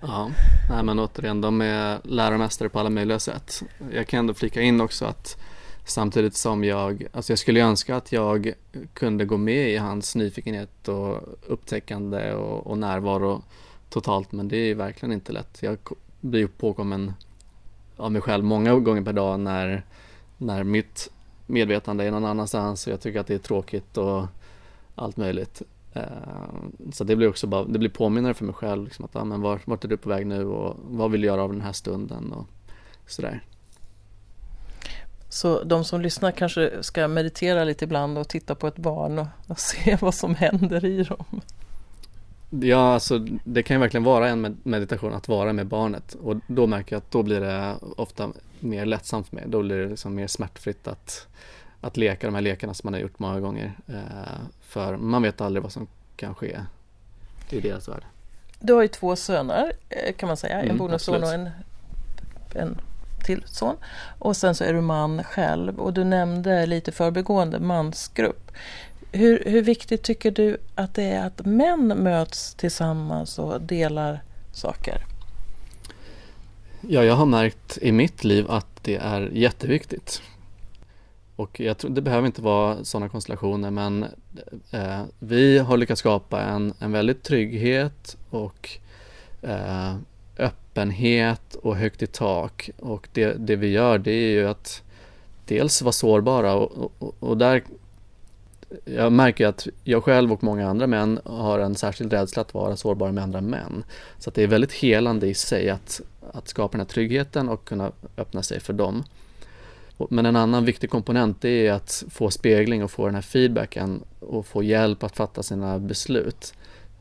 Ja, 0.00 0.30
nej 0.70 0.82
men 0.82 0.98
återigen, 0.98 1.40
de 1.40 1.60
är 1.60 1.98
läromästare 2.04 2.68
på 2.68 2.80
alla 2.80 2.90
möjliga 2.90 3.18
sätt. 3.18 3.62
Jag 3.92 4.06
kan 4.06 4.18
ändå 4.18 4.34
flika 4.34 4.60
in 4.60 4.80
också 4.80 5.04
att 5.04 5.36
samtidigt 5.84 6.36
som 6.36 6.64
jag, 6.64 7.06
alltså 7.12 7.32
jag 7.32 7.38
skulle 7.38 7.60
önska 7.60 7.96
att 7.96 8.12
jag 8.12 8.52
kunde 8.94 9.24
gå 9.24 9.36
med 9.36 9.70
i 9.70 9.76
hans 9.76 10.16
nyfikenhet 10.16 10.88
och 10.88 11.20
upptäckande 11.46 12.32
och, 12.32 12.66
och 12.66 12.78
närvaro 12.78 13.42
totalt, 13.88 14.32
men 14.32 14.48
det 14.48 14.56
är 14.56 14.74
verkligen 14.74 15.12
inte 15.12 15.32
lätt. 15.32 15.58
Jag 15.62 15.78
blir 16.20 16.46
påkommen 16.46 17.14
av 17.96 18.12
mig 18.12 18.22
själv 18.22 18.44
många 18.44 18.74
gånger 18.74 19.02
per 19.02 19.12
dag 19.12 19.40
när, 19.40 19.84
när 20.36 20.64
mitt 20.64 21.10
medvetande 21.50 22.04
är 22.04 22.10
någon 22.10 22.24
annanstans 22.24 22.86
och 22.86 22.92
jag 22.92 23.00
tycker 23.00 23.20
att 23.20 23.26
det 23.26 23.34
är 23.34 23.38
tråkigt 23.38 23.96
och 23.96 24.26
allt 24.94 25.16
möjligt. 25.16 25.62
Eh, 25.92 26.02
så 26.92 27.04
det 27.04 27.16
blir 27.16 27.28
också 27.28 27.46
bara, 27.46 27.64
det 27.64 27.78
blir 27.78 27.88
påminnare 27.88 28.34
för 28.34 28.44
mig 28.44 28.54
själv, 28.54 28.84
liksom 28.84 29.04
att, 29.04 29.10
ja, 29.14 29.24
men 29.24 29.40
vart, 29.40 29.66
vart 29.66 29.84
är 29.84 29.88
du 29.88 29.96
på 29.96 30.08
väg 30.08 30.26
nu 30.26 30.44
och 30.44 30.76
vad 30.90 31.10
vill 31.10 31.20
du 31.20 31.26
göra 31.26 31.42
av 31.42 31.52
den 31.52 31.60
här 31.60 31.72
stunden 31.72 32.32
och 32.32 32.46
sådär. 33.06 33.44
Så 35.28 35.62
de 35.62 35.84
som 35.84 36.00
lyssnar 36.00 36.30
kanske 36.30 36.82
ska 36.82 37.08
meditera 37.08 37.64
lite 37.64 37.84
ibland 37.84 38.18
och 38.18 38.28
titta 38.28 38.54
på 38.54 38.66
ett 38.66 38.76
barn 38.76 39.18
och, 39.18 39.26
och 39.46 39.58
se 39.58 39.96
vad 40.00 40.14
som 40.14 40.34
händer 40.34 40.84
i 40.84 41.02
dem? 41.02 41.40
Ja, 42.50 42.94
alltså 42.94 43.18
det 43.44 43.62
kan 43.62 43.76
ju 43.76 43.80
verkligen 43.80 44.04
vara 44.04 44.28
en 44.28 44.60
meditation 44.62 45.14
att 45.14 45.28
vara 45.28 45.52
med 45.52 45.66
barnet 45.66 46.14
och 46.14 46.36
då 46.46 46.66
märker 46.66 46.96
jag 46.96 47.00
att 47.00 47.10
då 47.10 47.22
blir 47.22 47.40
det 47.40 47.74
ofta 47.96 48.32
mer 48.60 48.86
lättsamt 48.86 49.28
för 49.28 49.36
mig. 49.36 49.44
Då 49.48 49.62
blir 49.62 49.76
det 49.76 49.88
liksom 49.88 50.14
mer 50.14 50.26
smärtfritt 50.26 50.88
att, 50.88 51.26
att 51.80 51.96
leka 51.96 52.26
de 52.26 52.34
här 52.34 52.42
lekarna 52.42 52.74
som 52.74 52.86
man 52.86 52.94
har 52.94 53.00
gjort 53.00 53.18
många 53.18 53.40
gånger. 53.40 53.72
Eh, 53.86 54.40
för 54.60 54.96
man 54.96 55.22
vet 55.22 55.40
aldrig 55.40 55.62
vad 55.62 55.72
som 55.72 55.86
kan 56.16 56.34
ske 56.34 56.60
i 57.50 57.60
deras 57.60 57.88
värld. 57.88 58.04
Du 58.60 58.72
har 58.72 58.82
ju 58.82 58.88
två 58.88 59.16
söner 59.16 59.72
eh, 59.88 60.14
kan 60.14 60.26
man 60.26 60.36
säga, 60.36 60.58
en 60.60 60.64
mm, 60.64 60.78
bonusson 60.78 61.22
och 61.22 61.32
en, 61.32 61.50
en 62.54 62.80
till 63.24 63.42
son. 63.46 63.76
Och 64.18 64.36
sen 64.36 64.54
så 64.54 64.64
är 64.64 64.72
du 64.72 64.80
man 64.80 65.24
själv 65.24 65.80
och 65.80 65.92
du 65.92 66.04
nämnde 66.04 66.66
lite 66.66 66.92
förbegående 66.92 67.60
mansgrupp. 67.60 68.52
Hur, 69.12 69.42
hur 69.46 69.62
viktigt 69.62 70.02
tycker 70.02 70.30
du 70.30 70.56
att 70.74 70.94
det 70.94 71.02
är 71.02 71.26
att 71.26 71.46
män 71.46 71.86
möts 71.86 72.54
tillsammans 72.54 73.38
och 73.38 73.60
delar 73.60 74.22
saker? 74.52 75.06
Ja, 76.80 77.04
jag 77.04 77.14
har 77.14 77.26
märkt 77.26 77.78
i 77.82 77.92
mitt 77.92 78.24
liv 78.24 78.50
att 78.50 78.84
det 78.84 78.96
är 78.96 79.30
jätteviktigt. 79.32 80.22
och 81.36 81.60
jag 81.60 81.78
tror, 81.78 81.90
det 81.90 82.02
behöver 82.02 82.26
inte 82.26 82.42
vara 82.42 82.84
sådana 82.84 83.08
konstellationer 83.08 83.70
men 83.70 84.06
eh, 84.70 85.02
vi 85.18 85.58
har 85.58 85.76
lyckats 85.76 85.98
skapa 85.98 86.42
en, 86.42 86.74
en 86.78 86.92
väldigt 86.92 87.22
trygghet 87.22 88.16
och 88.30 88.70
eh, 89.42 89.96
öppenhet 90.38 91.54
och 91.54 91.76
högt 91.76 92.02
i 92.02 92.06
tak 92.06 92.70
och 92.78 93.08
det, 93.12 93.32
det 93.32 93.56
vi 93.56 93.68
gör 93.68 93.98
det 93.98 94.12
är 94.12 94.30
ju 94.30 94.48
att 94.48 94.82
dels 95.46 95.82
vara 95.82 95.92
sårbara 95.92 96.54
och, 96.54 96.92
och, 96.98 97.14
och 97.20 97.36
där 97.36 97.62
jag 98.84 99.12
märker 99.12 99.46
att 99.46 99.66
jag 99.84 100.04
själv 100.04 100.32
och 100.32 100.44
många 100.44 100.68
andra 100.68 100.86
män 100.86 101.20
har 101.24 101.58
en 101.58 101.74
särskild 101.74 102.12
rädsla 102.12 102.42
att 102.42 102.54
vara 102.54 102.76
sårbara 102.76 103.12
med 103.12 103.24
andra 103.24 103.40
män. 103.40 103.84
Så 104.18 104.30
att 104.30 104.34
det 104.34 104.42
är 104.42 104.46
väldigt 104.46 104.72
helande 104.72 105.26
i 105.26 105.34
sig 105.34 105.70
att, 105.70 106.00
att 106.32 106.48
skapa 106.48 106.72
den 106.72 106.80
här 106.80 106.92
tryggheten 106.92 107.48
och 107.48 107.64
kunna 107.64 107.92
öppna 108.16 108.42
sig 108.42 108.60
för 108.60 108.72
dem. 108.72 109.04
Men 110.10 110.26
en 110.26 110.36
annan 110.36 110.64
viktig 110.64 110.90
komponent 110.90 111.44
är 111.44 111.72
att 111.72 112.04
få 112.10 112.30
spegling 112.30 112.84
och 112.84 112.90
få 112.90 113.06
den 113.06 113.14
här 113.14 113.22
feedbacken 113.22 114.02
och 114.20 114.46
få 114.46 114.62
hjälp 114.62 115.02
att 115.02 115.16
fatta 115.16 115.42
sina 115.42 115.78
beslut. 115.78 116.54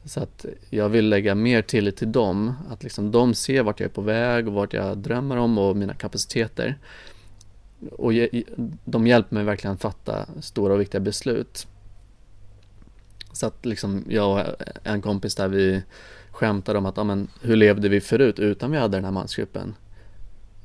Så 0.06 0.20
att 0.20 0.46
jag 0.70 0.90
vill 0.90 1.10
lägga 1.10 1.36
mer 1.36 1.62
tillit 1.62 1.98
till 1.98 2.12
dem, 2.12 2.54
att 2.70 2.84
liksom 2.84 3.12
de 3.12 3.34
ser 3.34 3.64
vart 3.64 3.80
jag 3.80 3.90
är 3.90 3.94
på 3.94 4.02
väg 4.02 4.48
och 4.48 4.54
vart 4.54 4.74
jag 4.74 4.98
drömmer 4.98 5.38
om 5.38 5.58
och 5.58 5.78
mina 5.78 5.94
kapaciteter. 5.94 6.78
Och 7.92 8.12
de 8.86 9.08
hjälper 9.08 9.36
mig 9.36 9.44
verkligen 9.44 9.74
att 9.74 9.82
fatta 9.82 10.26
stora 10.42 10.74
och 10.74 10.82
viktiga 10.82 11.02
beslut. 11.02 11.68
Så 13.32 13.46
att 13.46 13.66
liksom 13.66 14.06
jag 14.10 14.40
och 14.40 14.56
en 14.84 15.02
kompis 15.02 15.36
där 15.36 15.48
vi 15.48 15.84
skämtade 16.32 16.80
om 16.80 16.86
att, 16.86 16.98
ja 16.98 17.04
men 17.04 17.28
hur 17.42 17.56
levde 17.56 17.90
vi 17.90 18.02
förut 18.02 18.40
utan 18.40 18.72
vi 18.72 18.78
hade 18.78 18.98
den 18.98 19.06
här 19.06 19.12
mansgruppen? 19.12 19.76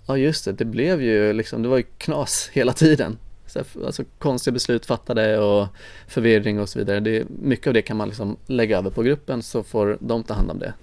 Ja 0.06 0.16
just 0.16 0.44
det, 0.44 0.52
det 0.52 0.64
blev 0.64 1.02
ju 1.02 1.32
liksom, 1.32 1.62
det 1.62 1.68
var 1.68 1.76
ju 1.76 1.82
knas 1.98 2.50
hela 2.52 2.72
tiden. 2.72 3.18
Så, 3.46 3.64
alltså 3.86 4.04
konstiga 4.18 4.52
beslut 4.52 4.86
fattade 4.86 5.38
och 5.38 5.68
förvirring 6.08 6.60
och 6.60 6.68
så 6.68 6.78
vidare. 6.78 7.00
Det, 7.00 7.24
mycket 7.28 7.66
av 7.66 7.74
det 7.74 7.82
kan 7.82 7.96
man 7.96 8.08
liksom 8.08 8.36
lägga 8.46 8.78
över 8.78 8.90
på 8.90 9.02
gruppen 9.02 9.42
så 9.42 9.62
får 9.62 9.98
de 10.00 10.22
ta 10.22 10.34
hand 10.34 10.50
om 10.50 10.58
det. 10.58 10.74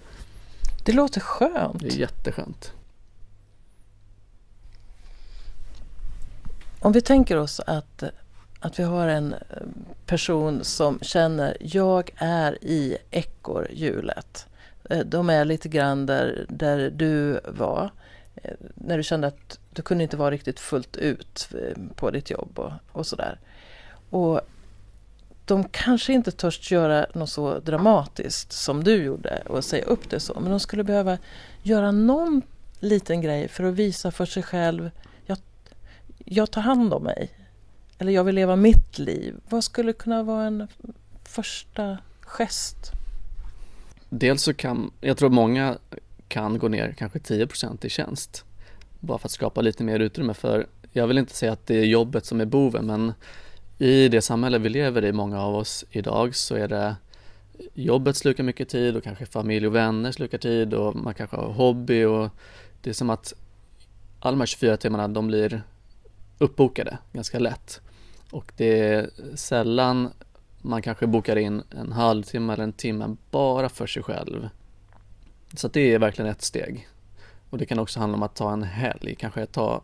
Det 0.86 0.92
låter 0.92 1.22
skönt. 1.22 1.80
Det 1.80 1.88
är 1.88 2.00
jätteskönt. 2.00 2.74
Om 6.84 6.92
vi 6.92 7.02
tänker 7.02 7.38
oss 7.38 7.60
att, 7.60 8.04
att 8.60 8.80
vi 8.80 8.84
har 8.84 9.08
en 9.08 9.34
eh, 9.34 9.40
person 10.06 10.64
som 10.64 11.00
känner 11.00 11.58
jag 11.60 12.12
är 12.16 12.64
i 12.64 12.98
ekorrhjulet. 13.12 14.46
Eh, 14.90 15.00
de 15.00 15.30
är 15.30 15.46
lite 15.46 15.70
grann 15.70 16.06
där, 16.06 16.46
där 16.50 16.90
du 16.90 17.40
var. 17.46 17.92
Eh, 18.36 18.54
när 18.76 18.98
du 18.98 19.04
kände 19.04 19.28
att 19.28 19.60
du 19.70 19.82
kunde 19.82 20.04
inte 20.04 20.18
vara 20.18 20.32
riktigt 20.32 20.60
fullt 20.60 20.98
ut 20.98 21.50
på 21.96 22.12
ditt 22.12 22.30
jobb 22.30 22.60
och, 22.60 22.72
och 22.92 23.08
sådär. 23.08 23.40
Och 24.10 24.42
de 25.46 25.64
kanske 25.64 26.14
inte 26.14 26.32
törs 26.32 26.72
göra 26.72 27.06
något 27.14 27.30
så 27.30 27.60
dramatiskt 27.60 28.52
som 28.52 28.84
du 28.84 29.04
gjorde 29.04 29.44
och 29.46 29.64
säga 29.64 29.86
upp 29.86 30.10
det 30.10 30.20
så. 30.20 30.40
Men 30.40 30.50
de 30.50 30.60
skulle 30.60 30.84
behöva 30.84 31.18
göra 31.64 31.92
någon 31.92 32.42
liten 32.80 33.22
grej 33.22 33.48
för 33.48 33.64
att 33.64 33.74
visa 33.74 34.12
för 34.12 34.26
sig 34.26 34.44
själv 34.44 34.92
jag, 36.26 36.52
tar 36.52 36.62
hand 36.62 36.94
om 36.94 37.04
mig. 37.04 37.32
Eller 37.98 38.12
jag 38.12 38.24
vill 38.24 38.36
leva 38.36 38.56
mitt 38.56 39.00
liv. 39.00 39.36
Vad 39.50 39.64
skulle 39.64 39.94
kunna 39.94 40.24
vara 40.24 40.46
en 40.46 40.68
första 41.24 41.98
gest? 42.22 42.92
Dels 44.10 44.44
så 44.44 44.54
kan, 44.54 44.92
jag 45.02 45.18
tror 45.18 45.30
många 45.30 45.78
kan 46.28 46.60
gå 46.60 46.68
ner 46.68 46.96
kanske 46.98 47.20
10% 47.20 47.86
i 47.86 47.90
tjänst. 47.90 48.46
Bara 49.00 49.18
för 49.18 49.28
att 49.28 49.32
skapa 49.32 49.62
lite 49.62 49.84
mer 49.84 50.00
utrymme 50.00 50.34
för, 50.34 50.68
jag 50.92 51.08
vill 51.08 51.18
inte 51.18 51.36
säga 51.36 51.52
att 51.52 51.68
det 51.68 51.76
är 51.76 51.86
jobbet 51.86 52.26
som 52.26 52.42
är 52.42 52.46
boven 52.46 52.86
men 52.86 53.14
i 53.78 54.08
det 54.08 54.22
samhälle 54.22 54.58
vi 54.58 54.70
lever 54.70 55.06
i, 55.06 55.12
många 55.12 55.42
av 55.42 55.56
oss 55.56 55.86
idag, 55.92 56.36
så 56.36 56.56
är 56.56 56.68
det 56.68 56.96
jobbet 57.74 58.18
slukar 58.18 58.44
mycket 58.44 58.70
tid 58.70 58.96
och 58.96 59.04
kanske 59.04 59.26
familj 59.26 59.68
och 59.68 59.76
vänner 59.76 60.12
slukar 60.12 60.38
tid 60.38 60.74
och 60.74 60.96
man 60.96 61.14
kanske 61.14 61.36
har 61.36 61.52
hobby 61.52 62.04
och 62.04 62.30
det 62.82 62.90
är 62.90 62.94
som 62.94 63.10
att 63.10 63.34
alla 64.20 64.32
de 64.32 64.40
här 64.40 64.46
24 64.46 64.78
timmarna 64.78 65.08
de 65.08 65.28
blir 65.28 65.64
uppbokade 66.42 66.98
ganska 67.14 67.40
lätt. 67.40 67.82
Och 68.32 68.52
det 68.58 68.80
är 68.80 69.10
sällan 69.36 70.10
man 70.62 70.82
kanske 70.82 71.08
bokar 71.08 71.36
in 71.36 71.64
en 71.70 71.92
halvtimme 71.92 72.54
eller 72.54 72.64
en 72.64 72.74
timme 72.74 73.16
bara 73.32 73.70
för 73.70 73.88
sig 73.88 74.04
själv 74.04 74.50
så 75.54 75.68
det 75.68 75.94
är 75.94 76.00
verkligen 76.00 76.32
ett 76.32 76.42
steg. 76.42 76.88
Och 77.50 77.58
det 77.58 77.66
kan 77.66 77.80
också 77.80 78.00
handla 78.00 78.16
om 78.16 78.24
att 78.24 78.36
ta 78.36 78.54
en 78.54 78.64
helg, 78.64 79.16
kanske 79.16 79.46
ta, 79.46 79.82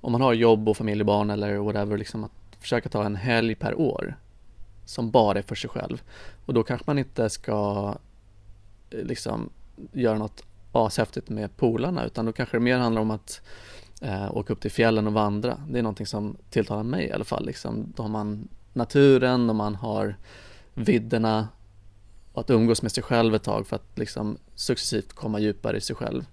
om 0.00 0.12
man 0.12 0.20
har 0.20 0.32
jobb 0.32 0.68
och 0.68 0.76
familj 0.76 1.00
och 1.00 1.06
barn 1.06 1.30
eller 1.30 1.56
whatever, 1.56 1.98
liksom 1.98 2.24
att 2.24 2.32
försöka 2.60 2.88
ta 2.88 3.04
en 3.04 3.16
helg 3.16 3.54
per 3.54 3.80
år 3.80 4.16
som 4.84 5.10
bara 5.10 5.38
är 5.38 5.42
för 5.42 5.54
sig 5.54 5.70
själv. 5.70 6.02
Och 6.46 6.54
då 6.54 6.62
kanske 6.62 6.84
man 6.86 6.98
inte 6.98 7.30
ska 7.30 7.94
eh, 8.90 9.04
liksom 9.04 9.50
göra 9.92 10.18
något 10.18 10.42
ashäftigt 10.72 11.28
med 11.28 11.56
polarna 11.56 12.04
utan 12.04 12.26
då 12.26 12.32
kanske 12.32 12.56
det 12.56 12.60
mer 12.60 12.78
handlar 12.78 13.02
om 13.02 13.10
att 13.10 13.40
eh, 14.00 14.36
åka 14.36 14.52
upp 14.52 14.60
till 14.60 14.70
fjällen 14.70 15.06
och 15.06 15.12
vandra. 15.12 15.60
Det 15.68 15.78
är 15.78 15.82
någonting 15.82 16.06
som 16.06 16.36
tilltalar 16.50 16.82
mig 16.82 17.06
i 17.06 17.12
alla 17.12 17.24
fall. 17.24 17.46
Liksom. 17.46 17.92
Då 17.96 18.02
har 18.02 18.10
man 18.10 18.48
naturen 18.72 19.50
och 19.50 19.56
man 19.56 19.74
har 19.74 20.16
vidderna 20.74 21.48
och 22.32 22.40
att 22.40 22.50
umgås 22.50 22.82
med 22.82 22.92
sig 22.92 23.02
själv 23.02 23.34
ett 23.34 23.42
tag 23.42 23.66
för 23.66 23.76
att 23.76 23.98
liksom 23.98 24.38
successivt 24.54 25.12
komma 25.12 25.38
djupare 25.38 25.76
i 25.76 25.80
sig 25.80 25.96
själv. 25.96 26.24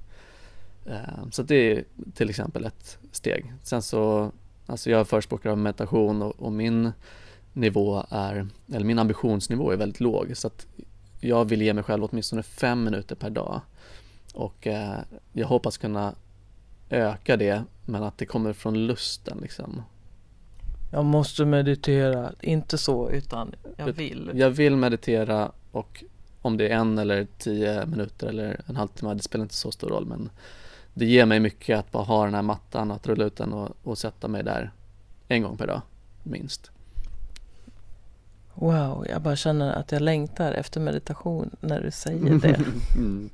Eh, 0.86 1.30
så 1.32 1.44
det 1.44 1.56
är 1.56 1.84
till 2.14 2.30
exempel 2.30 2.66
ett 2.66 2.98
steg. 3.12 3.54
Sen 3.64 3.82
så, 3.82 4.32
alltså 4.66 4.90
jag 4.90 5.08
förespråkar 5.08 5.56
meditation 5.56 6.22
och, 6.22 6.40
och 6.40 6.52
min 6.52 6.92
nivå 7.54 8.06
är, 8.10 8.48
eller 8.74 8.86
min 8.86 9.00
ambitionsnivå 9.00 9.72
är 9.72 9.78
väldigt 9.78 10.00
låg 10.00 10.32
så 10.38 10.48
att 10.48 10.68
jag 11.20 11.46
vill 11.46 11.62
ge 11.62 11.74
mig 11.74 11.84
själv 11.84 12.04
åtminstone 12.04 12.44
fem 12.44 12.84
minuter 12.84 13.16
per 13.16 13.30
dag 13.30 13.62
och 14.34 14.68
eh, 14.68 15.00
jag 15.34 15.48
hoppas 15.48 15.78
kunna 15.78 16.16
öka 16.94 17.38
det 17.38 17.64
men 17.86 18.04
att 18.04 18.18
det 18.18 18.26
kommer 18.26 18.54
från 18.54 18.88
lusten 18.88 19.38
liksom. 19.42 19.84
Jag 20.92 21.06
måste 21.06 21.46
meditera, 21.46 22.32
inte 22.42 22.78
så 22.78 23.10
utan 23.10 23.56
jag 23.78 23.94
vill. 23.94 24.32
Jag 24.34 24.50
vill 24.50 24.76
meditera 24.76 25.52
och 25.72 26.04
om 26.42 26.58
det 26.58 26.68
är 26.68 26.76
en 26.76 26.98
eller 26.98 27.28
tio 27.38 27.86
minuter 27.86 28.28
eller 28.28 28.62
en 28.66 28.76
halvtimme, 28.76 29.14
det 29.14 29.24
spelar 29.24 29.44
inte 29.44 29.56
så 29.56 29.72
stor 29.72 29.90
roll 29.90 30.06
men 30.06 30.30
det 30.94 31.06
ger 31.06 31.26
mig 31.26 31.40
mycket 31.40 31.80
att 31.80 31.92
bara 31.92 32.04
ha 32.04 32.26
den 32.26 32.34
här 32.34 32.42
mattan, 32.42 32.92
att 32.92 33.08
rulla 33.08 33.26
ut 33.26 33.36
den 33.36 33.54
och, 33.54 33.70
och 33.84 33.98
sätta 33.98 34.28
mig 34.28 34.44
där 34.44 34.72
en 35.28 35.44
gång 35.44 35.58
per 35.58 35.68
dag, 35.68 35.82
minst. 36.24 36.72
Wow, 38.54 39.06
jag 39.10 39.22
bara 39.22 39.36
känner 39.36 39.74
att 39.74 39.92
jag 39.92 40.02
längtar 40.02 40.52
efter 40.52 40.80
meditation 40.80 41.56
när 41.60 41.82
du 41.82 41.92
säger 41.92 42.40
det. 42.40 42.60
mm. 42.96 43.30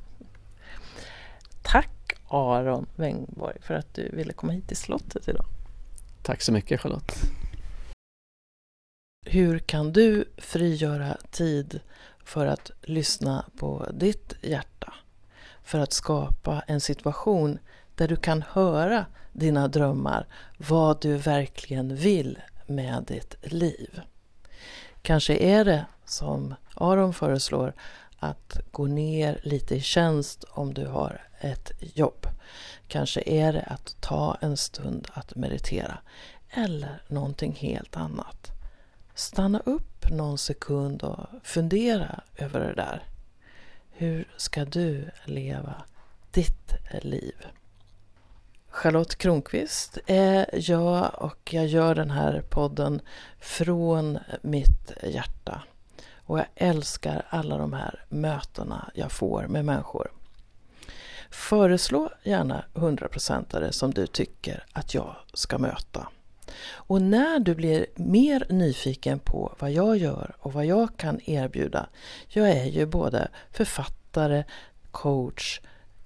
Tack 1.62 1.90
Aron 2.30 2.86
Wängborg 2.96 3.58
för 3.62 3.74
att 3.74 3.94
du 3.94 4.10
ville 4.14 4.34
komma 4.34 4.52
hit 4.52 4.68
till 4.68 4.78
slottet 4.78 5.28
idag. 5.28 5.46
Tack 6.24 6.42
så 6.42 6.52
mycket 6.52 6.82
Charlotte. 6.82 7.16
Hur 9.26 9.60
kan 9.60 9.94
du 9.94 10.26
frigöra 10.38 11.18
tid 11.32 11.80
för 12.24 12.46
att 12.46 12.72
lyssna 12.82 13.46
på 13.58 13.88
ditt 13.94 14.34
hjärta? 14.42 14.94
För 15.64 15.80
att 15.80 15.94
skapa 15.94 16.64
en 16.68 16.82
situation 16.82 17.60
där 17.96 18.08
du 18.08 18.16
kan 18.16 18.42
höra 18.42 19.06
dina 19.34 19.68
drömmar, 19.68 20.28
vad 20.58 21.02
du 21.02 21.18
verkligen 21.18 21.96
vill 21.96 22.40
med 22.68 23.04
ditt 23.08 23.36
liv. 23.42 24.02
Kanske 25.02 25.38
är 25.38 25.66
det 25.66 25.86
som 26.06 26.56
Aron 26.76 27.14
föreslår 27.14 27.74
att 28.20 28.60
gå 28.72 28.86
ner 28.86 29.40
lite 29.44 29.76
i 29.76 29.82
tjänst 29.82 30.44
om 30.50 30.74
du 30.74 30.86
har 30.88 31.22
ett 31.40 31.72
jobb. 31.80 32.28
Kanske 32.88 33.22
är 33.26 33.54
det 33.54 33.62
att 33.62 33.96
ta 34.00 34.38
en 34.42 34.58
stund 34.58 35.08
att 35.14 35.36
meditera 35.36 35.98
eller 36.50 37.02
någonting 37.08 37.54
helt 37.54 37.96
annat 37.96 38.52
stanna 39.20 39.60
upp 39.60 40.10
någon 40.10 40.38
sekund 40.38 41.04
och 41.04 41.28
fundera 41.44 42.22
över 42.36 42.60
det 42.60 42.74
där. 42.74 43.04
Hur 43.92 44.28
ska 44.38 44.66
du 44.66 45.10
leva 45.26 45.84
ditt 46.32 46.74
liv? 47.02 47.36
Charlotte 48.70 49.16
Kronqvist 49.16 49.98
är 50.08 50.50
jag 50.54 51.12
och 51.18 51.54
jag 51.54 51.68
gör 51.68 51.96
den 51.96 52.12
här 52.12 52.44
podden 52.50 53.02
från 53.40 54.20
mitt 54.42 54.92
hjärta. 55.04 55.64
Och 56.30 56.40
jag 56.40 56.46
älskar 56.56 57.26
alla 57.30 57.58
de 57.58 57.74
här 57.74 58.06
mötena 58.10 58.92
jag 58.94 59.12
får 59.12 59.48
med 59.48 59.66
människor. 59.66 60.12
Föreslå 61.30 62.10
gärna 62.24 62.66
hundraprocentare 62.74 63.72
som 63.72 63.94
du 63.94 64.08
tycker 64.08 64.64
att 64.74 64.94
jag 64.94 65.16
ska 65.34 65.58
möta. 65.58 66.08
Och 66.72 67.02
när 67.02 67.40
du 67.40 67.56
blir 67.56 67.86
mer 67.96 68.46
nyfiken 68.50 69.20
på 69.20 69.56
vad 69.60 69.72
jag 69.72 69.98
gör 69.98 70.36
och 70.40 70.54
vad 70.54 70.66
jag 70.66 70.98
kan 70.98 71.20
erbjuda, 71.26 71.90
jag 72.28 72.50
är 72.50 72.66
ju 72.66 72.86
både 72.86 73.28
författare, 73.52 74.44
coach, 74.92 75.62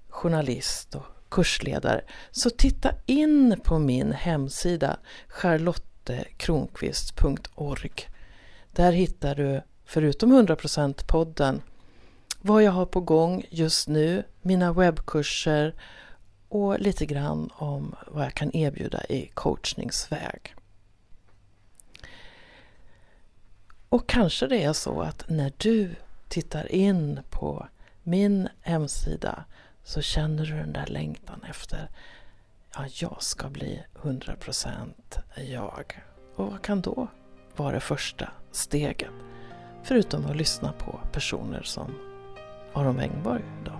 journalist 0.08 0.94
och 0.94 1.06
kursledare, 1.28 2.04
så 2.30 2.50
titta 2.50 2.90
in 3.06 3.60
på 3.64 3.78
min 3.78 4.12
hemsida 4.12 4.96
charlottekronqvist.org. 5.28 7.92
Där 8.72 8.92
hittar 8.92 9.34
du, 9.34 9.62
förutom 9.84 10.32
100% 10.32 11.06
podden, 11.06 11.62
vad 12.40 12.62
jag 12.62 12.72
har 12.72 12.86
på 12.86 13.00
gång 13.00 13.44
just 13.50 13.88
nu, 13.88 14.24
mina 14.42 14.72
webbkurser 14.72 15.74
och 16.48 16.80
lite 16.80 17.06
grann 17.06 17.50
om 17.54 17.94
vad 18.06 18.24
jag 18.24 18.34
kan 18.34 18.56
erbjuda 18.56 19.04
i 19.04 19.30
coachningsväg. 19.34 20.54
Och 23.88 24.08
kanske 24.08 24.46
det 24.46 24.62
är 24.62 24.72
så 24.72 25.00
att 25.00 25.24
när 25.28 25.52
du 25.56 25.94
tittar 26.28 26.72
in 26.72 27.20
på 27.30 27.68
min 28.02 28.48
hemsida 28.60 29.44
så 29.84 30.02
känner 30.02 30.44
du 30.44 30.56
den 30.56 30.72
där 30.72 30.86
längtan 30.86 31.44
efter 31.50 31.90
ja, 32.74 32.86
jag 32.92 33.22
ska 33.22 33.48
bli 33.48 33.82
100% 34.02 34.92
jag. 35.36 36.02
Och 36.34 36.46
vad 36.46 36.62
kan 36.62 36.80
då 36.80 37.08
vara 37.56 37.72
det 37.74 37.80
första 37.80 38.30
steget? 38.52 39.10
Förutom 39.84 40.26
att 40.26 40.36
lyssna 40.36 40.72
på 40.72 41.00
personer 41.12 41.62
som 41.62 41.94
Aron 42.72 42.96
Wängborg 42.96 43.42
då. 43.64 43.72